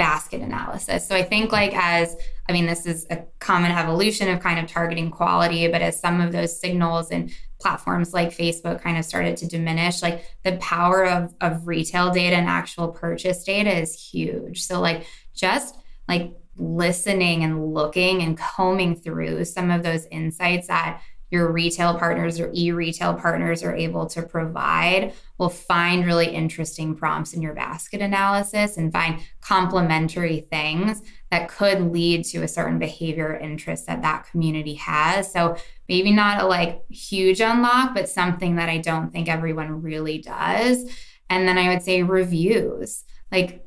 basket 0.00 0.40
analysis. 0.40 1.06
So 1.06 1.14
I 1.14 1.22
think 1.22 1.52
like 1.52 1.74
as 1.74 2.16
I 2.48 2.52
mean 2.52 2.64
this 2.64 2.86
is 2.86 3.06
a 3.10 3.18
common 3.38 3.70
evolution 3.70 4.30
of 4.30 4.40
kind 4.40 4.58
of 4.58 4.66
targeting 4.66 5.10
quality, 5.10 5.68
but 5.68 5.82
as 5.82 6.00
some 6.00 6.22
of 6.22 6.32
those 6.32 6.58
signals 6.58 7.10
and 7.10 7.30
platforms 7.60 8.14
like 8.14 8.30
Facebook 8.34 8.80
kind 8.80 8.96
of 8.96 9.04
started 9.04 9.36
to 9.36 9.46
diminish, 9.46 10.00
like 10.00 10.24
the 10.42 10.56
power 10.56 11.04
of 11.04 11.34
of 11.42 11.68
retail 11.68 12.10
data 12.10 12.34
and 12.34 12.48
actual 12.48 12.88
purchase 12.88 13.44
data 13.44 13.76
is 13.76 13.94
huge. 13.94 14.62
So 14.62 14.80
like 14.80 15.04
just 15.34 15.76
like 16.08 16.32
listening 16.56 17.44
and 17.44 17.74
looking 17.74 18.22
and 18.22 18.38
combing 18.38 18.96
through 18.96 19.44
some 19.44 19.70
of 19.70 19.82
those 19.82 20.06
insights 20.06 20.68
that 20.68 21.02
your 21.30 21.52
retail 21.52 21.96
partners 21.96 22.40
or 22.40 22.50
e-retail 22.54 23.14
partners 23.14 23.62
are 23.62 23.74
able 23.74 24.06
to 24.06 24.22
provide 24.22 25.12
will 25.38 25.48
find 25.48 26.04
really 26.04 26.26
interesting 26.26 26.94
prompts 26.94 27.32
in 27.32 27.40
your 27.40 27.54
basket 27.54 28.00
analysis 28.00 28.76
and 28.76 28.92
find 28.92 29.20
complementary 29.40 30.40
things 30.40 31.02
that 31.30 31.48
could 31.48 31.92
lead 31.92 32.24
to 32.24 32.42
a 32.42 32.48
certain 32.48 32.78
behavior 32.78 33.28
or 33.28 33.36
interest 33.36 33.86
that 33.86 34.02
that 34.02 34.26
community 34.30 34.74
has. 34.74 35.32
So 35.32 35.56
maybe 35.88 36.12
not 36.12 36.42
a 36.42 36.46
like 36.46 36.82
huge 36.90 37.40
unlock 37.40 37.94
but 37.94 38.08
something 38.08 38.56
that 38.56 38.68
i 38.68 38.78
don't 38.78 39.12
think 39.12 39.28
everyone 39.28 39.82
really 39.82 40.18
does. 40.18 40.84
And 41.28 41.46
then 41.46 41.58
i 41.58 41.68
would 41.68 41.82
say 41.82 42.02
reviews. 42.02 43.04
Like 43.30 43.64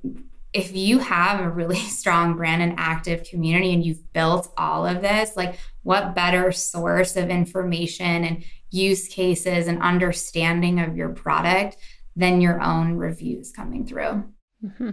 if 0.54 0.76
you 0.76 1.00
have 1.00 1.40
a 1.40 1.50
really 1.50 1.76
strong 2.00 2.36
brand 2.36 2.62
and 2.62 2.76
active 2.78 3.24
community 3.24 3.74
and 3.74 3.84
you've 3.84 4.14
built 4.14 4.54
all 4.58 4.86
of 4.86 5.02
this, 5.02 5.36
like 5.36 5.56
what 5.84 6.16
better 6.16 6.52
source 6.52 7.16
of 7.16 7.30
information 7.30 8.24
and 8.24 8.44
use 8.72 9.08
cases 9.08 9.68
and 9.68 9.82
understanding 9.82 10.80
of 10.80 10.98
your 10.98 11.10
product 11.10 11.78
than 12.16 12.42
your 12.42 12.62
own 12.62 12.96
reviews 12.96 13.52
coming 13.52 13.86
through? 13.86 14.24
Mm-hmm. 14.66 14.92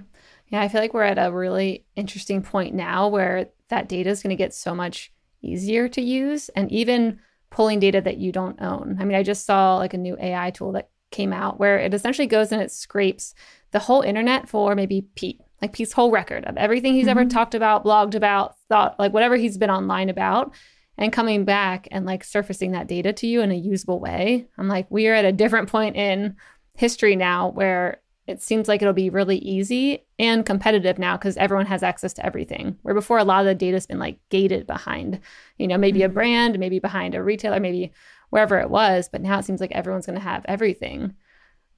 Yeah, 0.49 0.61
I 0.61 0.69
feel 0.69 0.81
like 0.81 0.93
we're 0.93 1.05
at 1.05 1.19
a 1.19 1.33
really 1.33 1.87
interesting 1.97 2.43
point 2.43 2.75
now 2.75 3.09
where 3.09 3.49
that 3.69 3.89
data 3.89 4.11
is 4.11 4.23
going 4.23 4.31
to 4.31 4.37
get 4.37 4.53
so 4.53 4.75
much 4.75 5.13
easier 5.43 5.89
to 5.89 6.03
use 6.03 6.49
and 6.51 6.71
even 6.73 7.21
pulling 7.51 7.81
data 7.81 8.01
that 8.01 8.19
you 8.19 8.33
don't 8.33 8.61
own. 8.61 8.97
I 9.01 9.05
mean, 9.05 9.17
I 9.17 9.23
just 9.23 9.47
saw 9.47 9.77
like 9.77 9.95
a 9.95 9.99
new 9.99 10.17
AI 10.21 10.51
tool 10.51 10.73
that 10.73 10.91
came 11.11 11.33
out 11.33 11.59
where 11.59 11.79
it 11.79 11.95
essentially 11.95 12.27
goes 12.27 12.53
and 12.53 12.61
it 12.63 12.71
scrapes 12.71 13.35
the 13.71 13.79
whole 13.79 14.03
internet 14.03 14.49
for 14.49 14.75
maybe 14.75 15.07
Pete 15.15 15.41
like 15.61 15.73
Pete's 15.73 15.93
whole 15.93 16.11
record 16.11 16.45
of 16.45 16.57
everything 16.57 16.95
he's 16.95 17.03
mm-hmm. 17.03 17.19
ever 17.19 17.25
talked 17.27 17.55
about, 17.55 17.85
blogged 17.85 18.15
about, 18.15 18.57
thought, 18.69 18.99
like 18.99 19.13
whatever 19.13 19.37
he's 19.37 19.59
been 19.59 19.71
online 19.71 20.09
about, 20.09 20.55
and 21.01 21.15
coming 21.15 21.47
back 21.47 21.89
and 21.91 22.05
like 22.05 22.23
surfacing 22.23 22.73
that 22.73 22.87
data 22.87 23.13
to 23.15 23.27
you 23.27 23.41
in 23.41 23.51
a 23.51 23.57
usable 23.57 23.99
way. 23.99 24.47
I'm 24.59 24.69
like, 24.69 24.87
we 24.91 25.09
are 25.09 25.15
at 25.15 25.25
a 25.25 25.33
different 25.33 25.71
point 25.71 25.97
in 25.97 26.37
history 26.75 27.17
now 27.17 27.49
where 27.49 28.03
it 28.27 28.43
seems 28.43 28.69
like 28.69 28.83
it'll 28.83 28.93
be 28.93 29.09
really 29.09 29.39
easy 29.39 30.05
and 30.19 30.45
competitive 30.45 30.99
now 30.99 31.17
because 31.17 31.39
everyone 31.39 31.67
has 31.67 31.83
access 31.83 32.13
to 32.13 32.25
everything. 32.25 32.77
Where 32.83 32.95
before 32.95 33.17
a 33.19 33.25
lot 33.25 33.41
of 33.41 33.47
the 33.47 33.55
data's 33.55 33.87
been 33.87 33.99
like 33.99 34.19
gated 34.29 34.67
behind, 34.67 35.21
you 35.57 35.67
know, 35.67 35.79
maybe 35.79 36.01
mm-hmm. 36.01 36.11
a 36.11 36.15
brand, 36.15 36.59
maybe 36.59 36.79
behind 36.79 37.15
a 37.15 37.23
retailer, 37.23 37.59
maybe 37.59 37.93
wherever 38.29 38.59
it 38.59 38.69
was. 38.69 39.09
But 39.11 39.23
now 39.23 39.39
it 39.39 39.47
seems 39.47 39.61
like 39.61 39.73
everyone's 39.73 40.07
going 40.07 40.19
to 40.19 40.25
have 40.25 40.45
everything. 40.47 41.15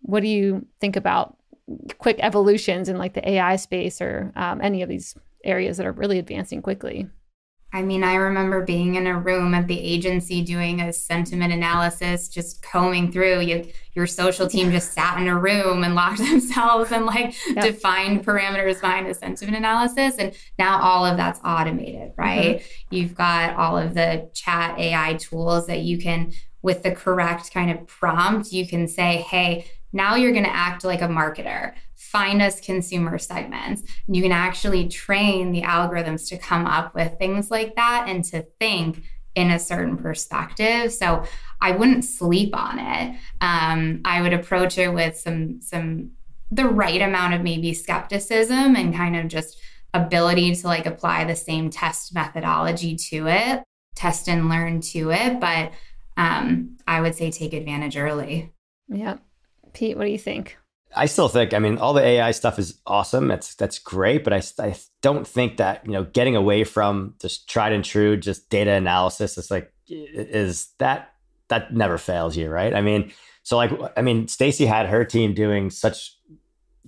What 0.01 0.21
do 0.21 0.29
you 0.29 0.67
think 0.81 0.97
about 0.97 1.39
quick 1.99 2.19
evolutions 2.19 2.89
in 2.89 2.99
like 2.99 3.15
the 3.15 3.27
AI 3.31 3.55
space 3.55 4.01
or 4.01 4.33
um, 4.35 4.61
any 4.61 4.83
of 4.83 4.89
these 4.89 5.15
areas 5.45 5.77
that 5.77 5.87
are 5.87 5.93
really 5.93 6.19
advancing 6.19 6.61
quickly? 6.61 7.09
I 7.75 7.81
mean, 7.83 8.05
I 8.05 8.17
remember 8.17 8.63
being 8.63 8.97
in 8.97 9.07
a 9.07 9.19
room 9.19 9.55
at 9.55 9.67
the 9.67 9.81
agency 9.81 10.43
doing 10.43 10.83
a 10.83 10.93
sentiment 10.93 11.55
analysis, 11.55 12.29
just 12.29 12.61
combing 12.61 13.11
through. 13.11 13.41
You, 13.41 13.67
your 13.95 14.07
social 14.07 14.47
team 14.47 14.71
just 14.71 14.93
sat 14.93 15.19
in 15.19 15.27
a 15.27 15.39
room 15.39 15.83
and 15.83 15.95
locked 15.95 16.19
themselves 16.31 16.93
and 16.93 17.07
like 17.07 17.35
yep. 17.49 17.65
defined 17.65 18.27
parameters 18.27 18.81
behind 18.81 19.07
a 19.07 19.15
sentiment 19.15 19.57
analysis. 19.57 20.17
And 20.19 20.35
now 20.59 20.83
all 20.83 21.07
of 21.07 21.17
that's 21.17 21.41
automated, 21.45 22.13
right? 22.19 22.59
Mm-hmm. 22.59 22.95
You've 22.95 23.15
got 23.15 23.57
all 23.57 23.79
of 23.79 23.95
the 23.95 24.31
chat 24.35 24.79
AI 24.79 25.15
tools 25.15 25.67
that 25.69 25.81
you 25.81 25.97
can, 25.97 26.33
with 26.61 26.83
the 26.83 26.93
correct 26.93 27.53
kind 27.55 27.71
of 27.71 27.87
prompt, 27.87 28.53
you 28.53 28.67
can 28.69 28.87
say, 28.87 29.17
hey, 29.17 29.67
now 29.95 30.15
you're 30.15 30.33
going 30.33 30.45
to 30.45 30.55
act 30.55 30.85
like 30.85 31.03
a 31.03 31.09
marketer 31.09 31.73
find 32.13 32.43
us 32.43 32.61
consumer 32.61 33.19
segments. 33.19 33.83
You 34.07 34.23
can 34.23 34.33
actually 34.33 34.87
train 34.89 35.51
the 35.51 35.63
algorithms 35.63 36.29
to 36.29 36.37
come 36.37 36.67
up 36.67 36.95
with 36.95 37.19
things 37.19 37.51
like 37.51 37.75
that 37.77 38.05
and 38.07 38.23
to 38.27 38.43
think 38.43 39.03
in 39.35 39.51
a 39.51 39.59
certain 39.59 39.97
perspective. 39.97 40.93
So 40.93 41.25
I 41.63 41.73
wouldn't 41.73 42.05
sleep 42.05 42.55
on 42.55 42.79
it. 42.79 43.17
Um, 43.41 44.03
I 44.05 44.21
would 44.21 44.35
approach 44.35 44.77
it 44.77 44.93
with 44.93 45.17
some 45.17 45.61
some 45.63 46.11
the 46.51 46.67
right 46.67 47.01
amount 47.01 47.33
of 47.33 47.41
maybe 47.41 47.73
skepticism 47.73 48.77
and 48.77 48.95
kind 48.95 49.17
of 49.17 49.29
just 49.29 49.59
ability 49.95 50.55
to 50.55 50.67
like 50.67 50.85
apply 50.85 51.25
the 51.25 51.35
same 51.35 51.71
test 51.71 52.15
methodology 52.15 52.95
to 52.95 53.27
it, 53.27 53.63
test 53.95 54.29
and 54.29 54.51
learn 54.51 54.83
to 54.83 55.11
it. 55.13 55.41
But 55.41 55.73
um, 56.19 56.77
I 56.87 57.01
would 57.01 57.15
say 57.15 57.31
take 57.31 57.55
advantage 57.55 57.97
early. 57.97 58.53
Yeah. 58.89 59.17
Pete, 59.73 59.97
what 59.97 60.05
do 60.05 60.11
you 60.11 60.19
think? 60.19 60.59
I 60.95 61.07
still 61.07 61.29
think, 61.29 61.55
I 61.55 61.59
mean, 61.59 61.79
all 61.79 61.93
the 61.95 62.03
AI 62.03 62.31
stuff 62.33 62.59
is 62.59 62.81
awesome. 62.87 63.29
That's 63.29 63.55
that's 63.55 63.79
great, 63.79 64.25
but 64.25 64.33
I, 64.33 64.43
I 64.59 64.77
don't 65.01 65.27
think 65.27 65.57
that 65.57 65.85
you 65.85 65.93
know 65.93 66.05
getting 66.05 66.37
away 66.37 66.65
from 66.65 67.15
just 67.21 67.49
tried 67.49 67.73
and 67.73 67.85
true, 67.85 68.17
just 68.17 68.51
data 68.51 68.73
analysis 68.73 69.39
is 69.39 69.51
like 69.51 69.73
is 69.89 70.69
that 70.79 71.13
that 71.49 71.75
never 71.75 71.99
fails 71.99 72.37
you, 72.37 72.49
right? 72.49 72.75
I 72.75 72.81
mean, 72.81 73.13
so 73.43 73.57
like, 73.57 73.71
I 73.97 74.03
mean, 74.03 74.29
Stacy 74.29 74.67
had 74.67 74.87
her 74.87 75.05
team 75.05 75.35
doing 75.35 75.71
such 75.71 76.17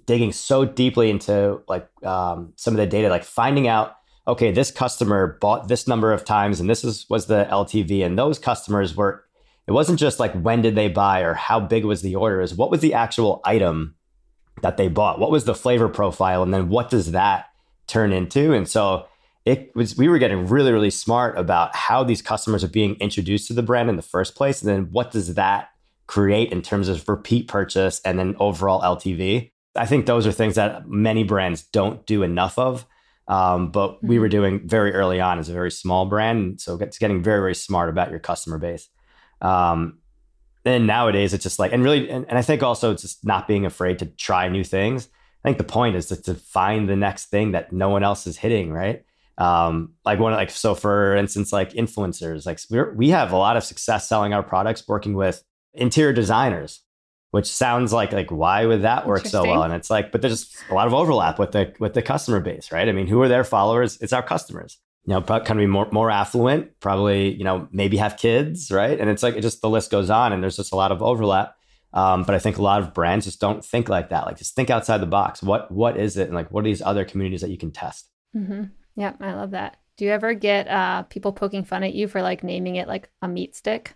digging 0.06 0.32
so 0.32 0.64
deeply 0.64 1.10
into 1.10 1.60
like 1.68 1.88
um, 2.04 2.52
some 2.56 2.74
of 2.74 2.78
the 2.78 2.86
data, 2.86 3.08
like 3.08 3.24
finding 3.24 3.68
out, 3.68 3.96
okay, 4.26 4.52
this 4.52 4.70
customer 4.70 5.38
bought 5.40 5.68
this 5.68 5.86
number 5.86 6.12
of 6.12 6.24
times, 6.24 6.60
and 6.60 6.68
this 6.68 6.84
is 6.84 7.06
was 7.10 7.26
the 7.26 7.46
LTV, 7.50 8.04
and 8.04 8.18
those 8.18 8.38
customers 8.38 8.96
were 8.96 9.24
it 9.66 9.72
wasn't 9.72 9.98
just 9.98 10.20
like 10.20 10.32
when 10.34 10.62
did 10.62 10.74
they 10.74 10.88
buy 10.88 11.20
or 11.20 11.34
how 11.34 11.60
big 11.60 11.84
was 11.84 12.02
the 12.02 12.16
order. 12.16 12.40
Is 12.40 12.54
what 12.54 12.70
was 12.70 12.80
the 12.80 12.94
actual 12.94 13.40
item 13.44 13.94
that 14.62 14.76
they 14.76 14.88
bought? 14.88 15.18
What 15.18 15.30
was 15.30 15.44
the 15.44 15.54
flavor 15.54 15.88
profile? 15.88 16.42
And 16.42 16.52
then 16.52 16.68
what 16.68 16.90
does 16.90 17.12
that 17.12 17.46
turn 17.86 18.12
into? 18.12 18.52
And 18.52 18.68
so 18.68 19.06
it 19.44 19.74
was 19.74 19.96
we 19.96 20.08
were 20.08 20.18
getting 20.18 20.46
really 20.46 20.72
really 20.72 20.90
smart 20.90 21.38
about 21.38 21.74
how 21.76 22.02
these 22.02 22.22
customers 22.22 22.64
are 22.64 22.68
being 22.68 22.96
introduced 22.96 23.48
to 23.48 23.52
the 23.52 23.62
brand 23.62 23.88
in 23.88 23.96
the 23.96 24.02
first 24.02 24.34
place. 24.34 24.62
And 24.62 24.70
then 24.70 24.92
what 24.92 25.10
does 25.10 25.34
that 25.34 25.70
create 26.06 26.52
in 26.52 26.62
terms 26.62 26.88
of 26.88 27.08
repeat 27.08 27.48
purchase 27.48 27.98
and 28.04 28.18
then 28.18 28.36
overall 28.38 28.82
ltv 28.82 29.50
i 29.74 29.86
think 29.86 30.04
those 30.04 30.26
are 30.26 30.32
things 30.32 30.54
that 30.54 30.86
many 30.86 31.24
brands 31.24 31.62
don't 31.62 32.04
do 32.04 32.22
enough 32.22 32.58
of 32.58 32.84
um, 33.28 33.70
but 33.70 34.02
we 34.04 34.18
were 34.18 34.26
mm-hmm. 34.26 34.32
doing 34.32 34.68
very 34.68 34.92
early 34.92 35.20
on 35.20 35.38
as 35.38 35.48
a 35.48 35.52
very 35.52 35.70
small 35.70 36.06
brand. 36.06 36.60
So 36.60 36.76
it's 36.76 36.98
getting 36.98 37.22
very 37.22 37.40
very 37.40 37.54
smart 37.54 37.88
about 37.88 38.10
your 38.10 38.20
customer 38.20 38.58
base 38.58 38.88
um, 39.40 39.98
and 40.64 40.86
nowadays 40.86 41.34
it's 41.34 41.42
just 41.42 41.58
like, 41.58 41.72
and 41.72 41.84
really, 41.84 42.08
and, 42.08 42.24
and, 42.28 42.38
I 42.38 42.42
think 42.42 42.62
also 42.62 42.92
it's 42.92 43.02
just 43.02 43.24
not 43.24 43.46
being 43.46 43.66
afraid 43.66 43.98
to 43.98 44.06
try 44.06 44.48
new 44.48 44.64
things. 44.64 45.08
I 45.44 45.48
think 45.48 45.58
the 45.58 45.64
point 45.64 45.96
is 45.96 46.06
to, 46.06 46.22
to 46.22 46.34
find 46.34 46.88
the 46.88 46.96
next 46.96 47.26
thing 47.26 47.52
that 47.52 47.72
no 47.72 47.90
one 47.90 48.02
else 48.02 48.26
is 48.26 48.38
hitting, 48.38 48.72
right? 48.72 49.04
Um, 49.36 49.92
like 50.04 50.18
one, 50.18 50.32
like, 50.32 50.50
so 50.50 50.74
for 50.74 51.14
instance, 51.16 51.52
like 51.52 51.72
influencers, 51.72 52.46
like 52.46 52.60
we 52.70 52.82
we 52.96 53.10
have 53.10 53.32
a 53.32 53.36
lot 53.36 53.56
of 53.56 53.64
success 53.64 54.08
selling 54.08 54.32
our 54.32 54.42
products, 54.42 54.88
working 54.88 55.14
with 55.14 55.42
interior 55.74 56.12
designers, 56.12 56.80
which 57.32 57.46
sounds 57.46 57.92
like, 57.92 58.12
like, 58.12 58.30
why 58.30 58.64
would 58.64 58.82
that 58.82 59.06
work 59.06 59.26
so 59.26 59.42
well? 59.42 59.64
And 59.64 59.74
it's 59.74 59.90
like, 59.90 60.12
but 60.12 60.22
there's 60.22 60.54
a 60.70 60.74
lot 60.74 60.86
of 60.86 60.94
overlap 60.94 61.38
with 61.38 61.52
the, 61.52 61.74
with 61.80 61.92
the 61.94 62.00
customer 62.00 62.40
base, 62.40 62.70
right? 62.70 62.88
I 62.88 62.92
mean, 62.92 63.08
who 63.08 63.20
are 63.20 63.28
their 63.28 63.44
followers? 63.44 63.98
It's 64.00 64.12
our 64.12 64.22
customers 64.22 64.78
you 65.06 65.12
know, 65.14 65.20
kind 65.20 65.50
of 65.50 65.56
be 65.58 65.66
more 65.66 65.88
more 65.92 66.10
affluent, 66.10 66.80
probably, 66.80 67.34
you 67.34 67.44
know, 67.44 67.68
maybe 67.72 67.98
have 67.98 68.16
kids, 68.16 68.70
right? 68.70 68.98
And 68.98 69.10
it's 69.10 69.22
like 69.22 69.36
it 69.36 69.42
just 69.42 69.60
the 69.60 69.68
list 69.68 69.90
goes 69.90 70.10
on, 70.10 70.32
and 70.32 70.42
there's 70.42 70.56
just 70.56 70.72
a 70.72 70.76
lot 70.76 70.92
of 70.92 71.02
overlap. 71.02 71.56
Um, 71.92 72.24
but 72.24 72.34
I 72.34 72.38
think 72.38 72.58
a 72.58 72.62
lot 72.62 72.82
of 72.82 72.92
brands 72.92 73.24
just 73.24 73.40
don't 73.40 73.64
think 73.64 73.88
like 73.88 74.08
that. 74.08 74.26
Like 74.26 74.38
just 74.38 74.56
think 74.56 74.70
outside 74.70 74.98
the 74.98 75.06
box. 75.06 75.42
What 75.42 75.70
what 75.70 75.96
is 75.98 76.16
it, 76.16 76.26
and 76.26 76.34
like 76.34 76.50
what 76.50 76.60
are 76.60 76.68
these 76.68 76.82
other 76.82 77.04
communities 77.04 77.42
that 77.42 77.50
you 77.50 77.58
can 77.58 77.70
test? 77.70 78.10
Mm-hmm. 78.34 78.64
Yeah, 78.96 79.12
I 79.20 79.34
love 79.34 79.50
that. 79.52 79.76
Do 79.96 80.04
you 80.04 80.10
ever 80.10 80.34
get 80.34 80.68
uh, 80.68 81.02
people 81.04 81.32
poking 81.32 81.64
fun 81.64 81.84
at 81.84 81.94
you 81.94 82.08
for 82.08 82.22
like 82.22 82.42
naming 82.42 82.76
it 82.76 82.88
like 82.88 83.10
a 83.22 83.28
meat 83.28 83.54
stick? 83.54 83.94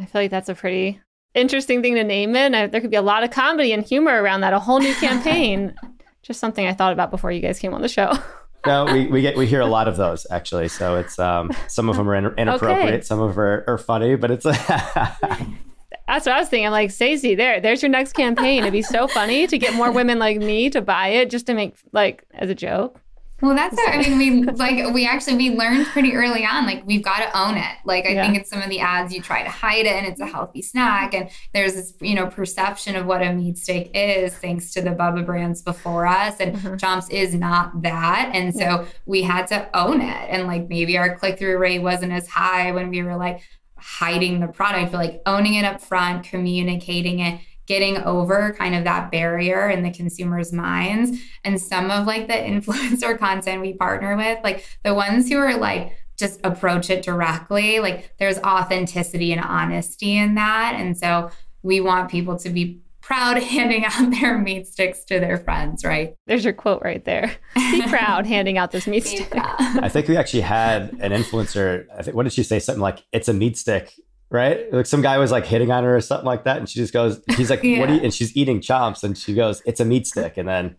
I 0.00 0.06
feel 0.06 0.22
like 0.22 0.30
that's 0.30 0.48
a 0.48 0.54
pretty 0.54 1.00
interesting 1.34 1.82
thing 1.82 1.96
to 1.96 2.04
name 2.04 2.34
it. 2.36 2.54
And 2.54 2.72
there 2.72 2.80
could 2.80 2.90
be 2.90 2.96
a 2.96 3.02
lot 3.02 3.22
of 3.22 3.30
comedy 3.30 3.72
and 3.72 3.84
humor 3.84 4.22
around 4.22 4.40
that. 4.42 4.52
A 4.52 4.58
whole 4.58 4.80
new 4.80 4.94
campaign. 5.00 5.74
just 6.22 6.40
something 6.40 6.66
I 6.66 6.72
thought 6.72 6.92
about 6.92 7.10
before 7.10 7.32
you 7.32 7.40
guys 7.40 7.58
came 7.58 7.74
on 7.74 7.82
the 7.82 7.88
show. 7.88 8.12
no, 8.66 8.84
we, 8.84 9.06
we 9.06 9.22
get 9.22 9.36
we 9.36 9.46
hear 9.46 9.60
a 9.60 9.66
lot 9.66 9.88
of 9.88 9.96
those 9.96 10.26
actually. 10.30 10.68
So 10.68 10.96
it's 10.96 11.18
um 11.18 11.50
some 11.68 11.88
of 11.88 11.96
them 11.96 12.08
are 12.08 12.14
in, 12.14 12.26
inappropriate, 12.36 12.94
okay. 12.94 13.00
some 13.02 13.20
of 13.20 13.34
them 13.34 13.40
are, 13.40 13.64
are 13.66 13.78
funny, 13.78 14.16
but 14.16 14.30
it's. 14.30 14.44
That's 16.10 16.26
what 16.26 16.34
I 16.34 16.40
was 16.40 16.48
thinking. 16.48 16.66
I'm 16.66 16.72
like, 16.72 16.90
Stacy, 16.90 17.36
there, 17.36 17.60
there's 17.60 17.82
your 17.82 17.88
next 17.88 18.14
campaign. 18.14 18.62
It'd 18.62 18.72
be 18.72 18.82
so 18.82 19.06
funny 19.06 19.46
to 19.46 19.58
get 19.58 19.74
more 19.74 19.92
women 19.92 20.18
like 20.18 20.38
me 20.38 20.68
to 20.70 20.80
buy 20.80 21.08
it 21.08 21.30
just 21.30 21.46
to 21.46 21.54
make 21.54 21.76
like 21.92 22.24
as 22.34 22.50
a 22.50 22.54
joke. 22.54 23.00
Well, 23.40 23.54
that's 23.54 23.76
what, 23.76 23.94
I 23.94 23.98
mean, 23.98 24.18
we 24.18 24.42
like 24.52 24.92
we 24.92 25.06
actually 25.06 25.36
we 25.36 25.50
learned 25.50 25.86
pretty 25.86 26.14
early 26.14 26.44
on 26.44 26.66
like 26.66 26.84
we've 26.86 27.02
got 27.02 27.18
to 27.18 27.38
own 27.38 27.56
it. 27.56 27.76
Like 27.84 28.06
I 28.06 28.10
yeah. 28.10 28.24
think 28.24 28.38
it's 28.38 28.50
some 28.50 28.62
of 28.62 28.68
the 28.68 28.80
ads 28.80 29.14
you 29.14 29.22
try 29.22 29.42
to 29.42 29.48
hide 29.48 29.86
it 29.86 29.92
and 29.92 30.06
it's 30.06 30.20
a 30.20 30.26
healthy 30.26 30.62
snack 30.62 31.14
and 31.14 31.30
there's 31.52 31.74
this, 31.74 31.94
you 32.00 32.14
know, 32.14 32.26
perception 32.26 32.96
of 32.96 33.06
what 33.06 33.22
a 33.22 33.32
meat 33.32 33.58
steak 33.58 33.90
is 33.94 34.34
thanks 34.34 34.72
to 34.74 34.82
the 34.82 34.90
Bubba 34.90 35.24
brands 35.24 35.62
before 35.62 36.06
us 36.06 36.36
and 36.40 36.56
mm-hmm. 36.56 36.74
Chomps 36.74 37.10
is 37.10 37.34
not 37.34 37.82
that. 37.82 38.30
And 38.34 38.54
so 38.54 38.60
yeah. 38.60 38.84
we 39.06 39.22
had 39.22 39.46
to 39.48 39.68
own 39.76 40.00
it 40.00 40.26
and 40.30 40.46
like 40.46 40.68
maybe 40.68 40.96
our 40.98 41.16
click-through 41.16 41.58
rate 41.58 41.80
wasn't 41.80 42.12
as 42.12 42.28
high 42.28 42.72
when 42.72 42.90
we 42.90 43.02
were 43.02 43.16
like 43.16 43.42
hiding 43.76 44.40
the 44.40 44.48
product, 44.48 44.92
but 44.92 44.98
like 44.98 45.22
owning 45.26 45.54
it 45.54 45.64
up 45.64 45.80
front, 45.80 46.24
communicating 46.24 47.20
it 47.20 47.40
getting 47.70 47.98
over 47.98 48.52
kind 48.58 48.74
of 48.74 48.82
that 48.82 49.12
barrier 49.12 49.70
in 49.70 49.84
the 49.84 49.92
consumer's 49.92 50.52
minds. 50.52 51.16
And 51.44 51.60
some 51.60 51.88
of 51.88 52.04
like 52.04 52.26
the 52.26 52.32
influencer 52.34 53.16
content 53.16 53.60
we 53.60 53.74
partner 53.74 54.16
with, 54.16 54.40
like 54.42 54.66
the 54.82 54.92
ones 54.92 55.28
who 55.28 55.38
are 55.38 55.56
like, 55.56 55.96
just 56.18 56.40
approach 56.42 56.90
it 56.90 57.04
directly, 57.04 57.78
like 57.78 58.12
there's 58.18 58.38
authenticity 58.38 59.32
and 59.32 59.40
honesty 59.40 60.18
in 60.18 60.34
that. 60.34 60.74
And 60.78 60.98
so 60.98 61.30
we 61.62 61.80
want 61.80 62.10
people 62.10 62.36
to 62.40 62.50
be 62.50 62.80
proud 63.00 63.40
handing 63.42 63.84
out 63.84 64.10
their 64.10 64.36
meat 64.36 64.66
sticks 64.66 65.04
to 65.04 65.20
their 65.20 65.38
friends, 65.38 65.84
right? 65.84 66.16
There's 66.26 66.42
your 66.42 66.52
quote 66.52 66.82
right 66.82 67.04
there. 67.04 67.30
Be 67.54 67.82
proud 67.88 68.26
handing 68.26 68.58
out 68.58 68.72
this 68.72 68.88
meat 68.88 69.06
stick. 69.06 69.32
I 69.32 69.88
think 69.88 70.08
we 70.08 70.16
actually 70.16 70.40
had 70.40 70.90
an 71.00 71.12
influencer. 71.12 71.86
I 71.96 72.02
think 72.02 72.16
what 72.16 72.24
did 72.24 72.32
she 72.32 72.42
say? 72.42 72.58
Something 72.58 72.82
like, 72.82 73.04
"It's 73.12 73.28
a 73.28 73.32
meat 73.32 73.56
stick." 73.56 73.94
Right? 74.30 74.72
Like 74.72 74.86
some 74.86 75.02
guy 75.02 75.18
was 75.18 75.30
like 75.30 75.46
hitting 75.46 75.70
on 75.70 75.84
her 75.84 75.96
or 75.96 76.00
something 76.00 76.26
like 76.26 76.44
that, 76.44 76.56
and 76.56 76.68
she 76.68 76.78
just 76.78 76.92
goes, 76.92 77.20
he's 77.36 77.50
like, 77.50 77.62
yeah. 77.62 77.80
"What?" 77.80 77.90
Are 77.90 77.94
you? 77.94 78.00
And 78.00 78.14
she's 78.14 78.36
eating 78.36 78.60
chomps, 78.60 79.02
and 79.02 79.18
she 79.18 79.34
goes, 79.34 79.62
"It's 79.66 79.80
a 79.80 79.84
meat 79.84 80.06
stick," 80.06 80.36
and 80.36 80.48
then 80.48 80.76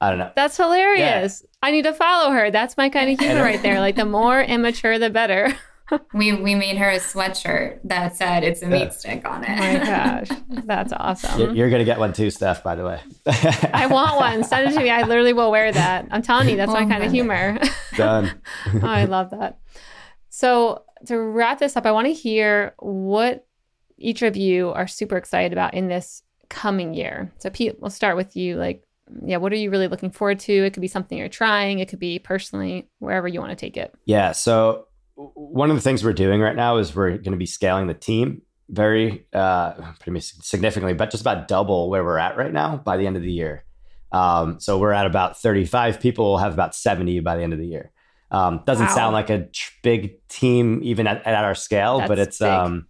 I 0.00 0.10
don't 0.10 0.18
know. 0.18 0.30
That's 0.34 0.56
hilarious. 0.56 1.42
Yeah. 1.42 1.48
I 1.62 1.70
need 1.70 1.82
to 1.82 1.92
follow 1.92 2.30
her. 2.30 2.50
That's 2.50 2.76
my 2.76 2.88
kind 2.88 3.10
of 3.10 3.18
humor 3.24 3.42
right 3.42 3.62
there. 3.62 3.80
Like 3.80 3.96
the 3.96 4.04
more 4.04 4.40
immature, 4.40 4.98
the 4.98 5.10
better. 5.10 5.54
we 6.12 6.32
we 6.34 6.54
made 6.54 6.76
her 6.76 6.90
a 6.90 6.98
sweatshirt 6.98 7.80
that 7.84 8.14
said 8.14 8.44
it's 8.44 8.62
a 8.62 8.66
meat 8.66 8.92
stick 8.92 9.26
on 9.26 9.44
it. 9.44 9.50
Oh 9.50 9.56
my 9.56 9.78
gosh, 9.78 10.28
that's 10.64 10.92
awesome. 10.92 11.40
You're, 11.40 11.54
you're, 11.54 11.70
gonna 11.70 11.84
get 11.84 11.98
one 11.98 12.12
too, 12.12 12.30
Steph. 12.30 12.62
By 12.62 12.74
the 12.74 12.84
way, 12.84 13.00
I 13.72 13.86
want 13.86 14.16
one. 14.16 14.44
Send 14.44 14.70
it 14.70 14.74
to 14.74 14.82
me. 14.82 14.90
I 14.90 15.02
literally 15.02 15.32
will 15.32 15.50
wear 15.50 15.72
that. 15.72 16.06
I'm 16.10 16.22
telling 16.22 16.48
you, 16.48 16.56
that's 16.56 16.72
my 16.72 16.84
oh 16.84 16.88
kind 16.88 17.02
of 17.02 17.10
humor. 17.10 17.58
Done. 17.96 18.40
oh, 18.66 18.80
I 18.86 19.04
love 19.06 19.30
that. 19.30 19.58
So 20.38 20.84
to 21.06 21.18
wrap 21.18 21.58
this 21.58 21.76
up, 21.76 21.84
I 21.84 21.90
want 21.90 22.06
to 22.06 22.12
hear 22.12 22.72
what 22.78 23.44
each 23.96 24.22
of 24.22 24.36
you 24.36 24.68
are 24.68 24.86
super 24.86 25.16
excited 25.16 25.52
about 25.52 25.74
in 25.74 25.88
this 25.88 26.22
coming 26.48 26.94
year. 26.94 27.32
So, 27.38 27.50
Pete, 27.50 27.80
we'll 27.80 27.90
start 27.90 28.16
with 28.16 28.36
you. 28.36 28.54
Like, 28.54 28.84
yeah, 29.24 29.38
what 29.38 29.52
are 29.52 29.56
you 29.56 29.68
really 29.68 29.88
looking 29.88 30.12
forward 30.12 30.38
to? 30.40 30.52
It 30.52 30.74
could 30.74 30.80
be 30.80 30.86
something 30.86 31.18
you're 31.18 31.28
trying, 31.28 31.80
it 31.80 31.88
could 31.88 31.98
be 31.98 32.20
personally, 32.20 32.88
wherever 33.00 33.26
you 33.26 33.40
want 33.40 33.50
to 33.50 33.56
take 33.56 33.76
it. 33.76 33.92
Yeah. 34.04 34.30
So, 34.30 34.86
one 35.16 35.70
of 35.70 35.76
the 35.76 35.82
things 35.82 36.04
we're 36.04 36.12
doing 36.12 36.40
right 36.40 36.54
now 36.54 36.76
is 36.76 36.94
we're 36.94 37.10
going 37.10 37.32
to 37.32 37.36
be 37.36 37.44
scaling 37.44 37.88
the 37.88 37.94
team. 37.94 38.42
very 38.68 39.26
uh, 39.32 39.72
pretty 39.98 40.20
significantly, 40.20 40.94
but 40.94 41.10
just 41.10 41.22
about 41.22 41.48
double 41.48 41.90
where 41.90 42.04
we're 42.04 42.16
at 42.16 42.36
right 42.36 42.52
now 42.52 42.76
by 42.76 42.96
the 42.96 43.08
end 43.08 43.16
of 43.16 43.22
the 43.22 43.32
year. 43.32 43.64
Um, 44.12 44.60
so 44.60 44.78
we're 44.78 44.92
at 44.92 45.04
about 45.04 45.40
35 45.40 45.98
people. 45.98 46.26
We'll 46.30 46.38
have 46.38 46.54
about 46.54 46.76
70 46.76 47.18
by 47.20 47.36
the 47.36 47.42
end 47.42 47.52
of 47.52 47.58
the 47.58 47.66
year. 47.66 47.90
Um, 48.30 48.62
doesn't 48.66 48.86
wow. 48.86 48.94
sound 48.94 49.12
like 49.14 49.30
a 49.30 49.46
tr- 49.46 49.72
big 49.82 50.26
team 50.28 50.80
even 50.82 51.06
at, 51.06 51.26
at 51.26 51.44
our 51.44 51.54
scale, 51.54 51.98
that's 51.98 52.08
but 52.08 52.18
it's 52.18 52.40
um, 52.42 52.86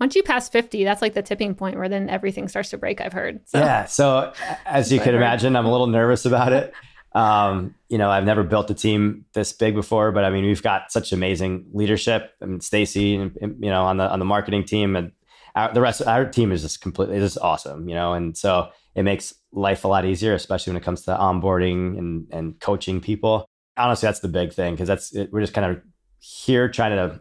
once 0.00 0.14
you 0.14 0.22
pass 0.22 0.48
50, 0.48 0.84
that's 0.84 1.00
like 1.00 1.14
the 1.14 1.22
tipping 1.22 1.54
point 1.54 1.76
where 1.76 1.88
then 1.88 2.10
everything 2.10 2.48
starts 2.48 2.70
to 2.70 2.78
break, 2.78 3.00
I've 3.00 3.12
heard. 3.12 3.40
So. 3.48 3.58
Yeah. 3.58 3.84
So 3.86 4.32
as 4.66 4.92
you 4.92 5.00
can 5.00 5.14
imagine, 5.14 5.56
I'm 5.56 5.66
a 5.66 5.70
little 5.70 5.86
nervous 5.86 6.24
about 6.24 6.52
it. 6.52 6.72
Um, 7.14 7.76
you 7.88 7.96
know, 7.96 8.10
I've 8.10 8.24
never 8.24 8.42
built 8.42 8.70
a 8.70 8.74
team 8.74 9.24
this 9.34 9.52
big 9.52 9.74
before, 9.74 10.10
but 10.10 10.24
I 10.24 10.30
mean, 10.30 10.44
we've 10.44 10.62
got 10.62 10.90
such 10.90 11.12
amazing 11.12 11.66
leadership. 11.72 12.32
I 12.42 12.46
mean, 12.46 12.60
Stacy, 12.60 13.30
you 13.40 13.54
know, 13.60 13.84
on 13.84 13.98
the 13.98 14.10
on 14.10 14.18
the 14.18 14.24
marketing 14.24 14.64
team, 14.64 14.96
and 14.96 15.12
our, 15.54 15.72
the 15.72 15.80
rest, 15.80 16.00
of 16.00 16.08
our 16.08 16.24
team 16.24 16.50
is 16.50 16.62
just 16.62 16.80
completely 16.80 17.20
just 17.20 17.38
awesome. 17.38 17.88
You 17.88 17.94
know, 17.94 18.14
and 18.14 18.36
so 18.36 18.70
it 18.96 19.04
makes 19.04 19.32
life 19.52 19.84
a 19.84 19.88
lot 19.88 20.04
easier, 20.04 20.34
especially 20.34 20.72
when 20.72 20.82
it 20.82 20.84
comes 20.84 21.02
to 21.02 21.12
onboarding 21.12 21.96
and 21.98 22.26
and 22.32 22.58
coaching 22.58 23.00
people. 23.00 23.46
Honestly, 23.76 24.06
that's 24.06 24.20
the 24.20 24.28
big 24.28 24.52
thing 24.52 24.74
because 24.74 24.88
that's 24.88 25.14
it, 25.14 25.32
we're 25.32 25.40
just 25.40 25.54
kind 25.54 25.70
of 25.70 25.82
here 26.20 26.68
trying 26.68 26.92
to 26.92 27.20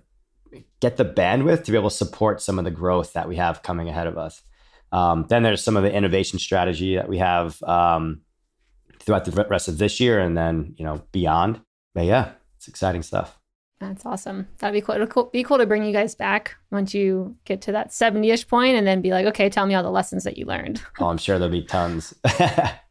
get 0.80 0.98
the 0.98 1.06
bandwidth 1.06 1.64
to 1.64 1.72
be 1.72 1.78
able 1.78 1.90
to 1.90 1.96
support 1.96 2.42
some 2.42 2.60
of 2.60 2.66
the 2.66 2.72
growth 2.72 3.14
that 3.14 3.28
we 3.28 3.36
have 3.38 3.64
coming 3.64 3.90
ahead 3.90 4.08
of 4.08 4.18
us. 4.18 4.42
Um, 4.92 5.26
then 5.30 5.42
there's 5.42 5.64
some 5.64 5.76
of 5.76 5.84
the 5.84 5.92
innovation 5.92 6.38
strategy 6.38 6.96
that 6.96 7.10
we 7.10 7.18
have. 7.18 7.62
Um, 7.64 8.22
throughout 9.04 9.26
the 9.26 9.46
rest 9.50 9.68
of 9.68 9.78
this 9.78 10.00
year 10.00 10.20
and 10.20 10.38
then 10.38 10.74
you 10.78 10.86
know 10.86 11.04
beyond. 11.12 11.62
But 11.94 12.06
yeah, 12.06 12.32
it's 12.58 12.68
exciting 12.68 13.04
stuff. 13.04 13.38
That's 13.80 14.06
awesome. 14.06 14.48
That'd 14.60 14.74
be 14.74 14.82
cool. 14.82 14.96
It'll 14.96 15.26
be 15.26 15.44
cool 15.44 15.58
to 15.58 15.66
bring 15.66 15.84
you 15.84 15.92
guys 15.92 16.16
back 16.16 16.56
once 16.72 16.94
you 16.94 17.36
get 17.44 17.62
to 17.64 17.74
that 17.74 17.90
70-ish 17.90 18.48
point 18.48 18.78
and 18.78 18.88
then 18.88 19.02
be 19.02 19.12
like, 19.12 19.26
okay, 19.26 19.50
tell 19.50 19.66
me 19.66 19.76
all 19.76 19.84
the 19.84 19.92
lessons 19.92 20.24
that 20.24 20.38
you 20.38 20.46
learned. 20.46 20.82
oh, 21.02 21.08
I'm 21.08 21.18
sure 21.18 21.38
there'll 21.38 21.52
be 21.52 21.64
tons. 21.64 22.14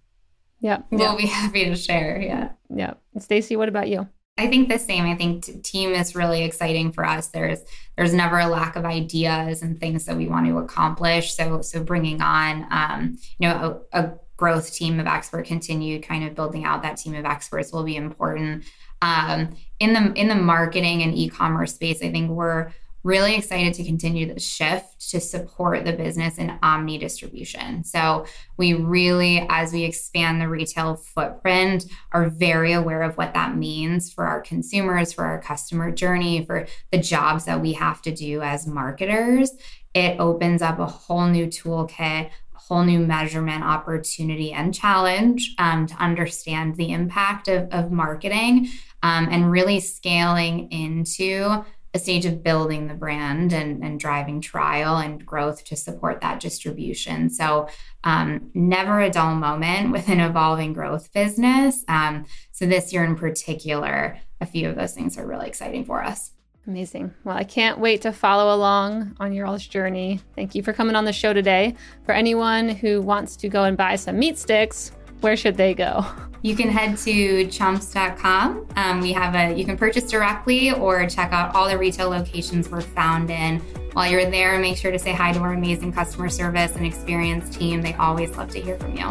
yeah. 0.62 0.82
We'll 0.90 1.16
be 1.16 1.26
happy 1.26 1.64
to 1.66 1.76
share. 1.76 2.20
Yeah. 2.20 2.52
Yeah. 2.74 2.94
Stacy, 3.18 3.56
what 3.56 3.68
about 3.68 3.88
you? 3.88 4.08
I 4.38 4.46
think 4.46 4.70
the 4.70 4.78
same. 4.78 5.04
I 5.04 5.14
think 5.14 5.44
t- 5.44 5.58
team 5.58 5.90
is 5.90 6.14
really 6.14 6.42
exciting 6.42 6.92
for 6.92 7.04
us. 7.04 7.26
There's 7.28 7.60
there's 7.96 8.14
never 8.14 8.38
a 8.38 8.46
lack 8.46 8.76
of 8.76 8.86
ideas 8.86 9.62
and 9.62 9.78
things 9.78 10.06
that 10.06 10.16
we 10.16 10.26
want 10.26 10.46
to 10.46 10.58
accomplish. 10.58 11.34
So 11.34 11.60
so 11.60 11.84
bringing 11.84 12.22
on 12.22 12.66
um, 12.70 13.18
you 13.38 13.48
know 13.48 13.82
a, 13.92 14.00
a 14.04 14.12
growth 14.42 14.72
team 14.72 14.98
of 14.98 15.06
expert 15.06 15.46
continued 15.46 16.02
kind 16.02 16.24
of 16.24 16.34
building 16.34 16.64
out 16.64 16.82
that 16.82 16.96
team 16.96 17.14
of 17.14 17.24
experts 17.24 17.72
will 17.72 17.84
be 17.84 17.96
important 17.96 18.64
um, 19.02 19.54
in 19.78 19.92
the 19.92 20.12
in 20.14 20.28
the 20.28 20.34
marketing 20.34 21.02
and 21.02 21.14
e-commerce 21.14 21.74
space 21.74 22.02
i 22.02 22.10
think 22.10 22.28
we're 22.28 22.72
really 23.02 23.34
excited 23.34 23.74
to 23.74 23.84
continue 23.84 24.32
the 24.32 24.38
shift 24.38 25.10
to 25.10 25.20
support 25.20 25.84
the 25.84 25.92
business 25.92 26.38
in 26.38 26.56
omni 26.62 26.98
distribution. 26.98 27.84
So 27.84 28.26
we 28.56 28.74
really 28.74 29.44
as 29.48 29.72
we 29.72 29.84
expand 29.84 30.40
the 30.40 30.48
retail 30.48 30.96
footprint 30.96 31.86
are 32.12 32.28
very 32.28 32.72
aware 32.72 33.02
of 33.02 33.16
what 33.16 33.34
that 33.34 33.56
means 33.56 34.12
for 34.12 34.26
our 34.26 34.40
consumers 34.40 35.12
for 35.12 35.24
our 35.24 35.40
customer 35.40 35.90
journey 35.90 36.44
for 36.44 36.66
the 36.90 36.98
jobs 36.98 37.44
that 37.46 37.60
we 37.60 37.72
have 37.72 38.02
to 38.02 38.12
do 38.12 38.40
as 38.40 38.66
marketers. 38.66 39.50
It 39.94 40.18
opens 40.20 40.62
up 40.62 40.78
a 40.78 40.86
whole 40.86 41.26
new 41.26 41.46
toolkit 41.46 42.30
a 42.54 42.58
whole 42.58 42.84
new 42.84 43.00
measurement 43.00 43.64
opportunity 43.64 44.52
and 44.52 44.72
challenge 44.72 45.54
um, 45.58 45.86
to 45.86 45.94
understand 45.96 46.76
the 46.76 46.92
impact 46.92 47.48
of, 47.48 47.68
of 47.72 47.90
marketing 47.90 48.68
um, 49.02 49.28
and 49.30 49.50
really 49.50 49.80
scaling 49.80 50.70
into 50.70 51.64
a 51.94 51.98
stage 51.98 52.24
of 52.24 52.42
building 52.42 52.88
the 52.88 52.94
brand 52.94 53.52
and, 53.52 53.84
and 53.84 54.00
driving 54.00 54.40
trial 54.40 54.96
and 54.96 55.24
growth 55.24 55.64
to 55.64 55.76
support 55.76 56.20
that 56.20 56.40
distribution. 56.40 57.28
So, 57.28 57.68
um, 58.04 58.50
never 58.54 59.00
a 59.00 59.10
dull 59.10 59.34
moment 59.34 59.92
with 59.92 60.08
an 60.08 60.20
evolving 60.20 60.72
growth 60.72 61.12
business. 61.12 61.84
Um, 61.88 62.24
so, 62.50 62.66
this 62.66 62.92
year 62.92 63.04
in 63.04 63.16
particular, 63.16 64.18
a 64.40 64.46
few 64.46 64.68
of 64.68 64.76
those 64.76 64.94
things 64.94 65.18
are 65.18 65.26
really 65.26 65.46
exciting 65.46 65.84
for 65.84 66.02
us. 66.02 66.32
Amazing. 66.66 67.12
Well, 67.24 67.36
I 67.36 67.44
can't 67.44 67.80
wait 67.80 68.02
to 68.02 68.12
follow 68.12 68.54
along 68.54 69.16
on 69.18 69.32
your 69.32 69.46
all's 69.46 69.66
journey. 69.66 70.20
Thank 70.36 70.54
you 70.54 70.62
for 70.62 70.72
coming 70.72 70.94
on 70.94 71.04
the 71.04 71.12
show 71.12 71.32
today. 71.32 71.74
For 72.04 72.12
anyone 72.12 72.68
who 72.68 73.02
wants 73.02 73.36
to 73.38 73.48
go 73.48 73.64
and 73.64 73.76
buy 73.76 73.96
some 73.96 74.18
meat 74.18 74.38
sticks, 74.38 74.92
where 75.22 75.36
should 75.36 75.56
they 75.56 75.74
go? 75.74 76.04
You 76.42 76.56
can 76.56 76.68
head 76.68 76.98
to 76.98 77.46
chomps.com. 77.46 78.66
Um, 78.74 79.00
we 79.00 79.12
have 79.12 79.34
a, 79.36 79.56
you 79.56 79.64
can 79.64 79.76
purchase 79.76 80.10
directly 80.10 80.72
or 80.72 81.06
check 81.06 81.32
out 81.32 81.54
all 81.54 81.68
the 81.68 81.78
retail 81.78 82.10
locations 82.10 82.68
we're 82.68 82.80
found 82.80 83.30
in. 83.30 83.60
While 83.92 84.10
you're 84.10 84.28
there, 84.28 84.58
make 84.58 84.76
sure 84.76 84.90
to 84.90 84.98
say 84.98 85.12
hi 85.12 85.32
to 85.32 85.38
our 85.38 85.52
amazing 85.52 85.92
customer 85.92 86.28
service 86.28 86.74
and 86.74 86.84
experience 86.84 87.56
team. 87.56 87.80
They 87.80 87.94
always 87.94 88.36
love 88.36 88.50
to 88.50 88.60
hear 88.60 88.76
from 88.78 88.96
you. 88.96 89.06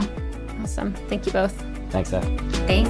Awesome. 0.62 0.94
Thank 1.08 1.26
you 1.26 1.32
both. 1.32 1.54
Thanks, 1.90 2.10
Steph. 2.10 2.26
Thanks. 2.68 2.90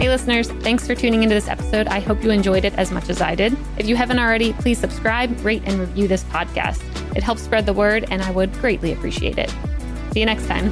Hey, 0.00 0.08
listeners, 0.08 0.50
thanks 0.62 0.86
for 0.86 0.94
tuning 0.94 1.24
into 1.24 1.34
this 1.34 1.48
episode. 1.48 1.88
I 1.88 1.98
hope 1.98 2.22
you 2.22 2.30
enjoyed 2.30 2.64
it 2.64 2.74
as 2.74 2.92
much 2.92 3.08
as 3.10 3.20
I 3.20 3.34
did. 3.34 3.56
If 3.76 3.86
you 3.86 3.96
haven't 3.96 4.18
already, 4.18 4.52
please 4.54 4.78
subscribe, 4.78 5.44
rate, 5.44 5.62
and 5.66 5.80
review 5.80 6.06
this 6.06 6.24
podcast. 6.24 6.89
It 7.14 7.22
helps 7.22 7.42
spread 7.42 7.66
the 7.66 7.72
word, 7.72 8.06
and 8.10 8.22
I 8.22 8.30
would 8.30 8.52
greatly 8.54 8.92
appreciate 8.92 9.38
it. 9.38 9.50
See 10.12 10.20
you 10.20 10.26
next 10.26 10.46
time. 10.46 10.70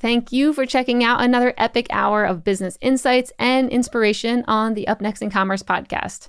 Thank 0.00 0.32
you 0.32 0.52
for 0.52 0.64
checking 0.64 1.02
out 1.02 1.20
another 1.20 1.52
epic 1.58 1.88
hour 1.90 2.24
of 2.24 2.44
business 2.44 2.78
insights 2.80 3.32
and 3.38 3.68
inspiration 3.68 4.44
on 4.46 4.74
the 4.74 4.86
Up 4.86 5.00
Next 5.00 5.22
in 5.22 5.30
Commerce 5.30 5.62
podcast. 5.62 6.28